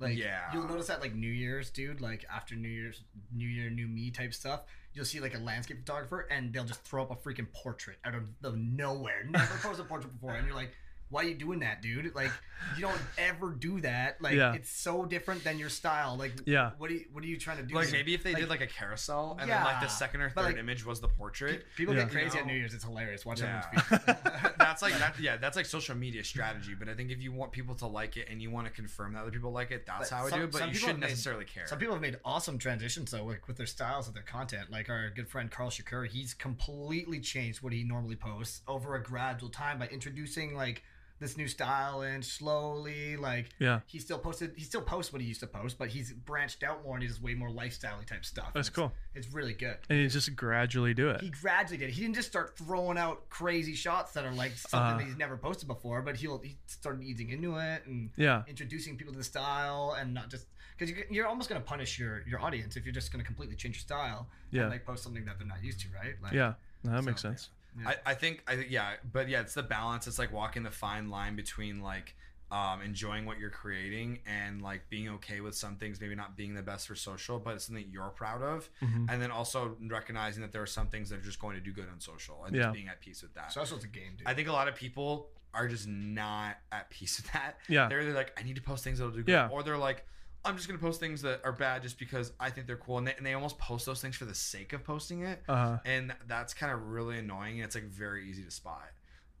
[0.00, 0.52] like Yeah.
[0.52, 3.02] you'll notice that like new year's dude like after new year's
[3.34, 4.62] new year new me type stuff
[4.94, 8.14] you'll see like a landscape photographer and they'll just throw up a freaking portrait out
[8.14, 10.72] of the nowhere never posted a portrait before and you're like
[11.10, 12.30] why are you doing that dude like
[12.76, 14.52] you don't ever do that like Yeah.
[14.54, 16.72] it's so different than your style like Yeah.
[16.78, 17.98] what are you what are you trying to do like here?
[17.98, 20.44] maybe if they Like, did like a carousel and then like the second or third
[20.46, 22.02] like, image was the portrait people Yeah.
[22.04, 23.62] get crazy You at new year's it's hilarious watch Yeah.
[23.72, 24.14] everyone's feed
[24.58, 27.52] that's like that yeah that's like social media strategy but i think if you want
[27.52, 30.10] people to like it and you want to confirm that other people like it that's
[30.10, 32.18] But how i do it but you shouldn't made- necessarily care Some people have made
[32.24, 34.70] awesome transitions though, like with their styles of their content.
[34.70, 39.02] Like our good friend Karl Shakur, he's completely changed what he normally posts over a
[39.02, 40.82] gradual time by introducing like
[41.20, 43.80] this new style and slowly like Yeah.
[43.86, 46.84] he still posted he still posts what he used to post, but he's branched out
[46.84, 48.52] more and he does way more lifestyle type stuff.
[48.54, 48.92] That's It's- cool.
[49.14, 49.78] It's really good.
[49.88, 51.20] And you just gradually do it.
[51.20, 51.90] He gradually did.
[51.90, 54.98] He didn't just start throwing out crazy shots that are like something Uh.
[54.98, 58.44] that he's never posted before, but he'll he started easing into it and Yeah.
[58.46, 60.46] introducing people to the style and not just
[60.76, 63.26] because you're, you're almost going to punish your your audience if you're just going to
[63.26, 64.62] completely change your style Yeah.
[64.62, 66.54] and like post something that they're not used to right like Yeah.
[66.84, 67.48] No, that makes sense.
[67.50, 67.57] yeah.
[67.86, 70.70] I, I think i think yeah but yeah it's the balance it's like walking the
[70.70, 72.14] fine line between like
[72.50, 76.54] um, enjoying what you're creating and like being okay with some things maybe not being
[76.54, 79.06] the best for social but it's something you're proud of Mhm.
[79.10, 81.72] and then also recognizing that there are some things that are just going to do
[81.72, 82.62] good on social and Yeah.
[82.62, 84.52] just being at peace with that So that's social's a game dude I think a
[84.52, 87.58] lot of people are just not at peace with that.
[87.68, 87.88] Yeah.
[87.88, 89.48] They're either like, I need to post things that'll do good, Yeah.
[89.48, 90.06] or they're like,
[90.48, 93.06] I'm just gonna post things that are bad just because I think they're cool, and
[93.06, 96.14] they, and they almost post those things for the sake of posting it, Uh, and
[96.26, 98.88] that's kind of really annoying, and it's like very easy to spot.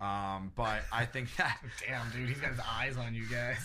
[0.00, 3.58] Um, but I think that damn dude he's got his eyes on you guys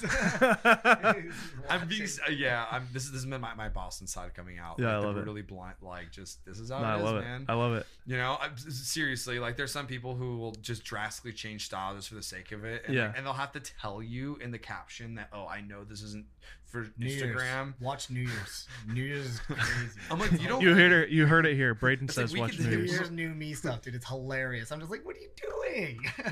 [1.70, 2.66] I'm being uh, yeah.
[2.72, 4.80] I'm this is this is my, my Boston side coming out.
[4.80, 5.20] Yeah, like, I the love it.
[5.20, 5.76] brutally blunt.
[5.84, 7.22] Like just this is how no, I it is, love it.
[7.22, 7.46] man.
[7.48, 7.86] I love it.
[8.08, 12.10] You know, I'm- seriously, like there's some people who will just drastically change style just
[12.10, 13.14] for the sake of it, and, Yeah.
[13.16, 16.26] and they'll have to tell you in the caption that, oh, I know this isn't
[16.66, 17.36] for New Year's.
[17.40, 17.74] Instagram.
[17.80, 20.62] watch New Year's New Year's is crazy I'm like, you don't.
[20.62, 21.10] You heard it.
[21.10, 21.76] You heard it here.
[21.76, 24.08] Brayden It's like says, "Watch New do New Year's." Year's new me stuff dude it's
[24.08, 26.00] hilarious I'm just like what are you doing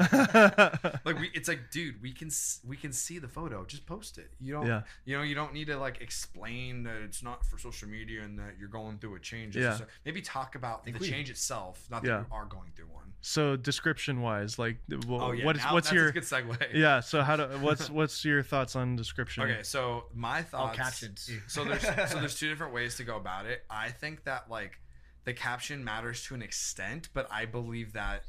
[1.06, 2.30] like we, it's like, dude, we can
[2.68, 3.66] we can see the photo.
[3.66, 4.32] Just post it.
[4.40, 4.66] You don't.
[4.68, 4.82] Yeah.
[5.06, 8.38] You know, you don't need to like explain that it's not for social media and
[8.40, 9.56] that you're going through a change.
[9.56, 9.70] Yeah.
[9.72, 12.20] just- uh, maybe talk about the we- change itself, not that Yeah.
[12.20, 13.14] you are going through one.
[13.22, 15.46] so description wise, like, well, Oh yeah.
[15.46, 16.74] what's now what's that's your a good segue.
[16.74, 17.00] yeah?
[17.00, 19.44] So how do what's what's your thoughts on description?
[19.44, 20.78] Okay, so my all thoughts.
[20.78, 23.64] captions So there's so there's two different ways to go about it.
[23.70, 24.80] I think that like
[25.24, 28.24] the caption matters to an extent, but I believe that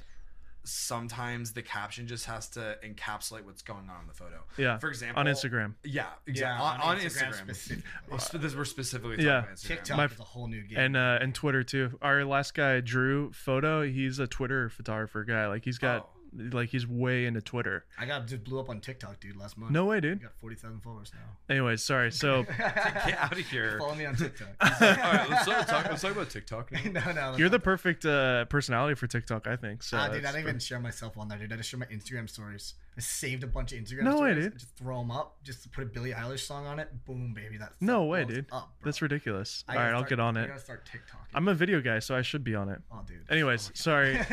[0.65, 4.45] sometimes the caption just has to encapsulate what's going on in the photo.
[4.57, 4.79] Yeah.
[4.79, 5.75] For example, on Instagram.
[5.83, 6.41] Yeah, exactly.
[6.41, 7.35] yeah on, on Instagram.
[7.35, 7.91] specifically.
[8.09, 9.39] Well, this- we're specifically talking Yeah.
[9.41, 9.67] about Instagram.
[9.69, 11.99] TikTok My- is a whole new game and uh and Twitter too.
[12.01, 15.49] Our last guy, Drew Photo, he's a Twitter photographer guy.
[15.49, 17.85] Like he's got like he's way into Twitter.
[17.99, 20.23] I got just blew up on TikTok dude last month No way, I dude.
[20.23, 22.11] got 40,000 followers now Anyways, sorry.
[22.13, 23.79] So Get out of here.
[23.79, 26.73] follow me on TikTok All right, let's start, talk, let's talk about TikTok.
[26.87, 27.03] now.
[27.05, 29.83] no no you're the perfect uh, personality for TikTok, I think.
[29.83, 31.53] So Ah, dude, I don't even share myself on there, dude.
[31.53, 32.75] I just share my Instagram stories.
[32.95, 34.45] I saved a bunch of Instagram No way, stories.
[34.45, 34.53] dude.
[34.53, 35.37] I Just throw them up.
[35.43, 36.91] Just to put a Billie Eilish song on it.
[37.07, 37.57] Boom, baby.
[37.57, 38.45] That's No way, dude.
[38.53, 38.71] Up.
[38.85, 39.65] That's ridiculous.
[39.67, 40.49] I All gotta I'll get on I it.
[40.49, 41.27] gotta start TikTok.
[41.35, 42.81] I'm a video guy, so I should be on it.
[42.93, 43.25] oh, dude.
[43.31, 44.17] Anyways, sorry.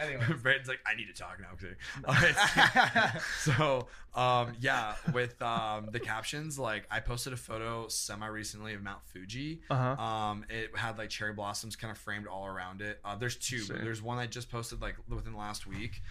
[0.00, 0.24] anyway.
[0.42, 1.48] Brandon's like, I need to talk now.
[1.54, 1.74] Okay.
[2.06, 3.20] All right.
[3.40, 8.82] so, um, yeah, with um, the captions, like I posted a photo semi recently of
[8.82, 9.62] Mount Fuji.
[9.70, 10.02] Uh huh.
[10.02, 12.98] Um, it had like cherry blossoms kind of framed all around it.
[13.04, 13.58] Uh, there's two.
[13.60, 13.76] Sick.
[13.80, 16.02] There's one I just posted like within the last week.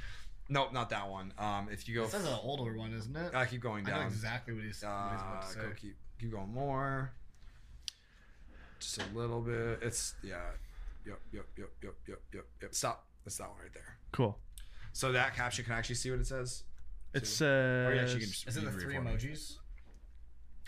[0.51, 1.31] Nope, not that one.
[1.37, 3.35] Um, if you go, This is an older one, isn't it?
[3.35, 4.07] I keep going I know down.
[4.07, 5.59] exactly what he's, what he's about Uh, to say.
[5.61, 7.11] go keep keep going more.
[8.79, 9.79] Just a little bit.
[9.81, 10.37] It's yeah.
[11.05, 12.73] Yep, yep, yep, yep, yep, yep, yep.
[12.75, 13.05] Stop.
[13.25, 13.97] That's that one right there.
[14.11, 14.37] Cool.
[14.93, 16.63] So that caption can I actually see what it says.
[17.13, 18.03] It's Or you uh.
[18.03, 19.11] actually can just Is it the three for me.
[19.11, 19.57] emojis?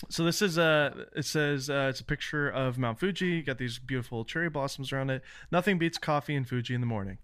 [0.10, 1.06] So this is a.
[1.16, 3.28] It says uh, it's a picture of Mount Fuji.
[3.28, 5.22] You got these beautiful cherry blossoms around it.
[5.52, 7.20] Nothing beats coffee and Fuji in the morning.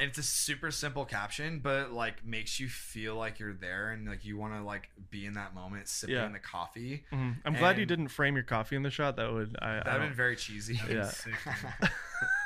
[0.00, 4.08] And it's a super simple caption, but like makes you feel like you're there and
[4.08, 6.26] like you want to like be in that moment, sipping Yeah.
[6.28, 7.04] the coffee.
[7.12, 7.36] Mhm.
[7.44, 9.16] I'm glad you And- didn't frame your coffee in the shot.
[9.16, 9.72] That would I.
[9.72, 10.80] I That'd have don't- been very cheesy.
[10.88, 11.04] Yeah.
[11.10, 11.56] Sick, man.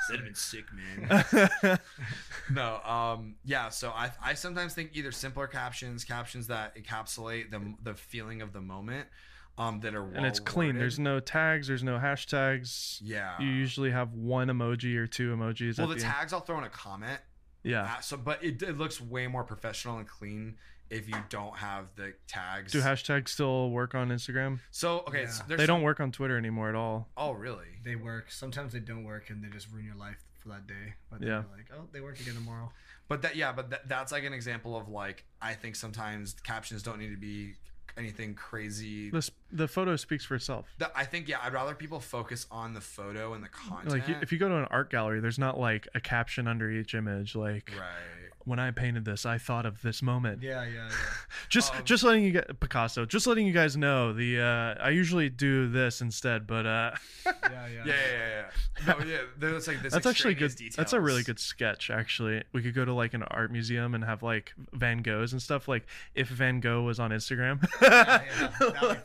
[0.08, 1.78] That'd have been sick, man.
[2.50, 3.68] no, um, yeah.
[3.70, 8.52] So I, I sometimes think either simpler captions, captions that encapsulate the the feeling of
[8.52, 9.08] the moment,
[9.56, 10.68] um, that are well and it's clean.
[10.70, 10.82] worded.
[10.82, 11.68] There's no tags.
[11.68, 12.98] There's no hashtags.
[13.02, 13.40] yeah.
[13.40, 15.78] You usually have one emoji or two emojis.
[15.78, 16.14] well, at the the end.
[16.14, 17.20] tags I'll throw in a comment.
[17.64, 17.82] Yeah.
[17.96, 20.56] Uh, so, but it, it looks way more professional and clean
[20.90, 22.70] if you don't have the tags.
[22.72, 24.60] Do hashtags still work on Instagram?
[24.70, 25.30] so okay, Yeah.
[25.30, 27.08] so They some- don't work on Twitter anymore at all.
[27.16, 27.66] Oh, really?
[27.82, 28.30] They work.
[28.30, 30.94] Sometimes they don't work, and they just ruin your life for that day.
[31.10, 31.28] But Yeah.
[31.28, 32.70] you're like, oh, they work again tomorrow.
[33.08, 36.82] But that yeah, but that, that's like an example of like I think sometimes captions
[36.82, 37.54] don't need to be
[37.96, 39.10] anything crazy.
[39.10, 40.66] The the photo speaks for itself.
[40.78, 43.90] That- I think yeah, I'd rather people focus on the photo and the content.
[43.90, 46.70] Like you, if you go to an art gallery, there's not like a caption under
[46.70, 47.34] each image.
[47.34, 48.23] Like right.
[48.44, 50.42] When I painted this, I thought of this moment.
[50.42, 50.88] Yeah, yeah, yeah.
[51.48, 53.04] Just Um, just letting you get Picasso.
[53.06, 56.90] Just letting you guys know the uh, I usually do this instead, but uh,
[57.26, 57.66] yeah, yeah.
[57.68, 58.44] Yeah, yeah, yeah.
[58.86, 58.94] yeah.
[58.98, 59.18] No, yeah.
[59.38, 59.92] There's like this.
[59.92, 60.50] that's actually good.
[60.50, 61.90] extraneous That's a really good sketch.
[61.90, 65.40] Actually, we could go to like an art museum and have like Van Goghs and
[65.40, 65.68] stuff.
[65.68, 68.22] Like if Van Gogh was on Instagram, yeah.
[68.58, 68.98] That'd be funny.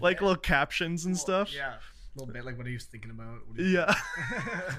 [0.00, 0.22] like bit.
[0.22, 1.54] little captions and Well, stuff.
[1.54, 3.46] Yeah, a little bit like what are you thinking about.
[3.46, 3.94] What he- Yeah.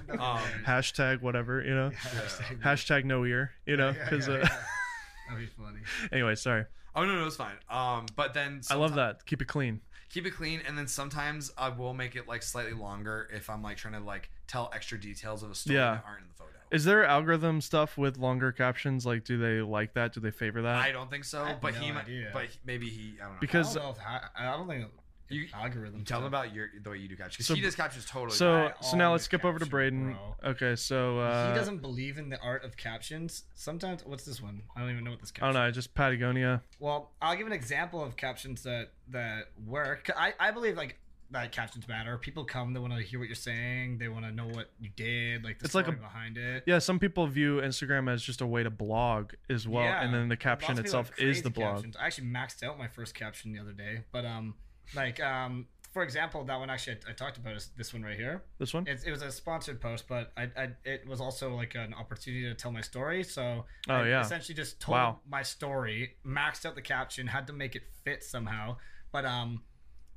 [0.08, 0.40] That'd Um.
[0.66, 1.92] Hashtag whatever you know.
[1.92, 3.52] Hashtag- Hashtag no ear.
[3.66, 3.90] You know.
[3.92, 4.50] Yeah, Because yeah, uh, yeah.
[5.30, 5.80] That'd be funny.
[6.12, 6.66] anyway, sorry.
[6.96, 7.56] Oh no, no, it's fine.
[7.70, 9.26] Um, but then I love that.
[9.26, 9.82] Keep it clean.
[10.10, 13.62] Keep it clean, and then sometimes I will make it like slightly longer if I'm
[13.62, 15.92] like trying to like tell extra details of a story Yeah.
[15.96, 16.50] that aren't in the photo.
[16.72, 19.06] Is there algorithm stuff with longer captions?
[19.06, 20.14] Like, do they like that?
[20.14, 20.78] Do they favor that?
[20.78, 22.06] I don't think so, I have but no he might.
[22.06, 22.30] idea.
[22.34, 23.14] But maybe he.
[23.20, 23.38] I don't know.
[23.40, 24.86] Because- I don't, know if, ha- I don't think
[25.30, 26.04] You- algorithm.
[26.04, 26.28] tell him stuff.
[26.44, 27.38] about your the way you do captions.
[27.38, 28.36] 'cause So- he does captions totally.
[28.36, 30.14] so I so now let's always skip over to Brayden.
[30.14, 30.36] bro.
[30.52, 33.44] Okay, so uh, he doesn't believe in the art of captions.
[33.56, 34.64] Sometimes, what's this one?
[34.76, 35.54] I don't even know what this I caption.
[35.56, 35.72] don't know.
[35.72, 36.64] Just Patagonia.
[36.80, 40.10] Well, I'll give an example of captions that that work.
[40.16, 41.00] I I believe like
[41.32, 42.18] that captions matter.
[42.18, 44.90] People come, they want to hear what you're saying, they want to know what you
[44.96, 46.64] did, like the It's like story a- behind it.
[46.66, 50.12] Yeah, some people view Instagram as just a way to blog as well, Yeah, and
[50.12, 51.76] then the caption itself is the blog.
[51.76, 51.96] captions.
[51.98, 54.56] I actually maxed out my first caption the other day, but um,
[54.96, 58.16] like um, for example, that one actually I, I talked about is this one right
[58.18, 58.44] here.
[58.60, 58.86] This one?
[58.88, 62.44] It's, it was a sponsored post, but I, I it was also like an opportunity
[62.44, 63.24] to tell my story.
[63.24, 64.22] So Oh, I yeah.
[64.22, 65.20] essentially just told Wow.
[65.28, 68.78] my story, maxed out the caption, had to make it fit somehow,
[69.12, 69.64] but um,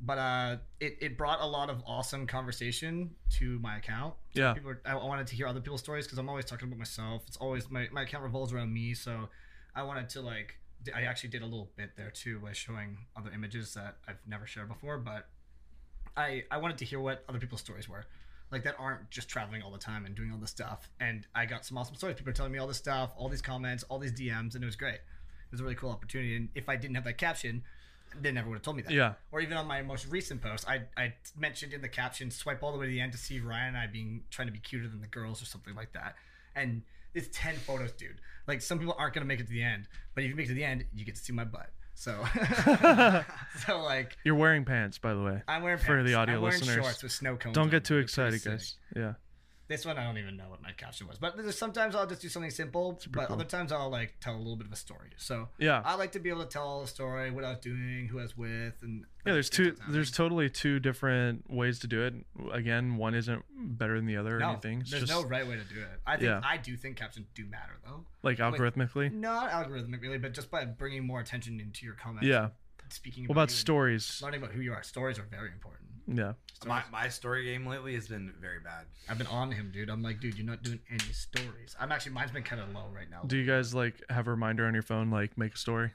[0.04, 4.14] but uh, it, it brought a lot of awesome conversation to my account.
[4.34, 4.52] Yeah.
[4.52, 6.78] People were, I I wanted to hear other people's stories because I'm always talking about
[6.78, 7.22] myself.
[7.28, 9.28] It's always my my account revolves around me, so
[9.74, 10.58] I wanted to like.
[10.94, 14.46] I actually did a little bit there too by showing other images that I've never
[14.46, 15.28] shared before, but
[16.16, 18.04] I I wanted to hear what other people's stories were,
[18.50, 20.88] like that aren't just traveling all the time and doing all this stuff.
[21.00, 22.16] And I got some awesome stories.
[22.16, 24.66] People are telling me all this stuff, all these comments, all these DMs, and it
[24.66, 24.94] was great.
[24.94, 26.36] It was a really cool opportunity.
[26.36, 27.62] And if I didn't have that caption,
[28.20, 28.92] they never would have told me that.
[28.92, 29.14] Yeah.
[29.30, 32.72] Or even on my most recent post, I I mentioned in the caption, swipe all
[32.72, 34.88] the way to the end to see Ryan and I being trying to be cuter
[34.88, 36.16] than the girls or something like that.
[36.54, 36.82] And
[37.14, 38.20] it's ten photos, dude.
[38.46, 40.50] Like some people aren't gonna make it to the end, but if you make it
[40.50, 41.70] to the end, you get to see my butt.
[41.94, 42.24] So,
[43.66, 45.42] so like You're wearing pants, by the way.
[45.46, 46.84] I'm wearing For the audio I'm wearing listeners.
[46.84, 47.54] shorts with snow cones.
[47.54, 47.70] Don't on.
[47.70, 48.52] get too They're pretty excited, sick.
[48.52, 48.74] guys.
[48.96, 49.12] Yeah.
[49.72, 52.20] This one I don't even know what my caption was, but there's sometimes I'll just
[52.20, 53.36] do something simple, but cool.
[53.36, 55.08] other times I'll like tell a little bit of a story.
[55.16, 55.80] So Yeah.
[55.82, 58.22] I like to be able to tell a story, what I was doing, who I
[58.22, 59.74] was with, and Yeah, there's two.
[59.88, 62.12] There's totally two different ways to do it.
[62.52, 63.42] Again, one isn't
[63.78, 64.82] better than the other or anything.
[64.82, 66.00] It's there's just no right way to do it.
[66.06, 66.42] I think Yeah.
[66.44, 68.04] I do think captions do matter though.
[68.22, 69.10] like algorithmically.
[69.10, 72.26] Not algorithmic really, but just by bringing more attention into your comments.
[72.26, 72.50] Yeah.
[72.90, 73.24] Speaking.
[73.24, 74.20] What about stories?
[74.22, 74.82] Learning about who you are.
[74.82, 75.88] Stories are very important.
[76.06, 76.32] Yeah.
[76.66, 78.84] my my story game lately has been very bad.
[79.08, 79.88] I've been on him, dude.
[79.90, 81.74] I'm like, dude, you're not doing any stories.
[81.78, 83.22] I'm actually mine's been kind of low right now.
[83.26, 85.90] Do you guys like have a reminder on your phone, like make a story?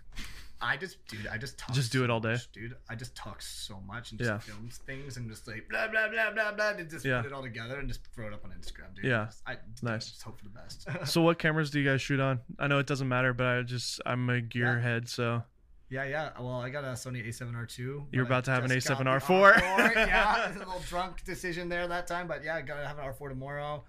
[0.60, 1.76] I just, dude, I just talk.
[1.76, 2.32] Just do so it all day?
[2.32, 2.76] much, dude.
[2.90, 4.40] I just talk so much and just Yeah.
[4.40, 7.22] film things and just like blah blah blah blah blah, and just Yeah.
[7.22, 9.06] put it all together and just throw it up on Instagram, dude.
[9.06, 9.26] Yeah.
[9.26, 10.10] Just- I Nice.
[10.10, 10.88] Just hope for the best.
[11.08, 12.40] So what cameras do you guys shoot on?
[12.58, 15.44] I know it doesn't matter, but I just I'm a gearhead, so
[15.90, 16.30] yeah, yeah.
[16.40, 18.06] Well, I got a Sony A7R2.
[18.12, 19.54] You're about to have an just got the A7R4.
[19.54, 19.96] R4.
[19.96, 23.30] yeah, a little drunk decision there that time, but yeah, I gotta have an R4
[23.30, 23.84] tomorrow,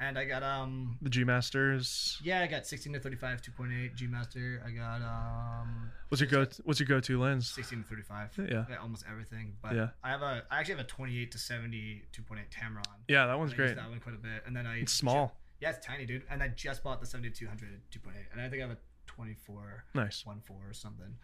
[0.00, 0.96] and I got um.
[1.02, 2.18] the G Masters.
[2.22, 4.62] Yeah, I got 16 to 35, 2.8 G Master.
[4.66, 6.46] I got um What's your go?
[6.64, 7.50] What's your go-to lens?
[7.50, 8.48] 16 to 35.
[8.50, 8.64] Yeah.
[8.80, 9.54] Almost everything.
[9.62, 9.88] But Yeah.
[10.02, 12.82] I have a I actually have a 28 to 70 2.8 Tamron.
[13.08, 13.76] Yeah, that one's great.
[13.76, 15.36] That one quite a bit, and then I It's small.
[15.60, 16.24] yeah, it's tiny, dude.
[16.30, 20.24] And I just bought the 7200 2.8, and I think I have a 24 Nice,
[20.24, 21.14] one four or something.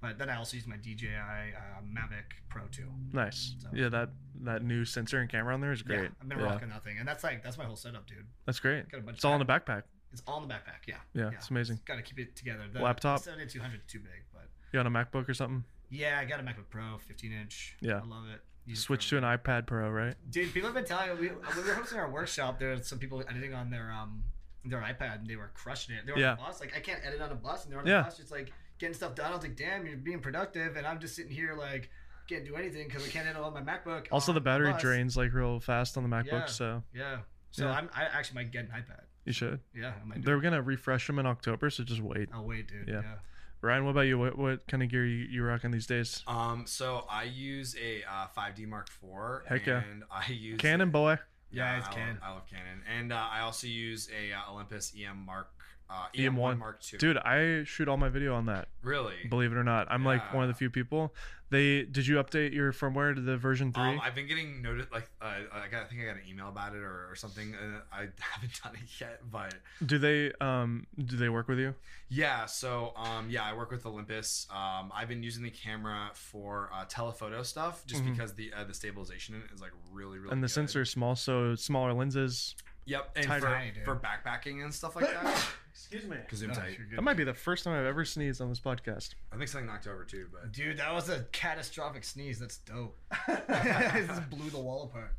[0.00, 2.82] But then I also use my DJI uh, Mavic Pro 2.
[3.12, 3.54] nice.
[3.58, 4.10] So- Yeah, that
[4.42, 6.02] that new sensor and camera on there is great.
[6.02, 8.26] Yeah, I've been Yeah, rocking that thing, and that's like that's my whole setup, dude.
[8.46, 8.88] that's great.
[8.90, 9.82] Got a bunch It's all in the backpack.
[10.12, 10.86] It's all in the backpack.
[10.86, 10.96] Yeah.
[11.14, 11.80] Yeah, it's amazing.
[11.84, 12.64] Got to keep it together.
[12.72, 13.18] The, Laptop?
[13.18, 15.64] The 7200 is too big, but You on a MacBook or something?
[15.90, 17.76] yeah, I got a MacBook Pro, 15 inch.
[17.80, 18.00] Yeah.
[18.02, 18.40] I love it.
[18.76, 20.14] Switch to an iPad Pro, right?
[20.30, 22.58] Dude, people have been telling me we, when we were hosting our workshop.
[22.58, 24.24] There were some people editing on their um
[24.64, 26.06] their iPad and they were crushing it.
[26.06, 26.32] They were Yeah.
[26.32, 26.60] on the bus.
[26.60, 27.98] Like I can't edit on a bus, and they're on Yeah.
[27.98, 29.30] the bus just like getting stuff done.
[29.32, 31.90] I was like, damn, you're being productive, and I'm just sitting here like
[32.28, 34.08] can't do anything because I can't edit on my MacBook.
[34.12, 34.82] Also, the battery bus.
[34.82, 36.46] drains like real fast on the MacBook, Yeah.
[36.46, 37.18] so Yeah.
[37.50, 37.72] So Yeah.
[37.72, 39.04] I'm I actually might get an iPad.
[39.24, 39.60] you should.
[39.74, 40.24] Yeah, I might.
[40.24, 42.28] They're gonna refresh them in October, so just wait.
[42.32, 42.86] I'll wait, dude.
[42.88, 43.00] Yeah.
[43.02, 43.14] Yeah.
[43.60, 44.18] Ryan, what about you?
[44.18, 46.22] What what kind of gear you, you rocking these days?
[46.26, 49.46] Um, so I use a uh, 5D Mark IV.
[49.48, 49.82] Heck yeah.
[49.82, 51.18] And I use Canon boy.
[51.50, 52.14] Yeah, it's I Canon.
[52.16, 55.50] Love, I love Canon, and uh, I also use a uh, Olympus EM Mark
[55.90, 56.32] uh, EM1.
[56.34, 56.98] EM1 Mark II.
[56.98, 58.68] Dude, I shoot all my video on that.
[58.82, 59.14] really?
[59.28, 61.14] Believe it or not, I'm like one of the few people.
[61.50, 63.82] They did you update your firmware to the version three?
[63.82, 66.48] Um, I've been getting noted like uh, I, got, I think I got an email
[66.50, 67.54] about it or, or something.
[67.54, 69.54] Uh, I haven't done it yet, but
[69.86, 71.74] do they um do they work with you?
[72.10, 72.44] yeah.
[72.44, 74.46] So um, yeah, I work with Olympus.
[74.50, 78.12] Um, I've been using the camera for uh, telephoto stuff just Mhm.
[78.12, 80.32] because the uh, the stabilization in it is like really really.
[80.32, 80.52] and the good.
[80.52, 82.56] sensor is small, so smaller lenses.
[82.84, 83.72] Yep, and tighter.
[83.86, 85.46] for, for backpacking and stuff like that.
[85.90, 86.16] Excuse me.
[86.34, 86.78] Zoom No, tight.
[86.94, 89.14] That might be the first time I've ever sneezed on this podcast.
[89.32, 92.38] I think something knocked over too, but Dude, that was a catastrophic sneeze.
[92.38, 92.98] That's dope.
[93.28, 95.14] it just blew the wall apart.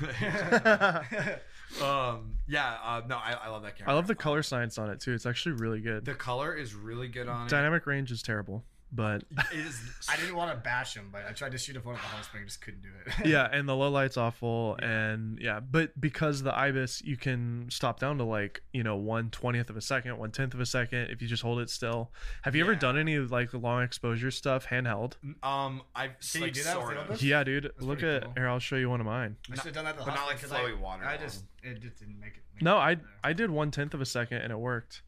[1.82, 3.92] um, yeah, uh, no, I, I love that camera.
[3.92, 5.12] I love the color science on it too.
[5.12, 6.04] It's actually really good.
[6.04, 7.50] The color is really good on it.
[7.50, 8.62] Dynamic range is terrible,
[8.94, 9.26] but it.
[9.52, 9.80] It is.
[10.08, 12.08] I didn't want to bash him, but I tried to shoot a photo at the
[12.08, 13.26] hot spring, just couldn't do it.
[13.26, 18.00] yeah, and the low light's awful, and yeah, but because the ibis, you can stop
[18.00, 21.10] down to like you know one twentieth of a second, one tenth of a second
[21.10, 22.10] if you just hold it still.
[22.42, 25.14] Have you ever done any like long exposure stuff handheld?
[25.42, 27.22] Um, I've Can you do that with the of.
[27.22, 27.72] Yeah, dude.
[27.80, 28.32] Look at cool.
[28.36, 28.48] here.
[28.48, 29.36] I'll show you one of mine.
[29.50, 31.04] I should have done that at the but not like spring 'cause flowy I, water
[31.04, 32.42] I on just it just didn't make it.
[32.54, 33.04] Make No, it I there.
[33.24, 35.02] I did one tenth of a second and it worked.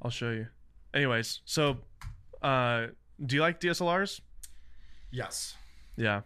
[0.00, 0.46] I'll show you.
[0.94, 1.78] Anyways, so
[2.42, 2.86] uh,
[3.24, 4.20] do you like DSLRs?
[5.10, 5.54] Yes.
[5.96, 6.22] Yeah.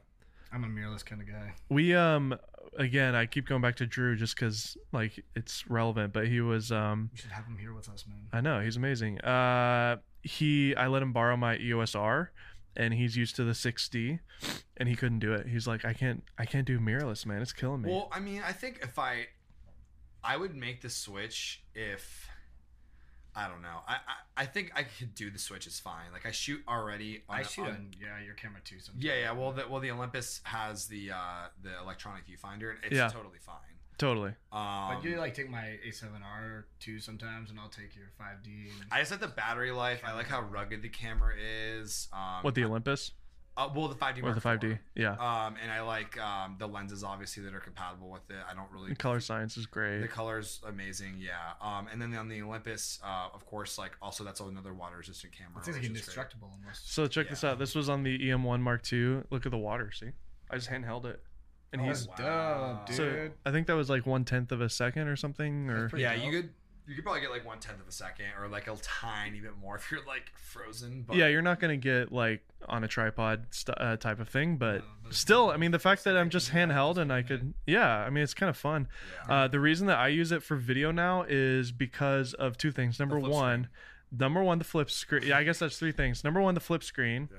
[0.52, 1.54] I'm a mirrorless kind of guy.
[1.68, 2.38] We um
[2.78, 6.70] again, I keep going back to Drew just because like it's relevant, but he was
[6.72, 8.28] um You should have him here with us, man.
[8.32, 9.20] I know he's amazing.
[9.20, 12.32] Uh, he I let him borrow my EOS R,
[12.76, 14.20] and he's used to the 6D,
[14.76, 15.46] and he couldn't do it.
[15.48, 17.42] He's like, I can't I can't do mirrorless, man.
[17.42, 17.90] It's killing me.
[17.90, 19.26] Well, I mean, I think if I,
[20.22, 22.28] I would make the switch if.
[23.36, 23.80] I don't know.
[23.86, 26.10] I, I I think I could do the switch is fine.
[26.12, 27.22] Like I shoot already.
[27.28, 28.80] On, I shoot on- on yeah your camera too.
[28.80, 29.04] Sometimes.
[29.04, 29.32] Yeah, yeah.
[29.32, 33.08] Well, the well the Olympus has the uh the electronic viewfinder, and it's Yeah.
[33.08, 33.56] totally fine.
[33.98, 34.30] totally.
[34.52, 38.70] Um, But you like take my A7R too sometimes, and I'll take your 5D.
[38.80, 40.02] And, I just like the battery life.
[40.04, 42.08] I like how rugged the camera is.
[42.12, 43.12] Um, What the Olympus
[43.56, 44.72] Uh, well, the 5D or the 5D?
[44.72, 44.78] IV.
[44.94, 45.12] Yeah.
[45.12, 48.36] Um, and I like um, the lenses obviously that are compatible with it.
[48.50, 50.00] I don't really The color science is great.
[50.00, 51.52] The color's amazing, yeah.
[51.62, 55.32] Um, and then on the Olympus, uh, of course, like also that's another water resistant
[55.32, 55.52] camera.
[55.58, 55.90] it's like which great.
[55.90, 56.92] indestructible almost.
[56.92, 57.58] So check this out.
[57.58, 59.22] This was on the EM1 Mark II.
[59.30, 59.90] Look at the water.
[59.90, 60.10] See,
[60.50, 61.22] I just handheld it,
[61.72, 62.80] and Oh, he's That's wow.
[62.84, 62.96] dope, dude.
[62.96, 65.70] so I think that was like one tenth of a second or something.
[65.70, 66.24] Or Yeah, dope.
[66.24, 66.50] you could
[66.86, 69.56] you could probably get like one tenth of a second or like a tiny bit
[69.60, 71.04] more if you're like frozen.
[71.06, 74.56] But yeah, you're not gonna get like on a tripod st- uh, type of thing,
[74.56, 78.10] but still, I mean, the fact that I'm just handheld and I could, yeah, I
[78.10, 78.88] mean, it's kind of fun.
[79.28, 79.34] yeah.
[79.34, 82.98] Uh, the reason that I use it for video now is because of two things.
[82.98, 83.68] Number one,
[84.16, 85.22] number one, the flip screen.
[85.26, 86.22] Yeah, I guess that's three things.
[86.24, 87.28] Number one, the flip screen.
[87.32, 87.38] yeah.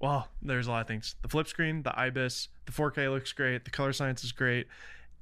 [0.00, 1.14] Well, there's a lot of things.
[1.22, 3.64] The flip screen, the IBIS, the 4K looks great.
[3.64, 4.66] The color science is great.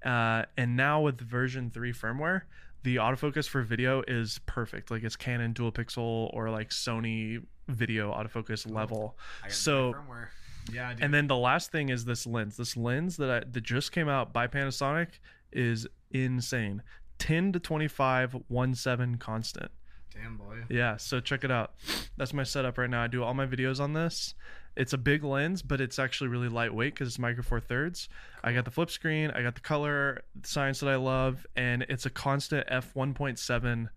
[0.04, 2.42] Uh, and now with version three firmware,
[2.82, 4.90] the autofocus for video is perfect.
[4.90, 9.18] Like it's Canon dual pixel or like Sony video autofocus oh, level.
[9.44, 9.94] I So-.
[10.72, 10.94] Yeah.
[11.00, 12.56] And then the last thing is this lens.
[12.56, 15.08] This lens that I, that just came out by Panasonic
[15.52, 16.82] is insane.
[17.18, 19.70] 10 to 25 1.7 constant.
[20.14, 20.64] damn boy.
[20.68, 21.74] Yeah, so check it out.
[22.16, 23.02] That's my setup right now.
[23.02, 24.34] I do all my videos on this.
[24.76, 28.08] It's a big lens, but it's actually really lightweight because it's micro four thirds.
[28.42, 32.06] I got the flip screen, I got the color science that I love, and it's
[32.06, 33.88] a constant f 1.7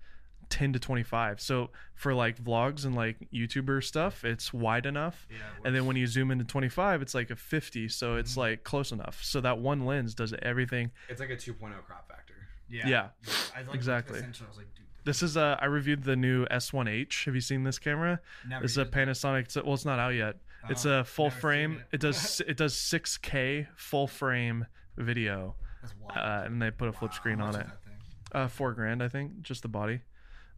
[0.49, 1.39] 10 to 25.
[1.41, 5.25] So for like vlogs and like YouTuber stuff, it's wide enough.
[5.31, 5.37] Yeah.
[5.37, 8.37] it And then when you zoom into 25, it's like a 50, so it's Mhm.
[8.37, 9.23] like close enough.
[9.23, 10.91] So that one lens does everything.
[11.09, 12.33] It's like a 2.0 crop factor.
[12.69, 13.07] yeah, yeah,
[13.55, 14.13] I like exactly.
[14.19, 14.45] The Essential.
[14.47, 14.67] I was like,
[15.05, 17.25] This is uh, I reviewed the new S1H.
[17.25, 18.19] Have you seen this camera?
[18.47, 18.97] never This is a used it.
[18.97, 19.39] Panasonic.
[19.41, 20.37] it's- Well, it's not out yet.
[20.69, 21.71] It's Oh, a full never seen frame.
[21.91, 21.95] it.
[21.95, 24.65] It does it does 6K full frame
[24.97, 26.17] video, That's wild.
[26.17, 27.59] uh, and they put a flip screen How on it.
[27.59, 27.93] is that thing?
[28.31, 30.01] Uh, four grand, I think, just the body.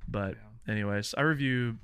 [0.07, 0.35] But
[0.67, 1.77] anyways, I review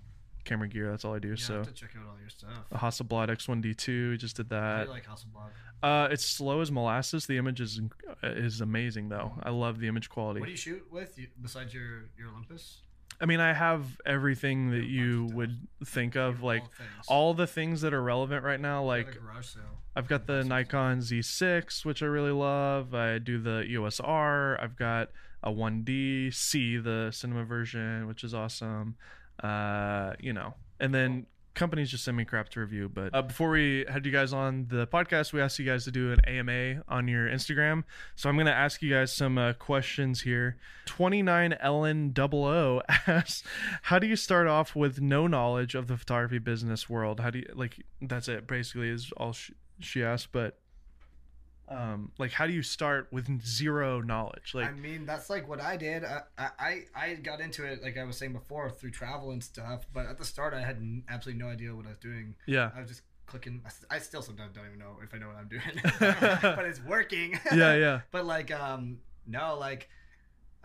[0.44, 0.90] camera gear.
[0.92, 1.36] That's all I do.
[1.36, 2.50] So have to check out all your stuff.
[2.72, 4.90] a Hasselblad X1D2 just did I that.
[4.90, 5.50] like Hasselblad.
[5.84, 7.26] Uh, it's slow as molasses.
[7.26, 7.82] The image is
[8.24, 9.34] uh, is amazing though.
[9.42, 10.40] I love the image quality.
[10.40, 12.82] What do you shoot with you, besides your your Olympus?
[13.22, 15.38] I mean, I have everything that You have a bunch you of stuff.
[15.38, 16.64] would think of, like
[17.08, 18.84] all the things that are relevant right now.
[18.84, 19.64] Like a garage sale.
[19.96, 22.94] I've got the Nikon Z6, which I really love.
[22.96, 24.60] I do the EOS R.
[24.62, 25.10] I've got
[25.44, 28.96] a 1D C, the cinema version, which is awesome.
[29.44, 32.90] Uh, you know, and then companies just send me crap to review.
[32.90, 35.92] But uh, before we had you guys on the podcast, we asked you guys to
[35.92, 37.84] do an AMA on your Instagram.
[38.16, 40.58] So I'm gonna ask you guys some uh, questions here.
[40.86, 43.44] 29 Ellen 00 asks,
[43.84, 47.20] "How do you start off with no knowledge of the photography business world?
[47.20, 47.84] How do you like?
[48.02, 48.48] That's it.
[48.48, 50.32] Basically, is all she, she asked.
[50.32, 50.58] But
[51.72, 54.54] um, like, how do you start with zero knowledge?
[54.54, 56.04] Like, I mean, that's like what I did.
[56.04, 59.86] I, I I got into it like I was saying before through travel and stuff.
[59.94, 62.36] But at the start, I had absolutely no idea what I was doing.
[62.46, 63.62] yeah, I was just clicking.
[63.90, 65.62] i still sometimes don't even know if I know what I'm doing,
[66.56, 67.40] but it's working.
[67.54, 68.02] yeah, yeah.
[68.12, 69.90] but like, um, no, like,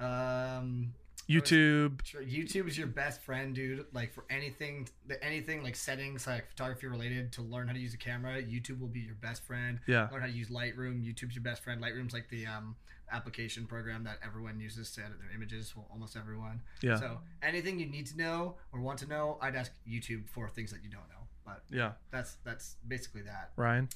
[0.01, 0.86] um,
[1.28, 2.05] YouTube.
[2.05, 3.85] Sure, YouTube is your best friend, dude.
[3.93, 7.94] Like for anything, the- anything like settings, like photography related, to learn how to use
[7.94, 9.81] a camera, YouTube will be your best friend.
[9.86, 11.03] Yeah, Learn how to use Lightroom.
[11.05, 11.82] YouTube's your best friend.
[11.82, 12.77] Lightroom's like the um,
[13.11, 15.74] application program that everyone uses to edit their images.
[15.77, 16.61] Well, almost everyone.
[16.81, 20.48] yeah, So anything you need to know or want to know, I'd ask YouTube for
[20.48, 21.27] things that you don't know.
[21.44, 21.93] But yeah.
[22.11, 23.51] that's that's basically that.
[23.57, 23.89] Ryan.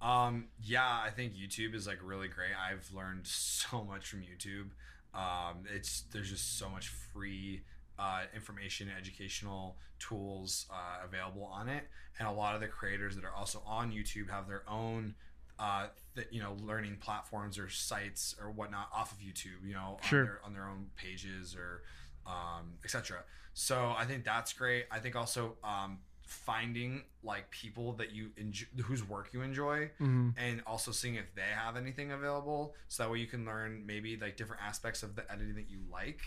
[0.00, 2.50] Um, yeah, I think YouTube is like really great.
[2.58, 4.70] I've learned so much from YouTube.
[5.14, 7.62] Um, it's there's just so much free
[7.98, 11.84] uh, information, educational tools uh, available on it,
[12.18, 15.14] and a lot of the creators that are also on YouTube have their own.
[15.60, 19.98] Uh, that you know, learning platforms or sites or whatnot off of YouTube, you know,
[20.04, 20.20] Sure.
[20.20, 21.82] on their on their own pages or
[22.28, 23.24] um, etc.
[23.54, 24.84] So I think that's great.
[24.88, 25.98] I think also um,
[26.28, 31.34] finding like people that you enjoy, whose work you enjoy, hmm and also seeing if
[31.34, 32.74] they have anything available.
[32.88, 35.78] So that way you can learn maybe like different aspects of the editing that you
[35.90, 36.20] like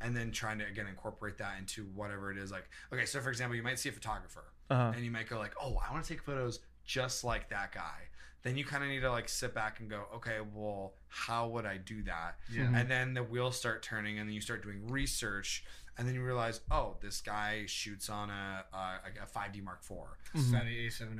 [0.00, 2.50] and then trying to again incorporate that into whatever it is.
[2.52, 4.92] Like okay so for example you might see a photographer Uh-huh.
[4.94, 7.98] and you might go like oh i want to take photos just like that guy.
[8.44, 11.66] Then you kind of need to like sit back and go okay well how would
[11.66, 12.36] i do that?
[12.50, 12.70] Yeah.
[12.74, 15.64] And then the wheels start turning and then you start doing research
[15.98, 18.78] and then you realize oh this guy shoots on a, a,
[19.22, 19.96] a 5d mark iv
[20.34, 20.52] Mhm.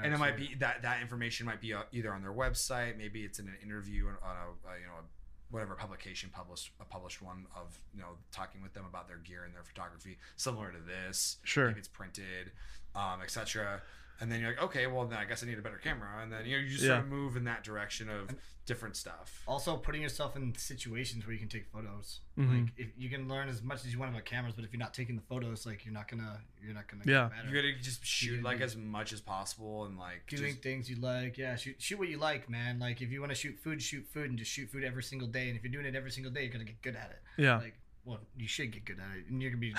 [0.04, 3.24] And it might be that that information might be uh, either on their website maybe
[3.24, 5.04] it's in an interview on on a, uh you know a,
[5.50, 9.44] whatever publication published a published one of you know talking with them about their gear
[9.44, 11.68] and their photography similar to this Sure.
[11.68, 12.52] maybe it's printed
[12.94, 13.80] um, etc
[14.20, 16.32] and then you're like okay well then i guess i need a better camera and
[16.32, 16.88] then you know you just Yeah.
[16.90, 18.34] sort of move in that direction of
[18.66, 22.64] different stuff also putting yourself in situations where you can take photos Mhm.
[22.64, 24.78] like if you can learn as much as you want about cameras but if you're
[24.78, 27.28] not taking the photos like you're not gonna you're not gonna Yeah.
[27.28, 27.48] get better.
[27.48, 30.90] you gotta just shoot gotta like as much as possible and like doing just, things
[30.90, 33.58] you like yeah shoot shoot what you like man like if you want to shoot
[33.58, 35.94] food shoot food and just shoot food every single day and if you're doing it
[35.94, 37.56] every single day you're gonna get good at it Yeah.
[37.58, 37.74] like
[38.04, 39.74] well you should get good at it and you're gonna be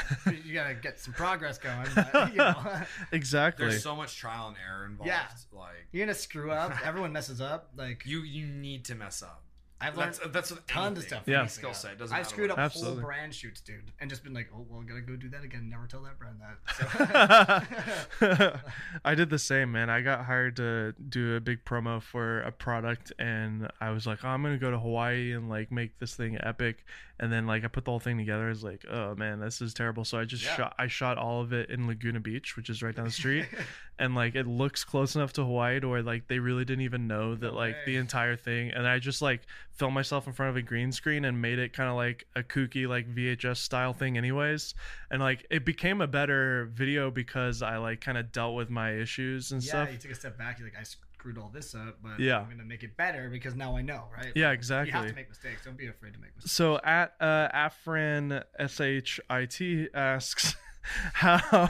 [0.46, 2.56] you gotta get some progress going but, you know
[3.12, 3.66] exactly.
[3.68, 5.24] there's so much trial and error involved Yeah.
[5.52, 9.44] like you're gonna screw up everyone messes up like you you need to mess up
[9.82, 11.46] i've learned that's that's with tons of stuff Yeah.
[11.46, 12.66] Skill set doesn't I've screwed up it is.
[12.66, 13.02] Absolutely.
[13.02, 15.44] whole brand shoots, dude, and just been like, oh well, I've gotta go do that
[15.44, 15.70] again.
[15.70, 17.66] Never tell that brand that.
[18.20, 18.60] So.
[19.06, 19.90] I did the same, man.
[19.90, 24.20] I got hired to do a big promo for a product, and I was like,
[24.24, 26.84] oh, I'm gonna go to Hawaii and like make this thing epic.
[27.22, 28.46] And then like I put the whole thing together.
[28.46, 30.06] I was like, oh man, this is terrible.
[30.06, 30.56] So I just Yeah.
[30.56, 30.76] shot.
[30.78, 33.46] I shot all of it in Laguna Beach, which is right down the street,
[34.00, 37.08] and like it looks close enough to Hawaii to where like they really didn't even
[37.08, 38.72] know that like the entire thing.
[38.72, 41.74] And I just like filmed myself in front of a green screen and made it
[41.74, 44.74] kind of like a kooky like VHS style thing, anyways
[45.12, 48.94] and like it became a better video because I like kind of dealt with my
[48.94, 49.88] issues and yeah, stuff.
[49.88, 50.60] Yeah, you took a step back.
[50.60, 52.40] You're like, I screwed all this up, but Yeah.
[52.40, 54.32] I'm gonna make it better because now I know, right?
[54.36, 54.92] Yeah, exactly.
[54.92, 55.66] You have to make mistakes.
[55.66, 56.54] Don't be afraid to make mistakes.
[56.54, 60.56] So at uh, Afran shit asks
[61.14, 61.38] how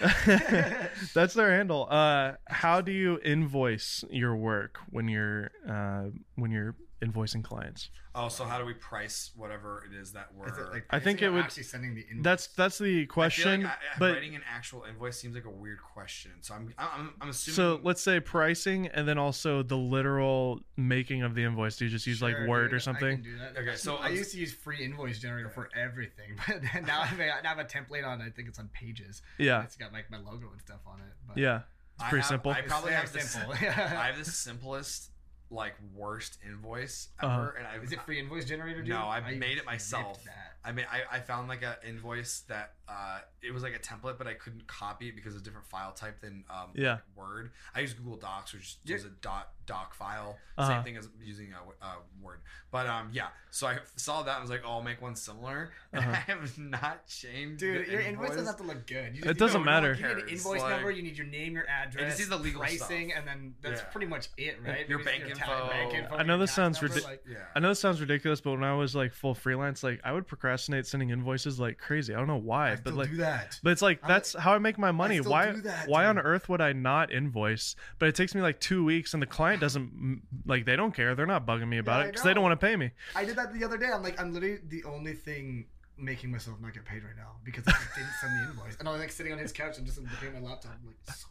[1.14, 1.86] that's their handle.
[1.90, 6.04] Uh, how do you invoice your work when you're uh,
[6.36, 7.90] when you're invoicing clients?
[8.14, 10.46] Oh, so how do we price whatever it is that we're?
[10.48, 12.22] Is it like I think it would- actually sending the invoice.
[12.24, 13.62] That's that's the I feel question.
[13.62, 16.32] like I- I- but writing an actual invoice seems like a weird question.
[16.42, 17.56] So I'm I'm, I'm assuming.
[17.56, 21.76] so let's say pricing and then also the literal making of the invoice.
[21.76, 23.16] Do you just use like Word dude, or I something?
[23.16, 23.56] can do that.
[23.56, 27.18] Okay, so I used to use free invoice generator for everything, but now I have,
[27.18, 28.20] a, now I have a template on.
[28.20, 29.22] I think it's on Pages.
[29.38, 31.12] Yeah, It's got like my logo and stuff on it.
[31.26, 31.60] But yeah.
[31.94, 32.52] It's I pretty have- simple.
[32.52, 33.52] I probably very have the simple.
[33.60, 35.10] I have the simplest
[35.52, 37.50] like worst invoice ever, Uh-huh.
[37.58, 38.80] and I Is it free invoice generator?
[38.80, 38.88] Dude?
[38.90, 40.22] No, I I made it myself.
[40.24, 40.48] That.
[40.64, 44.16] I mean, I, I found like a invoice that uh, it was like a template,
[44.16, 46.92] but I couldn't copy it because it's a different file type than um, Yeah.
[46.92, 47.50] like Word.
[47.74, 48.96] I use Google Docs, which Yeah.
[48.96, 50.68] is a dot doc file, Uh-huh.
[50.70, 52.40] same thing as using a, uh Word.
[52.70, 55.72] But um, yeah, so I saw that and was like, oh, I'll make one similar.
[55.92, 56.12] And Uh-huh.
[56.12, 57.58] I have not changed.
[57.58, 59.16] Dude, the your invoice doesn't have to look good.
[59.16, 59.94] You It doesn't you matter.
[59.94, 60.90] You need an invoice like- number.
[60.92, 63.18] You need your name, your address, see the legal pricing, stuff.
[63.18, 63.86] and then that's Yeah.
[63.88, 64.88] pretty much it, right?
[64.88, 66.16] Your Maybe bank just ta- info.
[66.16, 67.38] I know this sounds number, ridic- like- Yeah.
[67.54, 70.26] I know this sounds ridiculous, but when I was like full freelance, like I would
[70.26, 72.14] procrastinate sending invoices like crazy.
[72.14, 73.58] I don't know why, I but like do that.
[73.62, 75.20] But it's like I'm that's how I make my money.
[75.20, 75.52] Why?
[75.52, 77.76] that, why on earth would I not invoice?
[77.98, 81.14] But it takes me like two weeks, and the client doesn't like they don't care.
[81.14, 82.90] They're not bugging me about Yeah, it because they don't want to pay me.
[83.14, 83.90] I did that the other day.
[83.92, 85.66] I'm like, I'm literally the only thing
[85.98, 88.76] making myself not get paid right now because I didn't send the invoice.
[88.78, 90.72] And I was like sitting on his couch and just looking at my laptop.
[90.80, 91.26] I'm like, so.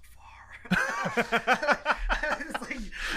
[0.72, 2.62] it's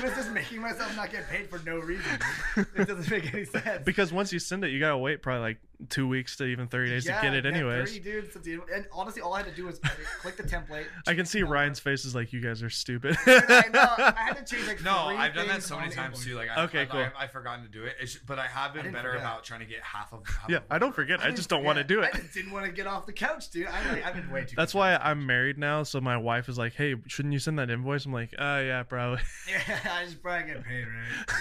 [0.05, 2.19] was just making myself not get paid for no reason.
[2.57, 3.65] It doesn't make any sense.
[3.85, 5.59] Because once you send it, you gotta wait probably like
[5.89, 7.89] two weeks to even thirty days Yeah, to get it man, anyways.
[7.91, 10.87] 30 dude, the- and honestly, all I had to do was edit, click the template.
[11.07, 11.47] I can see the.
[11.47, 13.17] Ryan's face is like, you guys are stupid.
[13.27, 13.87] I know.
[13.99, 16.25] I had to change like No, three I've done that so many times invoice.
[16.25, 16.35] too.
[16.37, 17.01] Like, I, Okay, I've, cool.
[17.01, 17.95] I've, I've forgotten to do it.
[18.01, 19.25] It's, but I have been didn't better forget.
[19.25, 20.27] about trying to get half of.
[20.27, 21.21] Half yeah, of I don't forget.
[21.21, 22.11] I, didn't just don't want to do it.
[22.15, 23.67] I didn't want to get off the couch, dude.
[23.67, 24.57] I like, I've been way too.
[24.57, 24.97] That's why.
[24.97, 25.83] I'm married now.
[25.83, 28.83] So my wife is like, "Hey, shouldn't you send that invoice?" I'm like, "Oh yeah,
[28.85, 31.37] probably." Yeah, I just probably get paid, right?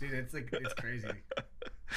[0.00, 1.08] Dude, it's like it's crazy.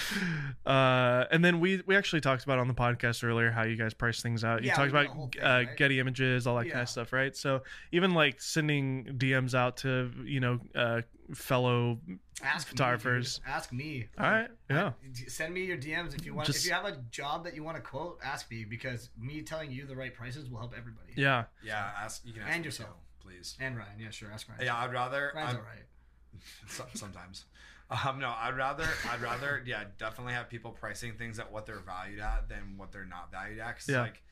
[0.66, 3.94] uh, and then we we actually talked about on the podcast earlier how you guys
[3.94, 4.62] price things out.
[4.64, 5.78] You Yeah, talked about thing, uh, right?
[5.78, 7.36] Getty Images, all that kind of stuff, right?
[7.36, 7.62] So
[7.92, 11.02] even like sending DMs out to you know uh,
[11.34, 12.00] fellow.
[12.44, 13.40] Ask Photographers.
[13.46, 13.52] Me.
[13.52, 14.08] Ask me.
[14.20, 14.92] All right, yeah,
[15.28, 16.48] Send me your DMs if you want.
[16.48, 19.42] Just- if you have a job that you want to quote, ask me because me
[19.42, 21.14] telling you the right prices will help everybody.
[21.16, 21.46] yeah.
[21.64, 22.90] Yeah, ask you can ask And yourself.
[22.90, 23.56] too, please.
[23.62, 24.30] And Ryan, yeah, sure.
[24.34, 24.62] Ask Ryan.
[24.66, 25.32] Yeah, I'd rather.
[25.34, 26.90] Ryan's I'm- alright.
[26.98, 27.46] sometimes.
[27.90, 31.80] Um, no, I'd rather, I'd rather, yeah, definitely have people pricing things at what they're
[31.80, 33.76] valued at than what they're not valued at.
[33.76, 34.02] 'Cause, Yeah.
[34.02, 34.24] like,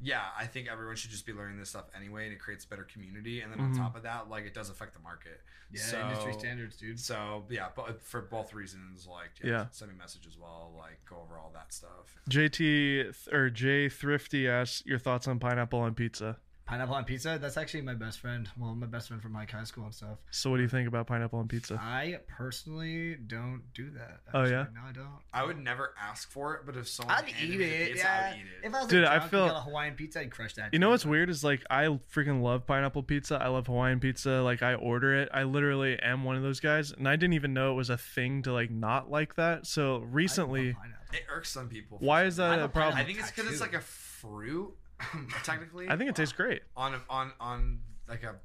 [0.00, 2.84] yeah, I think everyone should just be learning this stuff anyway, and it creates better
[2.84, 3.40] community.
[3.42, 3.64] And then Mhm.
[3.64, 5.42] on top of that, like, it does affect the market.
[5.70, 6.98] Yeah, So- industry standards, dude.
[6.98, 9.66] So yeah, but for both reasons, like, yeah, Yeah.
[9.70, 12.18] send me a message as well, like, go over all that stuff.
[12.28, 16.38] JT or J Thrifty asks your thoughts on pineapple on pizza.
[16.72, 17.38] Pineapple on pizza.
[17.38, 18.48] That's actually my best friend.
[18.58, 20.16] Well, my best friend from like high school and stuff.
[20.30, 21.78] So what do you think about pineapple on pizza?
[21.78, 24.20] I personally don't do that.
[24.32, 24.64] Oh, yeah?
[24.74, 25.06] No, I don't.
[25.34, 27.88] I would never ask for it, but if someone I'd handed eat me the it.
[27.92, 28.30] pizza, yeah.
[28.32, 28.66] I'd eat it.
[28.66, 30.54] If I was Dude, like, I drunk feel- and got a Hawaiian pizza, I'd crush
[30.54, 30.72] that.
[30.72, 31.84] You know too, what's but- weird is like I
[32.14, 33.36] freaking love pineapple pizza.
[33.36, 34.40] I love Hawaiian pizza.
[34.40, 35.28] Like I order it.
[35.34, 37.98] I literally am one of those guys, and I didn't even know it was a
[37.98, 39.66] thing to like not like that.
[39.66, 40.98] So I love recently, pineapple.
[41.12, 41.98] It irks some people.
[41.98, 42.96] for why some is that I'm a a problem?
[42.96, 44.72] I think it's because it's like a fruit,
[45.44, 45.88] technically.
[45.88, 46.62] I think it tastes great.
[46.76, 48.36] on a, on on like a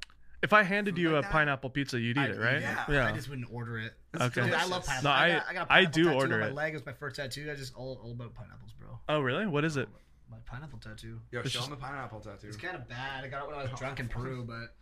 [0.42, 1.30] If I handed Food you like a that?
[1.32, 2.60] pineapple pizza, you'd eat I'd it, right?
[2.60, 2.84] yeah.
[2.88, 3.06] Yeah.
[3.06, 3.92] I just wouldn't order it.
[4.20, 4.42] Okay.
[4.44, 5.10] Dude, I love pineapple.
[5.10, 6.54] No, I, I- got, I, got a I pineapple do tattoo order on my it.
[6.54, 6.72] leg.
[6.72, 7.50] It was my first tattoo.
[7.50, 8.98] I just all, all about pineapples, bro.
[9.08, 9.46] Oh, really?
[9.46, 9.88] What is it?
[10.30, 11.20] My pineapple tattoo.
[11.32, 12.48] Yo, It's show just- him the pineapple tattoo.
[12.48, 13.24] It's kind of bad.
[13.24, 14.74] I got it when I was drunk in Peru, but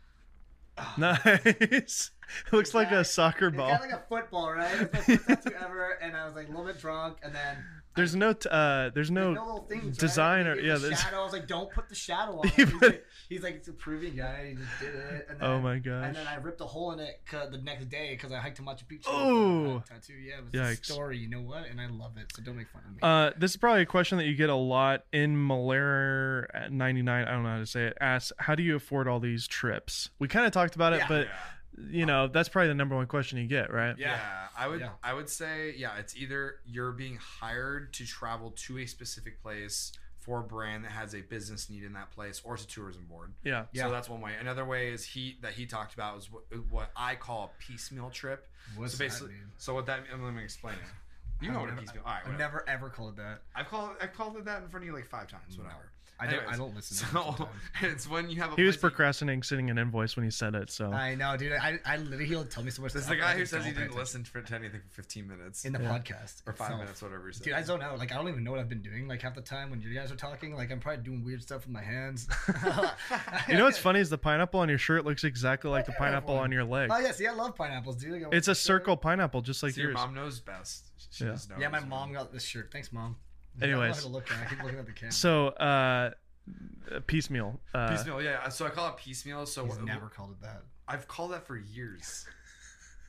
[0.78, 0.94] ah.
[0.98, 2.10] Nice.
[2.46, 3.70] it looks like a soccer it's ball.
[3.70, 4.74] kind of like a football, right?
[4.80, 7.56] It's my first tattoo ever, and I was like a little bit drunk, and then
[7.96, 9.32] There's no, t- uh, there's there's no.
[9.32, 10.46] no little things, right?
[10.46, 11.20] or- yeah, the there's- shadow.
[11.20, 12.48] I was like, don't put the shadow on.
[12.56, 14.48] He's, like, he's like, it's a proving guy.
[14.50, 15.26] He just did it.
[15.30, 16.04] And then, Oh my god.
[16.04, 18.62] And then I ripped a hole in it the next day because I hiked to
[18.62, 19.04] Machu Picchu.
[19.06, 19.82] Oh.
[19.88, 20.12] Tattoo.
[20.14, 20.82] Yeah, it was Yikes.
[20.82, 21.18] a story.
[21.18, 21.66] You know what?
[21.68, 22.32] And I love it.
[22.34, 22.98] So don't make fun of me.
[23.02, 27.26] Uh, this is probably a question that you get a lot in Malaria at 99.
[27.26, 27.96] I don't know how to say it.
[28.00, 30.10] Asks, how do you afford all these trips?
[30.18, 31.08] We kind of talked about it, Yeah.
[31.08, 31.32] but yeah.
[31.90, 33.96] You know that's probably the number one question you get, right?
[33.98, 34.18] Yeah,
[34.56, 34.90] I would Yeah.
[35.02, 39.92] I would say yeah, it's either you're being hired to travel to a specific place
[40.18, 43.04] for a brand that has a business need in that place, or it's a tourism
[43.08, 43.32] board.
[43.44, 43.66] Yeah.
[43.72, 43.84] Yeah.
[43.84, 44.32] So that's one way.
[44.40, 48.10] Another way is he that he talked about was what, what I call a piecemeal
[48.10, 48.48] trip.
[48.76, 49.38] What's so that mean?
[49.58, 50.80] so what that let me explain it.
[51.44, 52.02] You know I've what a never- piecemeal.
[52.06, 53.42] All right, I've never ever called it that.
[53.54, 55.56] I've called I've called it that in front of you like five times.
[55.58, 55.90] Whatever.
[56.18, 56.46] I don't.
[56.48, 56.96] I don't listen.
[56.96, 57.48] To So them
[57.92, 60.30] it's when you have a He was place you- procrastinating sending an invoice when he
[60.30, 60.70] said it.
[60.70, 61.52] So I know, dude.
[61.52, 62.92] I, I literally he'll tell me so much.
[62.94, 64.22] This is stuff, the I guy who just says he don't pay didn't attention.
[64.22, 65.90] listen for, to anything for 15 minutes in the Yeah.
[65.98, 66.80] podcast or five itself.
[66.80, 67.42] minutes, whatever he said.
[67.44, 67.98] Dude, I zone out.
[67.98, 69.06] Like I don't even know what I've been doing.
[69.08, 71.66] Like half the time when you guys are talking, like I'm probably doing weird stuff
[71.66, 72.26] with my hands.
[73.48, 76.36] you know what's funny is the pineapple on your shirt looks exactly like the pineapple
[76.36, 76.90] on your leg.
[76.92, 78.12] Oh yeah, see, I love pineapples, dude.
[78.12, 79.98] Like, I It's a want to show circle pineapple, just like See, your yours.
[80.00, 80.84] mom knows best.
[81.10, 81.32] She Yeah.
[81.32, 81.58] just knows.
[81.60, 82.70] Yeah, my mom got this shirt.
[82.72, 83.16] Thanks, mom.
[83.62, 83.98] Anyways.
[83.98, 85.12] I don't know how to look I keep looking at the camera.
[85.12, 86.10] So, uh,
[87.06, 87.58] piecemeal.
[87.74, 88.22] Uh, piecemeal.
[88.22, 89.46] Yeah, so I call it piecemeal.
[89.46, 90.62] So He's what- never called it that.
[90.88, 92.26] I've called that for years.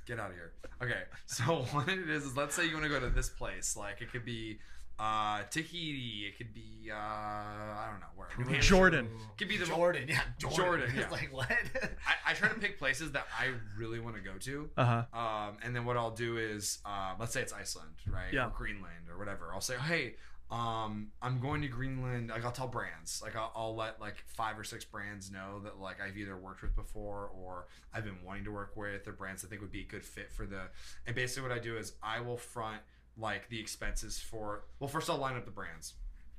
[0.08, 0.54] Get out of here.
[0.82, 3.76] Okay, so what it is is let's say you want to go to this place.
[3.78, 4.58] Like it could be
[4.98, 6.26] uh, Tahiti.
[6.28, 8.30] It could be uh, I don't know where.
[8.40, 8.70] New Hampshire.
[8.70, 9.10] Jordan.
[9.38, 10.58] Could be the Jordan, yeah, Jordan.
[10.58, 11.10] Jordan, yeah.
[11.12, 11.52] Like what?
[11.52, 14.70] I, I try to pick places that I really want to go to.
[14.78, 15.20] Uh huh.
[15.20, 18.34] Um, and then what I'll do is, uh, let's say it's Iceland, right?
[18.34, 18.48] Yeah.
[18.48, 19.52] Or Greenland or whatever.
[19.54, 20.16] I'll say, hey,
[20.50, 22.30] um, I'm going to Greenland.
[22.30, 25.80] Like I'll tell brands, like I'll, I'll let like five or six brands know that
[25.80, 29.44] like I've either worked with before or I've been wanting to work with, or brands
[29.44, 30.70] I think would be a good fit for the.
[31.06, 32.82] And basically, what I do is I will front
[33.18, 34.64] like the expenses for.
[34.80, 35.96] Well, first I'll line up the brands.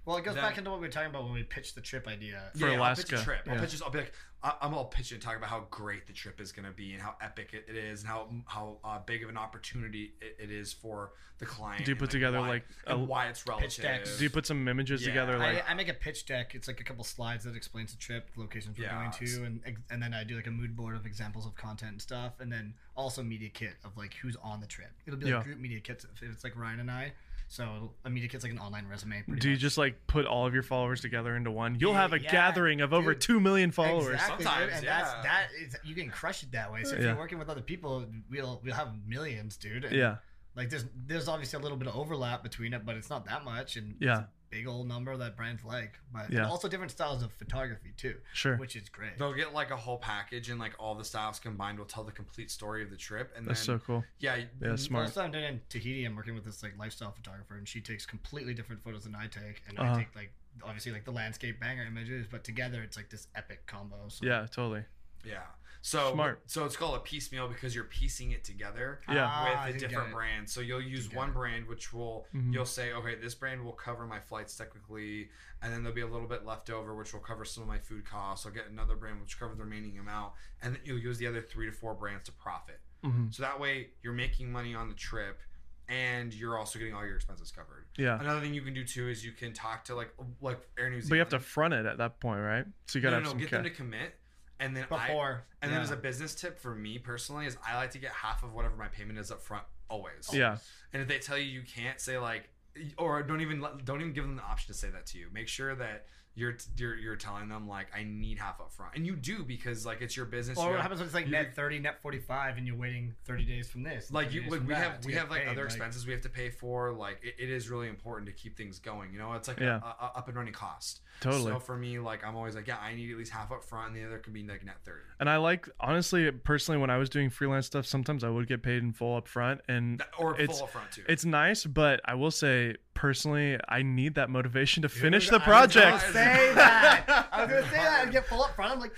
[0.08, 1.82] Well, it goes Then- back into what we were talking about when we pitched the
[1.82, 2.50] trip idea.
[2.56, 3.40] For I'll pitch Alaska, a trip.
[3.46, 3.60] I'll yeah.
[3.60, 3.82] pitch this.
[3.82, 4.12] I'll be like,
[4.42, 6.94] I- I'm all pitching and talking about how great the trip is going to be
[6.94, 10.36] and how epic it, it is and how how uh, big of an opportunity it,
[10.44, 11.84] it is for the client.
[11.84, 13.82] Do you and, put together, why, like, a- why it's relative?
[13.84, 14.16] decks.
[14.16, 15.08] Do you put some images Yeah.
[15.08, 15.36] together?
[15.38, 16.54] Like, I, I make a pitch deck.
[16.54, 19.44] It's like a couple slides that explains the trip, the locations we're Yeah, going to,
[19.44, 22.40] and and then I do like a mood board of examples of content and stuff,
[22.40, 24.90] and then also media kit of like who's on the trip.
[25.06, 25.42] It'll be like Yeah.
[25.44, 27.12] group media kits if it's like Ryan and I.
[27.50, 29.22] So a media kit's like an online resume.
[29.22, 29.60] pretty do you much.
[29.62, 31.78] just like put all of your followers together into one?
[31.80, 34.12] You'll Yeah, have a yeah, gathering of over two million followers.
[34.14, 34.98] Exactly, dude, Sometimes, and yeah.
[34.98, 36.84] that's that is you can crush it that way.
[36.84, 37.06] So if Yeah.
[37.08, 39.86] you're working with other people, we'll we'll have millions, dude.
[39.86, 40.16] And, Yeah,
[40.54, 43.44] Like there's there's obviously a little bit of overlap between it, but it's not that
[43.44, 44.24] much, and it's Yeah.
[44.50, 45.98] A big old number that brands like.
[46.12, 46.48] But Yeah.
[46.48, 48.56] also different styles of photography too, sure.
[48.56, 49.18] which is great.
[49.18, 52.12] They'll get like a whole package and like all the styles combined will tell the
[52.12, 53.32] complete story of the trip.
[53.36, 54.04] And That's then so cool.
[54.18, 55.06] yeah, Yeah, n- smart.
[55.06, 56.04] Also, I'm doing in Tahiti.
[56.04, 59.26] I'm working with this like lifestyle photographer, and she takes completely different photos than I
[59.26, 59.94] take, and Uh-huh.
[59.94, 63.66] I take like obviously like the landscape banger images, but together it's like this epic
[63.66, 64.08] combo.
[64.08, 64.26] So.
[64.26, 64.84] Yeah, totally.
[65.24, 65.42] Yeah.
[65.80, 66.42] So Smart.
[66.46, 69.00] So it's called a piecemeal because you're piecing it together.
[69.08, 69.28] Yeah.
[69.30, 70.48] Ah, with a different brand.
[70.50, 71.34] So you'll use one it.
[71.34, 72.52] brand which will Mhm.
[72.52, 75.30] you'll say, okay, this brand will cover my flights technically,
[75.62, 77.78] and then there'll be a little bit left over which will cover some of my
[77.78, 78.44] food costs.
[78.44, 81.40] I'll get another brand which covers the remaining amount, and then you'll use the other
[81.40, 82.80] three to four brands to profit.
[83.02, 85.40] hmm So that way you're making money on the trip
[85.88, 87.86] and you're also getting all your expenses covered.
[87.96, 90.90] Yeah, Another thing you can do too is you can talk to like like Air
[90.90, 91.08] New Zealand.
[91.10, 92.66] but you have to front it at that point, right?
[92.86, 93.56] So you gotta no, no, have no, some get cash.
[93.56, 94.14] them to commit,
[94.60, 97.76] and then I, Before and then as a business tip for me personally is I
[97.76, 100.30] like to get half of whatever my payment is up front always.
[100.32, 100.58] Yeah,
[100.92, 102.48] And if they tell you you can't say like,
[102.96, 105.28] or don't even don't even give them the option to say that to you.
[105.32, 106.06] Make sure that
[106.38, 109.84] you're you're you're telling them like I need half up front, and you do because
[109.84, 110.56] like it's your business.
[110.58, 112.76] Or you what have- happens when it's like net thirty, net forty five, and you're
[112.76, 114.10] waiting thirty days from this?
[114.10, 116.50] like you like we have we have like paid, other expenses we have to pay
[116.50, 119.58] for like it, it is really important to keep things going you know it's like
[119.60, 119.80] Yeah.
[119.82, 121.50] a, a, up and running cost totally.
[121.52, 123.88] so for me like i'm always like yeah i need at least half up front
[123.88, 126.96] and the other can be like net 30 And I like honestly, personally, when I
[126.96, 130.34] was doing freelance stuff, sometimes I would get paid in full up front, and or
[130.40, 131.64] It's- full up front too it's nice.
[131.66, 135.72] But I will say, personally, I need that motivation to finish Dude, the I was
[135.72, 136.00] project.
[136.00, 137.28] gonna say that.
[137.32, 138.72] I was gonna say that and get full up front.
[138.72, 138.92] I'm like,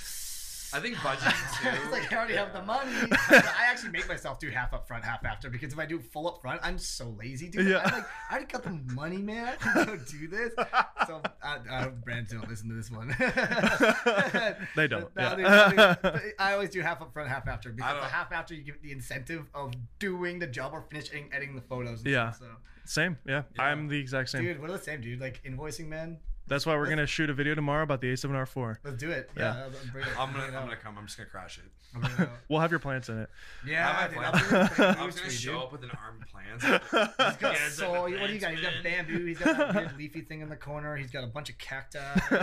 [0.73, 1.35] i think budgeting
[1.75, 2.93] it's too like I already have the money.
[3.13, 6.29] I actually make myself do half up front, half after because if I do full
[6.29, 7.67] up front, I'm so lazy, dude.
[7.67, 7.83] Yeah.
[7.85, 9.55] I'm like, I already got the money, man.
[9.61, 10.53] I to go do this.
[11.07, 13.09] So uh, uh, brands don't listen to this one.
[14.77, 15.97] They don't, No, yeah.
[16.01, 18.63] they- they- I always do half up front, half after because the half after you
[18.63, 22.01] get the incentive of doing the job or finishing editing the photos.
[22.03, 22.31] And Yeah.
[22.31, 22.57] Stuff, so.
[22.85, 23.43] Same, yeah.
[23.57, 23.63] Yeah.
[23.63, 24.43] I'm the exact same.
[24.43, 25.21] Dude, we're the same, dude.
[25.21, 26.19] Like invoicing, man.
[26.51, 28.77] That's why we're gonna shoot a video tomorrow about the A7R4.
[28.85, 29.31] Let's do it.
[29.37, 29.55] Yeah.
[29.55, 31.65] Yeah, I'll bring it- i'm gonna i'm gonna come i'm just gonna crash it
[31.95, 32.29] I'll bring it out.
[32.49, 33.31] We'll have your plants in it.
[33.67, 35.41] Yeah, dude, I I'll planned- bring it for i was you, gonna dude.
[35.41, 38.03] show up with an armed plans He's got Yeah, soul.
[38.03, 38.51] What different do you got?
[38.53, 39.25] He's got bamboo.
[39.25, 40.97] He's got that weird leafy thing in the corner.
[40.97, 41.99] He's got a bunch of cacti.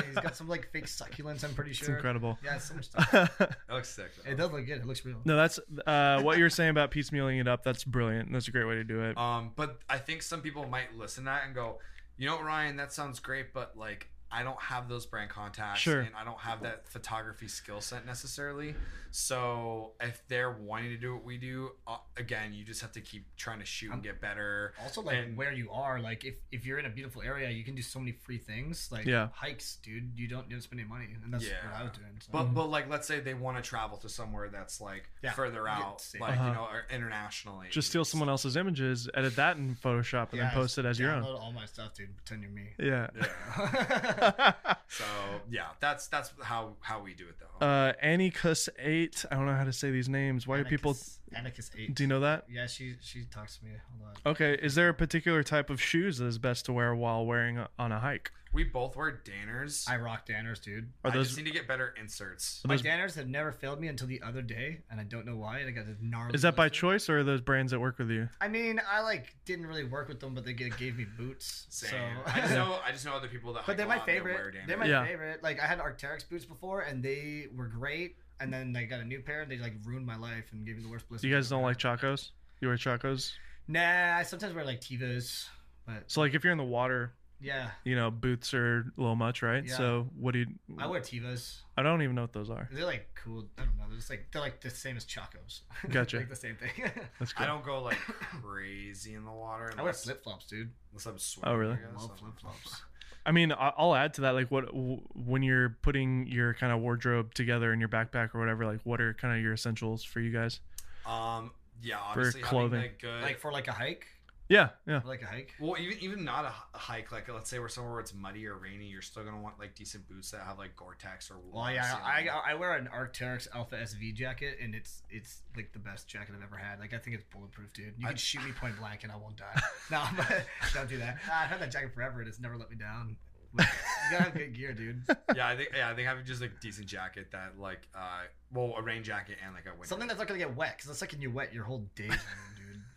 [0.06, 1.44] He's got some like fake succulents.
[1.44, 1.84] I'm pretty sure.
[1.84, 1.96] It's sure.
[1.96, 2.38] incredible.
[2.44, 3.12] Yeah, so much stuff.
[3.12, 4.32] that looks sick though.
[4.32, 4.80] It does look good.
[4.80, 5.18] It looks real.
[5.26, 7.64] No, that's uh, what you're saying about piecemealing it up.
[7.64, 8.32] That's brilliant.
[8.32, 9.18] That's a great way to do it.
[9.18, 11.80] Um, but I think some people might listen to that and go,
[12.18, 16.02] you know, Ryan, that sounds great, but like I don't have those brand contacts Sure.
[16.02, 18.76] and I don't have that photography skill set necessarily.
[19.12, 23.02] So if they're wanting to do what we do, uh, again, you just have to
[23.02, 24.74] keep trying to shoot and get better.
[24.84, 27.64] Also, like And- where you are, like if, if you're in a beautiful area, you
[27.64, 28.90] can do so many free things.
[28.92, 29.30] Like Yeah.
[29.34, 30.12] hikes, dude.
[30.20, 32.20] You don't, you don't spend any money, and that's what I was doing.
[32.20, 32.30] So.
[32.32, 35.32] But but like let's say they want to travel to somewhere that's like Yeah.
[35.32, 36.22] further out, same.
[36.22, 36.48] like Uh-huh.
[36.50, 37.70] you know, or internationally.
[37.72, 41.00] Just steal someone else's images, edit that in Photoshop, and Yeah, then post it as
[41.00, 41.24] your own.
[41.24, 42.16] download all my stuff, dude.
[42.18, 42.74] Pretend you're me.
[42.78, 43.08] Yeah.
[44.90, 45.04] So
[45.52, 47.66] yeah, that's that's how how we do it though.
[47.66, 49.26] uh, Annicus eight.
[49.30, 50.48] I don't know how to say these names.
[50.48, 50.96] Why do people?
[51.36, 51.94] Anarchist eight.
[51.96, 52.46] Do you know that?
[52.50, 53.72] Yeah, she she talks to me.
[54.00, 54.32] Hold on.
[54.32, 54.54] Okay.
[54.62, 57.70] Is there a particular type of shoes that is best to wear while wearing a,
[57.78, 58.32] on a hike?
[58.54, 59.88] we both wear Danners.
[59.90, 60.90] I rock Danners, dude.
[61.04, 61.28] Are I those?
[61.28, 62.62] just need to get better inserts.
[62.64, 65.26] Are My those Danners have never failed me until the other day, and I don't
[65.26, 65.60] know why.
[65.60, 66.34] And I got this gnarly.
[66.34, 66.80] is that by blister.
[66.80, 68.30] choice or are those brands that work with you?
[68.40, 71.68] I mean, I like didn't really work with them, but they g- gave me boots.
[71.70, 71.90] Same.
[71.92, 72.32] So.
[72.32, 73.60] I just know I just know other people that.
[73.66, 74.34] but hike they're a my lot and they favorite.
[74.36, 75.06] wear They're my Yeah.
[75.06, 75.44] favorite.
[75.44, 78.16] Like I had Arc'teryx boots before, and they were great.
[78.40, 80.78] And then I got a new pair, and they like ruined my life and gave
[80.78, 81.28] me the worst blisters.
[81.28, 82.32] You guys don't like Chacos?
[82.62, 83.34] You wear Chacos?
[83.68, 85.46] Nah, I sometimes wear like Tevas,
[85.86, 89.16] But So like if you're in the water, yeah, you know, boots are a little
[89.16, 89.64] much, right?
[89.66, 89.76] Yeah.
[89.78, 90.48] So what do you?
[90.78, 91.58] I wear Tevas.
[91.76, 92.68] I don't even know what those are.
[92.72, 93.46] They're like cool.
[93.58, 93.84] I don't know.
[93.90, 95.62] They're just like they're like the same as Chacos.
[95.90, 96.18] Gotcha.
[96.18, 96.70] like the same thing.
[97.20, 97.44] That's good.
[97.44, 97.98] I don't go like
[98.42, 99.72] crazy in the water.
[99.78, 100.72] I wear flip flops, dude.
[100.92, 101.54] unless I'm swimming.
[101.54, 101.74] Oh, really?
[101.74, 102.02] I guess.
[102.02, 102.82] Love flip flops.
[103.28, 104.32] I mean, I- I'll add to that.
[104.32, 108.66] Like, what when you're putting your kind of wardrobe together in your backpack or whatever?
[108.66, 110.62] Like, what are kind of your essentials for you guys?
[111.06, 111.52] Um,
[111.84, 112.80] yeah, obviously clothing.
[112.80, 113.22] having good.
[113.22, 114.08] Like for like a hike.
[114.50, 115.54] Yeah, yeah, like a hike.
[115.60, 117.12] well, even even not a, hike.
[117.12, 119.76] Like let's say we're somewhere where it's muddy or rainy, you're still gonna want like
[119.76, 121.36] decent boots that have like Gore-Tex or.
[121.52, 125.74] Well, yeah, I, I I wear an Arc'teryx Alpha SV jacket, and it's it's like
[125.74, 126.80] the best jacket I've ever had.
[126.80, 127.96] Like I think it's bulletproof, dude.
[127.98, 129.62] You I- can shoot me point blank, and I won't die.
[129.92, 131.18] no, but don't do that.
[131.26, 133.18] I've had that jacket forever, and it's never let me down.
[133.54, 135.02] Like, you gotta have good gear, dude.
[135.36, 138.22] yeah, I think yeah, I think having just like a decent jacket that like uh
[138.54, 139.88] well a rain jacket and like a winter.
[139.88, 142.12] Something that's not gonna get wet, because the second you wet, your whole day's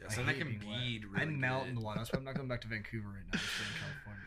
[0.01, 0.09] ruined, dude.
[0.09, 0.81] Yeah, I something that hate can being wet.
[0.81, 1.68] bead I really melt good.
[1.70, 1.98] in the water.
[2.01, 3.31] That's why I'm not going back to Vancouver right now.
[3.35, 4.24] I'm staying in California.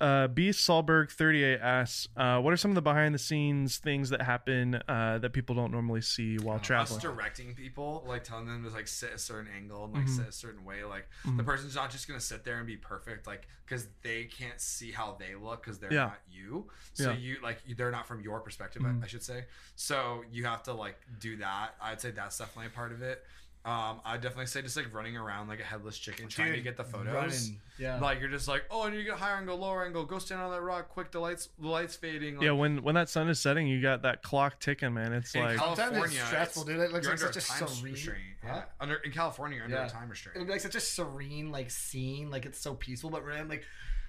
[0.00, 4.10] Uh, B Solberg 38 asks, uh, what are some of the behind the scenes things
[4.10, 7.00] that happen uh, that people don't normally see while Uh, us traveling?
[7.00, 10.16] directing people, like telling them to like sit a certain angle and like Mhm.
[10.16, 10.82] sit a certain way.
[10.82, 11.36] Like Mhm.
[11.36, 14.90] the person's not just gonna sit there and be perfect, like because they can't see
[14.90, 16.06] how they look because they're Yeah.
[16.06, 16.68] not you.
[16.94, 17.16] So Yeah.
[17.18, 19.04] you like they're not from your perspective, I- Mhm.
[19.04, 19.46] I, should say.
[19.76, 21.76] So you have to like do that.
[21.80, 23.24] I'd say that's definitely a part of it.
[23.64, 26.76] Um, I'd definitely say just like running around like a headless chicken trying to get
[26.76, 27.14] the photos.
[27.14, 28.00] running, Yeah.
[28.00, 30.04] Like you're just like, oh, I need to get higher angle, lower angle.
[30.04, 31.12] Go stand on that rock quick.
[31.12, 32.38] The lights, the lights fading.
[32.38, 35.12] Like, yeah, when when that sun is setting, you got that clock ticking, man.
[35.12, 36.80] It's In like California, Sometimes it's stressful, dude.
[36.80, 37.92] It looks like under such a a time serene.
[37.92, 38.18] restraint.
[38.42, 38.48] Huh?
[38.56, 38.62] Yeah.
[38.80, 39.86] Under in California, you're under Yeah.
[39.86, 40.34] a time restraint.
[40.36, 43.48] It'll be like such a serene, like scene, like it's so peaceful, but really, I'm
[43.48, 43.64] like,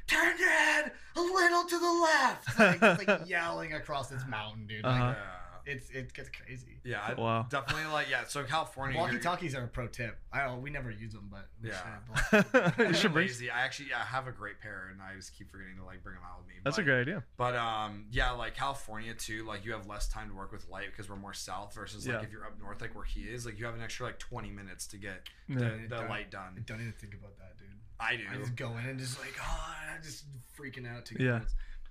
[0.08, 4.66] turn your head a little to the left, like, it's like yelling across this mountain,
[4.66, 4.84] dude.
[4.84, 5.14] Like, Uh-huh.
[5.16, 5.33] Yeah.
[5.66, 6.80] It's it gets crazy.
[6.84, 7.46] Yeah, I Wow.
[7.50, 8.24] definitely like yeah.
[8.28, 10.18] So California, walkie talkies are a pro tip.
[10.32, 11.82] I don't, we never use them, but we Yeah.
[12.30, 12.46] should.
[12.80, 13.28] you I'm should bring.
[13.28, 13.50] lazy.
[13.50, 16.04] I actually yeah, I have a great pair, and I just keep forgetting to like
[16.04, 16.56] bring them out with me.
[16.64, 17.24] That's a great idea.
[17.38, 19.46] But um, yeah, like California too.
[19.46, 22.18] Like you have less time to work with light because we're more south versus like
[22.18, 22.24] Yeah.
[22.24, 24.50] if you're up north, like where he is, like you have an extra like 20
[24.50, 25.58] minutes to get Yeah.
[25.60, 26.64] the, the light done.
[26.66, 27.68] Don't even think about that, dude.
[28.00, 28.24] I do.
[28.30, 30.26] I just go in and just like, oh, I'm just
[30.60, 31.06] freaking out.
[31.06, 31.40] To Yeah.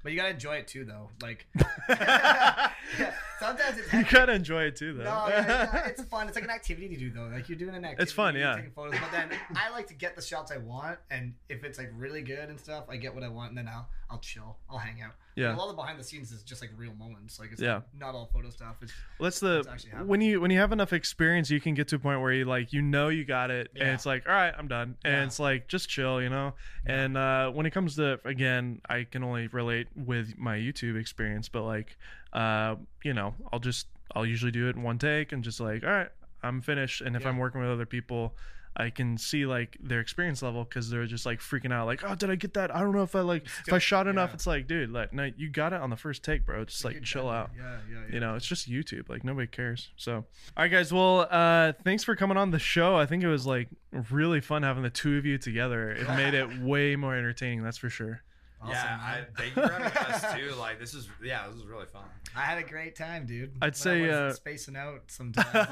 [0.02, 1.10] But you gotta enjoy it too, though.
[1.22, 1.46] Like,
[1.88, 2.70] yeah,
[3.40, 5.04] sometimes it's You gotta enjoy it too, though.
[5.04, 6.26] No, yeah, it's, it's fun.
[6.26, 7.28] It's like an activity to do, though.
[7.32, 8.02] Like you're doing an activity.
[8.02, 8.56] It's fun, yeah.
[8.56, 11.78] Taking photos, but then I like to get the shots I want, and if it's
[11.78, 14.56] like really good and stuff, I get what I want, and then I'll I'll chill.
[14.68, 15.12] I'll hang out.
[15.34, 15.54] Yeah.
[15.54, 17.40] A lot of the behind the scenes is just like real moments.
[17.40, 17.76] Like it's Yeah.
[17.76, 18.76] like, not all photo stuff.
[18.82, 19.64] It's Well, that's the
[20.04, 22.44] when you when you have enough experience, you can get to a point where you
[22.44, 25.24] like you know you got it, and it's like all right, I'm done, and Yeah.
[25.24, 26.54] it's like just chill, you know.
[26.86, 27.02] Yeah.
[27.04, 31.48] And uh, when it comes to again, I can only relate with my YouTube experience,
[31.48, 31.96] but like,
[32.32, 35.82] uh, you know, I'll just I'll usually do it in one take and just like
[35.82, 36.08] all right,
[36.42, 37.00] I'm finished.
[37.00, 37.28] And if Yeah.
[37.30, 38.36] I'm working with other people.
[38.76, 42.14] I can see like their experience level because they're just like freaking out, like, "Oh,
[42.14, 42.74] did I get that?
[42.74, 44.34] I don't know if I like if I shot enough." yeah.
[44.34, 46.64] It's like, dude, like, no, you got it on the first take, bro.
[46.64, 48.14] Just like chill out Yeah, yeah, yeah.
[48.14, 50.24] you know it's just youtube like nobody cares so all
[50.56, 53.68] right guys well uh thanks for coming on the show i think it was like
[54.10, 57.76] really fun having the two of you together it made it way more entertaining that's
[57.78, 58.22] for sure
[58.62, 59.26] Awesome, yeah, I, man.
[59.36, 60.54] thank you for having us too.
[60.54, 62.04] Like this is yeah, this is really fun.
[62.34, 63.52] I had a great time, dude.
[63.60, 65.68] I'd When say, I uh, spacing out sometimes,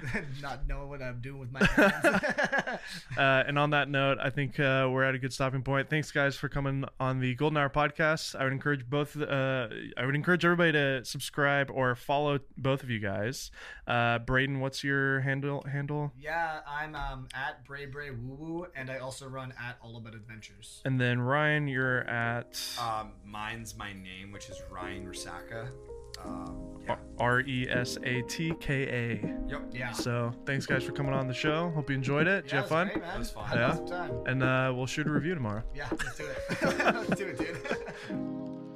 [0.42, 2.04] not knowing what I'm doing with my hands.
[3.18, 6.10] uh, and on that note i think uh, we're at a good stopping point thanks
[6.10, 10.14] guys for coming on the golden hour podcast i would encourage both uh, i would
[10.14, 13.50] encourage everybody to subscribe or follow both of you guys
[13.86, 18.90] uh, Brayden what's your handle handle yeah, I'm um, at Bray Bray Woo Woo, and
[18.90, 20.82] I also run at All About Adventures.
[20.84, 22.27] and then ryan you're at
[22.80, 25.68] Um, mine's my name, which is Ryan Resatka.
[26.24, 26.96] Um, yeah.
[27.18, 29.62] r-e-s-a-t-k-a Yep.
[29.72, 29.92] Yeah.
[29.92, 31.70] So thanks guys for coming on the show.
[31.70, 32.44] Hope you enjoyed it.
[32.44, 32.88] Did you have fun?
[32.88, 33.16] Great, man.
[33.16, 33.50] It was fun.
[33.52, 34.08] Yeah.
[34.26, 35.62] And uh, we'll shoot a review tomorrow.
[35.74, 36.38] Yeah, let's do it.
[36.94, 37.58] let's do it, dude.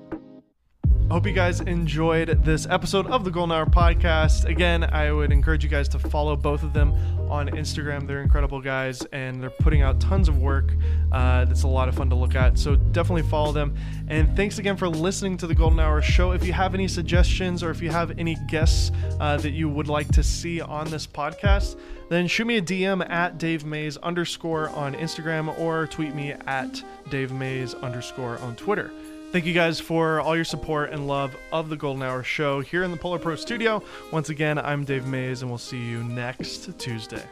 [1.10, 4.46] Hope you guys enjoyed this episode of the Golden Hour podcast.
[4.46, 6.94] Again, I would encourage you guys to follow both of them
[7.30, 8.06] on Instagram.
[8.06, 10.72] They're incredible guys and they're putting out tons of work
[11.12, 12.58] uh, that's a lot of fun to look at.
[12.58, 13.76] So definitely follow them.
[14.08, 16.32] And thanks again for listening to the Golden Hour show.
[16.32, 19.88] If you have any suggestions or if you have any guests uh, that you would
[19.88, 24.70] like to see on this podcast, then shoot me a DM at Dave Maze underscore
[24.70, 28.90] on Instagram or tweet me at Dave Maze underscore on Twitter.
[29.32, 32.82] Thank you guys for all your support and love of the Golden Hour show here
[32.82, 33.82] in the Polar Pro studio.
[34.12, 37.24] Once again, I'm Dave Maze, and we'll see you next Tuesday.